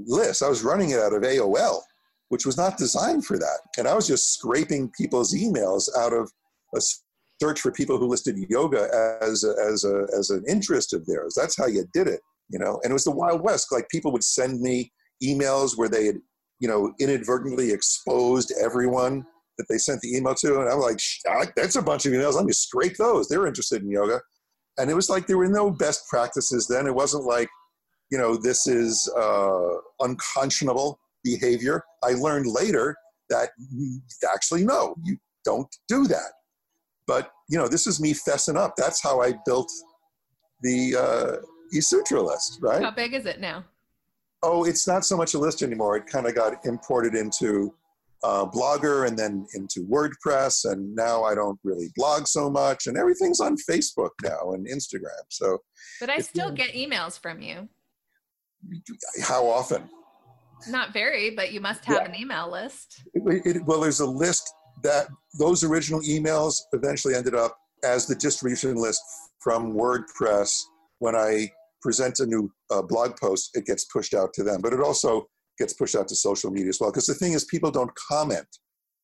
list. 0.05 0.43
I 0.43 0.49
was 0.49 0.63
running 0.63 0.89
it 0.89 0.99
out 0.99 1.13
of 1.13 1.21
AOL, 1.21 1.79
which 2.27 2.45
was 2.45 2.57
not 2.57 2.77
designed 2.77 3.25
for 3.25 3.37
that, 3.37 3.59
and 3.77 3.87
I 3.87 3.93
was 3.93 4.07
just 4.07 4.33
scraping 4.33 4.91
people's 4.97 5.33
emails 5.33 5.87
out 5.97 6.11
of 6.11 6.29
a 6.75 6.81
search 7.41 7.61
for 7.61 7.71
people 7.71 7.97
who 7.97 8.07
listed 8.07 8.37
yoga 8.49 9.17
as 9.21 9.43
a, 9.43 9.55
as 9.65 9.83
a, 9.83 10.05
as 10.17 10.29
an 10.29 10.43
interest 10.47 10.93
of 10.93 11.05
theirs. 11.05 11.33
That's 11.35 11.57
how 11.57 11.65
you 11.65 11.85
did 11.93 12.07
it 12.07 12.19
you 12.51 12.59
know? 12.59 12.79
And 12.83 12.91
it 12.91 12.93
was 12.93 13.03
the 13.03 13.11
wild 13.11 13.41
west. 13.41 13.71
Like 13.71 13.89
people 13.89 14.11
would 14.11 14.23
send 14.23 14.61
me 14.61 14.91
emails 15.23 15.77
where 15.77 15.89
they 15.89 16.05
had 16.05 16.15
you 16.59 16.67
know 16.67 16.93
inadvertently 16.99 17.71
exposed 17.71 18.53
everyone 18.61 19.25
that 19.57 19.65
they 19.69 19.77
sent 19.77 19.99
the 20.01 20.15
email 20.15 20.33
to 20.33 20.59
and 20.59 20.69
i'm 20.69 20.79
like 20.79 20.99
that's 21.55 21.75
a 21.75 21.81
bunch 21.81 22.05
of 22.05 22.13
emails. 22.13 22.33
Let 22.33 22.45
me 22.45 22.53
scrape 22.53 22.97
those. 22.97 23.27
They're 23.27 23.47
interested 23.47 23.81
in 23.81 23.89
yoga. 23.89 24.21
And 24.77 24.89
it 24.89 24.93
was 24.93 25.09
like 25.09 25.27
there 25.27 25.37
were 25.37 25.47
no 25.47 25.69
best 25.69 26.07
practices 26.09 26.67
then. 26.67 26.87
It 26.87 26.95
wasn't 26.95 27.25
like 27.25 27.49
you 28.09 28.17
know 28.17 28.35
this 28.35 28.67
is 28.67 29.11
uh, 29.17 29.75
unconscionable 29.99 30.99
behavior. 31.23 31.83
I 32.03 32.13
learned 32.13 32.47
later 32.47 32.95
that 33.29 33.49
actually 34.33 34.65
no, 34.65 34.95
you 35.03 35.17
don't 35.45 35.67
do 35.87 36.07
that. 36.07 36.31
But 37.07 37.31
you 37.49 37.57
know, 37.57 37.67
this 37.67 37.87
is 37.87 37.99
me 37.99 38.13
fessing 38.13 38.57
up. 38.57 38.73
That's 38.77 39.01
how 39.01 39.21
I 39.21 39.33
built 39.45 39.69
the 40.61 40.95
uh, 40.95 41.35
eSutra 41.73 42.25
list, 42.25 42.59
right? 42.61 42.83
How 42.83 42.91
big 42.91 43.13
is 43.13 43.25
it 43.25 43.39
now? 43.39 43.63
Oh, 44.43 44.63
it's 44.63 44.87
not 44.87 45.05
so 45.05 45.15
much 45.15 45.33
a 45.33 45.39
list 45.39 45.61
anymore. 45.61 45.97
It 45.97 46.07
kind 46.07 46.25
of 46.25 46.33
got 46.33 46.65
imported 46.65 47.13
into 47.13 47.73
uh, 48.23 48.45
Blogger 48.45 49.07
and 49.07 49.17
then 49.17 49.45
into 49.53 49.85
WordPress, 49.87 50.71
and 50.71 50.95
now 50.95 51.23
I 51.23 51.35
don't 51.35 51.59
really 51.63 51.89
blog 51.95 52.27
so 52.27 52.49
much, 52.49 52.87
and 52.87 52.97
everything's 52.97 53.39
on 53.39 53.55
Facebook 53.69 54.11
now 54.23 54.53
and 54.53 54.67
Instagram. 54.67 55.21
So, 55.29 55.59
but 55.99 56.09
I 56.09 56.19
still 56.19 56.51
get 56.51 56.73
emails 56.73 57.19
from 57.19 57.41
you. 57.41 57.67
How 59.23 59.47
often? 59.47 59.89
Not 60.67 60.93
very, 60.93 61.31
but 61.31 61.51
you 61.51 61.59
must 61.59 61.83
have 61.85 62.03
yeah. 62.03 62.09
an 62.09 62.15
email 62.15 62.51
list. 62.51 63.03
It, 63.13 63.45
it, 63.45 63.65
well, 63.65 63.79
there's 63.79 63.99
a 63.99 64.05
list 64.05 64.51
that 64.83 65.07
those 65.39 65.63
original 65.63 66.01
emails 66.01 66.59
eventually 66.73 67.15
ended 67.15 67.33
up 67.33 67.57
as 67.83 68.05
the 68.05 68.15
distribution 68.15 68.75
list 68.75 69.01
from 69.39 69.73
WordPress. 69.73 70.61
When 70.99 71.15
I 71.15 71.49
present 71.81 72.19
a 72.19 72.25
new 72.25 72.51
uh, 72.69 72.81
blog 72.81 73.17
post, 73.17 73.51
it 73.53 73.65
gets 73.65 73.85
pushed 73.85 74.13
out 74.13 74.33
to 74.33 74.43
them. 74.43 74.61
But 74.61 74.73
it 74.73 74.81
also 74.81 75.27
gets 75.57 75.73
pushed 75.73 75.95
out 75.95 76.07
to 76.07 76.15
social 76.15 76.51
media 76.51 76.69
as 76.69 76.79
well. 76.79 76.91
Because 76.91 77.07
the 77.07 77.13
thing 77.13 77.33
is, 77.33 77.45
people 77.45 77.71
don't 77.71 77.91
comment 77.95 78.47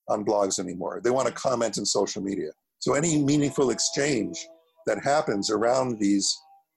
on 0.09 0.25
blogs 0.25 0.59
anymore. 0.59 1.01
They 1.03 1.09
want 1.09 1.28
to 1.28 1.34
comment 1.34 1.78
in 1.78 1.86
social 1.86 2.21
media. 2.21 2.49
So 2.80 2.93
any 2.93 3.21
meaningful 3.21 3.71
exchange 3.71 4.47
that 4.86 5.03
happens 5.03 5.49
around 5.49 5.99
these 5.99 6.36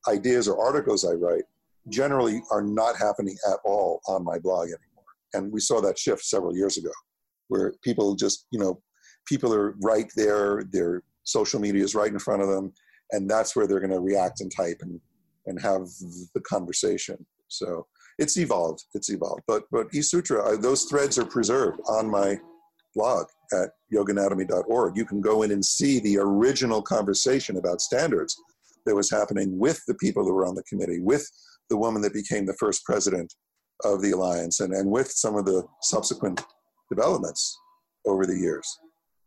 ideas 0.08 0.48
or 0.48 0.60
articles 0.60 1.04
I 1.04 1.12
write 1.12 1.44
generally 1.88 2.42
are 2.50 2.62
not 2.62 2.96
happening 2.96 3.36
at 3.50 3.58
all 3.64 4.00
on 4.08 4.24
my 4.24 4.38
blog 4.38 4.66
anymore. 4.66 5.04
And 5.34 5.52
we 5.52 5.60
saw 5.60 5.80
that 5.80 5.98
shift 5.98 6.24
several 6.24 6.56
years 6.56 6.76
ago, 6.76 6.90
where 7.48 7.74
people 7.82 8.14
just, 8.14 8.46
you 8.50 8.58
know, 8.58 8.82
people 9.26 9.54
are 9.54 9.76
right 9.82 10.10
there, 10.16 10.64
their 10.72 11.02
social 11.24 11.60
media 11.60 11.84
is 11.84 11.94
right 11.94 12.12
in 12.12 12.18
front 12.18 12.42
of 12.42 12.48
them, 12.48 12.72
and 13.12 13.30
that's 13.30 13.54
where 13.54 13.66
they're 13.66 13.80
going 13.80 13.90
to 13.92 14.00
react 14.00 14.40
and 14.40 14.50
type 14.54 14.78
and, 14.82 15.00
and 15.46 15.60
have 15.60 15.82
the 16.34 16.40
conversation. 16.40 17.24
So 17.48 17.86
it's 18.18 18.36
evolved. 18.36 18.84
It's 18.94 19.10
evolved. 19.10 19.42
But 19.46 19.64
but 19.70 19.90
eSutra, 19.92 20.60
those 20.60 20.84
threads 20.84 21.18
are 21.18 21.24
preserved 21.24 21.80
on 21.88 22.08
my 22.10 22.38
blog 22.94 23.26
at 23.52 23.70
yoganatomy.org. 23.92 24.96
You 24.96 25.04
can 25.04 25.20
go 25.20 25.42
in 25.42 25.52
and 25.52 25.64
see 25.64 26.00
the 26.00 26.18
original 26.18 26.82
conversation 26.82 27.56
about 27.56 27.80
standards 27.80 28.36
that 28.86 28.94
was 28.94 29.10
happening 29.10 29.58
with 29.58 29.80
the 29.86 29.94
people 29.94 30.24
who 30.24 30.32
were 30.32 30.46
on 30.46 30.54
the 30.54 30.62
committee, 30.64 31.00
with 31.00 31.26
the 31.68 31.76
woman 31.76 32.02
that 32.02 32.14
became 32.14 32.46
the 32.46 32.56
first 32.58 32.84
president 32.84 33.32
of 33.84 34.02
the 34.02 34.10
alliance, 34.10 34.60
and, 34.60 34.72
and 34.72 34.90
with 34.90 35.10
some 35.10 35.36
of 35.36 35.44
the 35.44 35.64
subsequent 35.82 36.44
developments 36.90 37.58
over 38.06 38.26
the 38.26 38.36
years. 38.36 38.66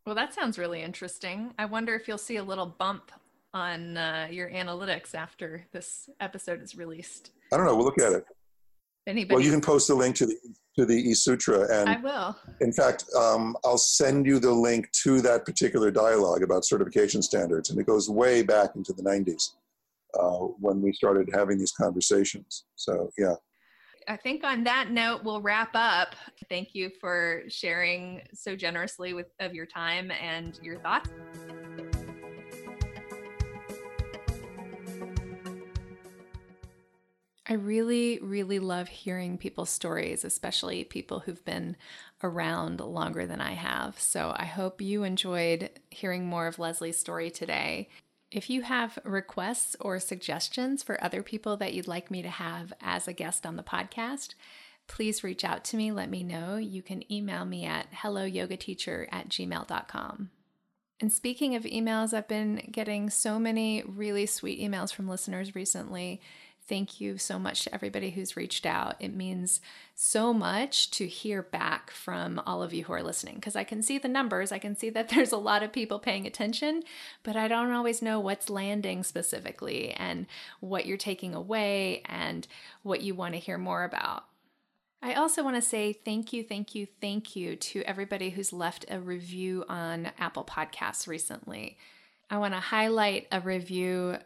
Well, 0.05 0.15
that 0.15 0.33
sounds 0.33 0.59
really 0.59 0.81
interesting. 0.81 1.53
I 1.57 1.65
wonder 1.65 1.95
if 1.95 2.07
you'll 2.07 2.17
see 2.17 2.35
a 2.35 2.43
little 2.43 2.65
bump 2.65 3.11
on 3.53 3.97
uh, 3.97 4.27
your 4.31 4.49
analytics 4.49 5.13
after 5.15 5.65
this 5.71 6.09
episode 6.19 6.61
is 6.61 6.75
released. 6.75 7.31
I 7.51 7.57
don't 7.57 7.65
know. 7.65 7.75
We'll 7.75 7.85
look 7.85 7.99
at 7.99 8.13
it. 8.13 8.25
Anybody? 9.05 9.35
Well, 9.35 9.43
you 9.43 9.51
can 9.51 9.61
post 9.61 9.87
the 9.87 9.95
link 9.95 10.15
to 10.17 10.25
the 10.25 10.37
to 10.77 10.85
the 10.85 11.11
eSutra, 11.11 11.69
and 11.69 11.89
I 11.89 11.97
will. 11.97 12.35
In 12.61 12.71
fact, 12.71 13.05
um, 13.15 13.55
I'll 13.63 13.77
send 13.77 14.25
you 14.25 14.39
the 14.39 14.51
link 14.51 14.91
to 15.03 15.21
that 15.21 15.45
particular 15.45 15.91
dialogue 15.91 16.41
about 16.41 16.65
certification 16.65 17.21
standards, 17.21 17.69
and 17.69 17.79
it 17.79 17.85
goes 17.85 18.09
way 18.09 18.41
back 18.41 18.75
into 18.75 18.93
the 18.93 19.03
'90s 19.03 19.51
uh, 20.19 20.47
when 20.59 20.81
we 20.81 20.93
started 20.93 21.29
having 21.33 21.57
these 21.57 21.71
conversations. 21.71 22.65
So, 22.75 23.11
yeah. 23.17 23.35
I 24.07 24.17
think 24.17 24.43
on 24.43 24.63
that 24.65 24.91
note, 24.91 25.23
we'll 25.23 25.41
wrap 25.41 25.69
up. 25.75 26.15
Thank 26.49 26.69
you 26.73 26.89
for 26.99 27.43
sharing 27.47 28.21
so 28.33 28.55
generously 28.55 29.13
with 29.13 29.27
of 29.39 29.53
your 29.53 29.65
time 29.65 30.11
and 30.11 30.59
your 30.61 30.77
thoughts. 30.79 31.09
I 37.47 37.53
really, 37.53 38.19
really 38.21 38.59
love 38.59 38.87
hearing 38.87 39.37
people's 39.37 39.69
stories, 39.69 40.23
especially 40.23 40.85
people 40.85 41.19
who've 41.19 41.43
been 41.43 41.75
around 42.23 42.79
longer 42.79 43.25
than 43.25 43.41
I 43.41 43.51
have. 43.51 43.99
So 43.99 44.33
I 44.35 44.45
hope 44.45 44.81
you 44.81 45.03
enjoyed 45.03 45.69
hearing 45.89 46.25
more 46.25 46.47
of 46.47 46.57
Leslie's 46.57 46.97
story 46.97 47.29
today. 47.29 47.89
If 48.31 48.49
you 48.49 48.61
have 48.61 48.97
requests 49.03 49.75
or 49.79 49.99
suggestions 49.99 50.83
for 50.83 51.03
other 51.03 51.21
people 51.21 51.57
that 51.57 51.73
you'd 51.73 51.87
like 51.87 52.09
me 52.09 52.21
to 52.21 52.29
have 52.29 52.71
as 52.81 53.07
a 53.07 53.13
guest 53.13 53.45
on 53.45 53.57
the 53.57 53.63
podcast, 53.63 54.35
please 54.87 55.23
reach 55.23 55.43
out 55.43 55.65
to 55.65 55.77
me. 55.77 55.91
Let 55.91 56.09
me 56.09 56.23
know. 56.23 56.55
You 56.55 56.81
can 56.81 57.11
email 57.11 57.43
me 57.43 57.65
at 57.65 57.91
helloyogateacher 57.91 59.07
at 59.11 59.27
gmail.com. 59.27 60.29
And 60.99 61.11
speaking 61.11 61.55
of 61.55 61.63
emails, 61.63 62.13
I've 62.13 62.27
been 62.29 62.69
getting 62.71 63.09
so 63.09 63.37
many 63.37 63.83
really 63.85 64.25
sweet 64.25 64.61
emails 64.61 64.93
from 64.93 65.09
listeners 65.09 65.53
recently 65.53 66.21
Thank 66.69 67.01
you 67.01 67.17
so 67.17 67.37
much 67.37 67.63
to 67.63 67.75
everybody 67.75 68.11
who's 68.11 68.37
reached 68.37 68.65
out. 68.65 68.95
It 69.01 69.13
means 69.13 69.59
so 69.95 70.33
much 70.33 70.91
to 70.91 71.05
hear 71.07 71.41
back 71.41 71.91
from 71.91 72.41
all 72.45 72.63
of 72.63 72.73
you 72.73 72.85
who 72.85 72.93
are 72.93 73.03
listening 73.03 73.35
because 73.35 73.57
I 73.57 73.65
can 73.65 73.81
see 73.81 73.97
the 73.97 74.07
numbers. 74.07 74.53
I 74.53 74.59
can 74.59 74.77
see 74.77 74.89
that 74.91 75.09
there's 75.15 75.33
a 75.33 75.37
lot 75.37 75.61
of 75.61 75.73
people 75.73 75.99
paying 75.99 76.25
attention, 76.25 76.83
but 77.21 77.35
I 77.35 77.49
don't 77.49 77.71
always 77.71 78.01
know 78.01 78.19
what's 78.19 78.49
landing 78.49 79.03
specifically 79.03 79.91
and 79.91 80.25
what 80.61 80.85
you're 80.85 80.95
taking 80.95 81.35
away 81.35 82.01
and 82.05 82.47
what 82.81 83.01
you 83.01 83.13
want 83.13 83.33
to 83.33 83.39
hear 83.39 83.57
more 83.57 83.83
about. 83.83 84.23
I 85.01 85.15
also 85.15 85.43
want 85.43 85.57
to 85.57 85.61
say 85.61 85.91
thank 85.91 86.31
you, 86.31 86.43
thank 86.43 86.73
you, 86.73 86.87
thank 87.01 87.35
you 87.35 87.57
to 87.57 87.81
everybody 87.81 88.29
who's 88.29 88.53
left 88.53 88.85
a 88.89 89.01
review 89.01 89.65
on 89.67 90.11
Apple 90.17 90.45
Podcasts 90.45 91.07
recently. 91.07 91.77
I 92.29 92.37
want 92.37 92.53
to 92.53 92.61
highlight 92.61 93.27
a 93.29 93.41
review 93.41 94.17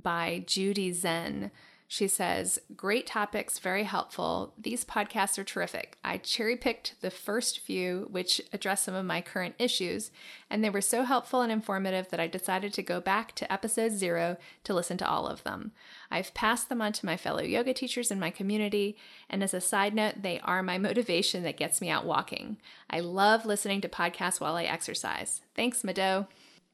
by 0.00 0.44
Judy 0.46 0.92
Zen 0.92 1.50
she 1.92 2.06
says, 2.06 2.60
Great 2.76 3.04
topics, 3.04 3.58
very 3.58 3.82
helpful. 3.82 4.54
These 4.56 4.84
podcasts 4.84 5.40
are 5.40 5.44
terrific. 5.44 5.98
I 6.04 6.18
cherry 6.18 6.54
picked 6.56 6.94
the 7.00 7.10
first 7.10 7.58
few, 7.58 8.06
which 8.12 8.40
address 8.52 8.84
some 8.84 8.94
of 8.94 9.04
my 9.04 9.20
current 9.20 9.56
issues, 9.58 10.12
and 10.48 10.62
they 10.62 10.70
were 10.70 10.82
so 10.82 11.02
helpful 11.02 11.40
and 11.40 11.50
informative 11.50 12.08
that 12.10 12.20
I 12.20 12.28
decided 12.28 12.72
to 12.74 12.82
go 12.84 13.00
back 13.00 13.34
to 13.34 13.52
episode 13.52 13.90
zero 13.90 14.36
to 14.62 14.72
listen 14.72 14.98
to 14.98 15.08
all 15.08 15.26
of 15.26 15.42
them. 15.42 15.72
I've 16.12 16.32
passed 16.32 16.68
them 16.68 16.80
on 16.80 16.92
to 16.92 17.06
my 17.06 17.16
fellow 17.16 17.42
yoga 17.42 17.74
teachers 17.74 18.12
in 18.12 18.20
my 18.20 18.30
community, 18.30 18.96
and 19.28 19.42
as 19.42 19.52
a 19.52 19.60
side 19.60 19.92
note, 19.92 20.22
they 20.22 20.38
are 20.44 20.62
my 20.62 20.78
motivation 20.88 21.42
that 21.42 21.56
gets 21.56 21.80
me 21.80 21.90
out 21.90 22.06
walking. 22.06 22.58
I 22.88 23.00
love 23.00 23.44
listening 23.44 23.80
to 23.80 23.88
podcasts 23.88 24.40
while 24.40 24.54
I 24.54 24.62
exercise. 24.62 25.40
Thanks, 25.56 25.82
Mado. 25.82 26.28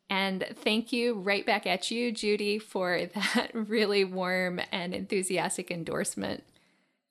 And 0.08 0.46
thank 0.54 0.92
you 0.92 1.14
right 1.14 1.44
back 1.44 1.66
at 1.66 1.90
you, 1.90 2.12
Judy, 2.12 2.58
for 2.58 3.06
that 3.14 3.50
really 3.52 4.04
warm 4.04 4.60
and 4.70 4.94
enthusiastic 4.94 5.70
endorsement. 5.70 6.44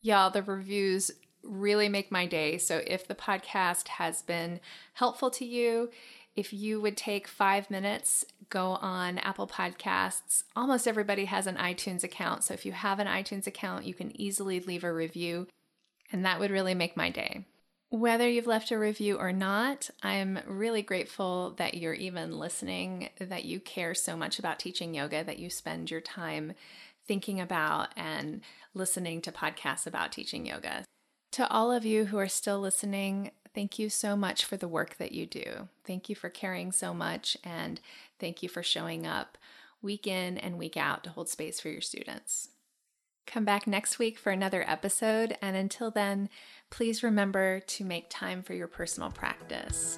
Y'all, 0.02 0.30
the 0.30 0.44
reviews 0.44 1.12
really 1.44 1.90
make 1.90 2.12
my 2.12 2.26
day. 2.26 2.58
So 2.58 2.82
if 2.88 3.08
the 3.08 3.16
podcast 3.16 3.88
has 3.88 4.22
been 4.22 4.60
helpful 4.94 5.30
to 5.32 5.46
you, 5.46 5.90
if 6.36 6.52
you 6.52 6.82
would 6.82 6.98
take 6.98 7.28
five 7.28 7.72
minutes, 7.72 8.26
go 8.50 8.72
on 8.82 9.18
Apple 9.20 9.48
Podcasts. 9.48 10.44
Almost 10.56 10.88
everybody 10.88 11.26
has 11.26 11.48
an 11.48 11.56
iTunes 11.56 12.04
account. 12.04 12.44
So 12.44 12.54
if 12.54 12.66
you 12.66 12.74
have 12.74 13.00
an 13.00 13.08
iTunes 13.08 13.48
account, 13.48 13.86
you 13.86 13.94
can 13.94 14.20
easily 14.20 14.60
leave 14.60 14.84
a 14.84 14.92
review, 14.92 15.48
and 16.12 16.26
that 16.26 16.40
would 16.40 16.52
really 16.52 16.76
make 16.76 16.98
my 16.98 17.10
day. 17.10 17.46
Whether 17.90 18.28
you've 18.28 18.48
left 18.48 18.72
a 18.72 18.80
review 18.80 19.18
or 19.18 19.32
not, 19.32 19.90
I'm 20.02 20.40
really 20.48 20.82
grateful 20.82 21.54
that 21.58 21.76
you're 21.76 21.94
even 21.94 22.38
listening, 22.38 23.10
that 23.20 23.46
you 23.46 23.60
care 23.60 23.94
so 23.94 24.18
much 24.18 24.40
about 24.40 24.60
teaching 24.60 24.94
yoga, 24.94 25.24
that 25.24 25.40
you 25.40 25.50
spend 25.50 25.92
your 25.92 26.02
time 26.02 26.54
thinking 27.08 27.40
about 27.40 27.90
and 27.96 28.42
listening 28.74 29.22
to 29.22 29.32
podcasts 29.32 29.86
about 29.86 30.12
teaching 30.12 30.46
yoga. 30.46 30.84
To 31.34 31.48
all 31.50 31.72
of 31.72 31.86
you 31.86 32.06
who 32.06 32.18
are 32.18 32.28
still 32.28 32.60
listening, 32.60 33.32
thank 33.54 33.78
you 33.78 33.90
so 33.90 34.16
much 34.16 34.44
for 34.44 34.58
the 34.58 34.68
work 34.68 34.98
that 34.98 35.12
you 35.12 35.26
do. 35.26 35.70
Thank 35.86 36.10
you 36.10 36.16
for 36.16 36.30
caring 36.30 36.72
so 36.72 36.94
much, 36.94 37.38
and 37.44 37.80
thank 38.20 38.42
you 38.42 38.50
for 38.50 38.64
showing 38.64 39.06
up 39.06 39.38
week 39.82 40.08
in 40.08 40.38
and 40.38 40.58
week 40.58 40.76
out 40.76 41.04
to 41.04 41.12
hold 41.12 41.30
space 41.30 41.60
for 41.60 41.70
your 41.70 41.82
students. 41.82 42.50
Come 43.28 43.44
back 43.44 43.66
next 43.66 43.98
week 43.98 44.20
for 44.20 44.32
another 44.32 44.64
episode, 44.68 45.38
and 45.42 45.56
until 45.56 45.92
then, 45.92 46.30
please 46.70 47.04
remember 47.04 47.60
to 47.62 47.84
make 47.84 48.10
time 48.10 48.42
for 48.44 48.54
your 48.54 48.68
personal 48.68 49.12
practice. 49.12 49.98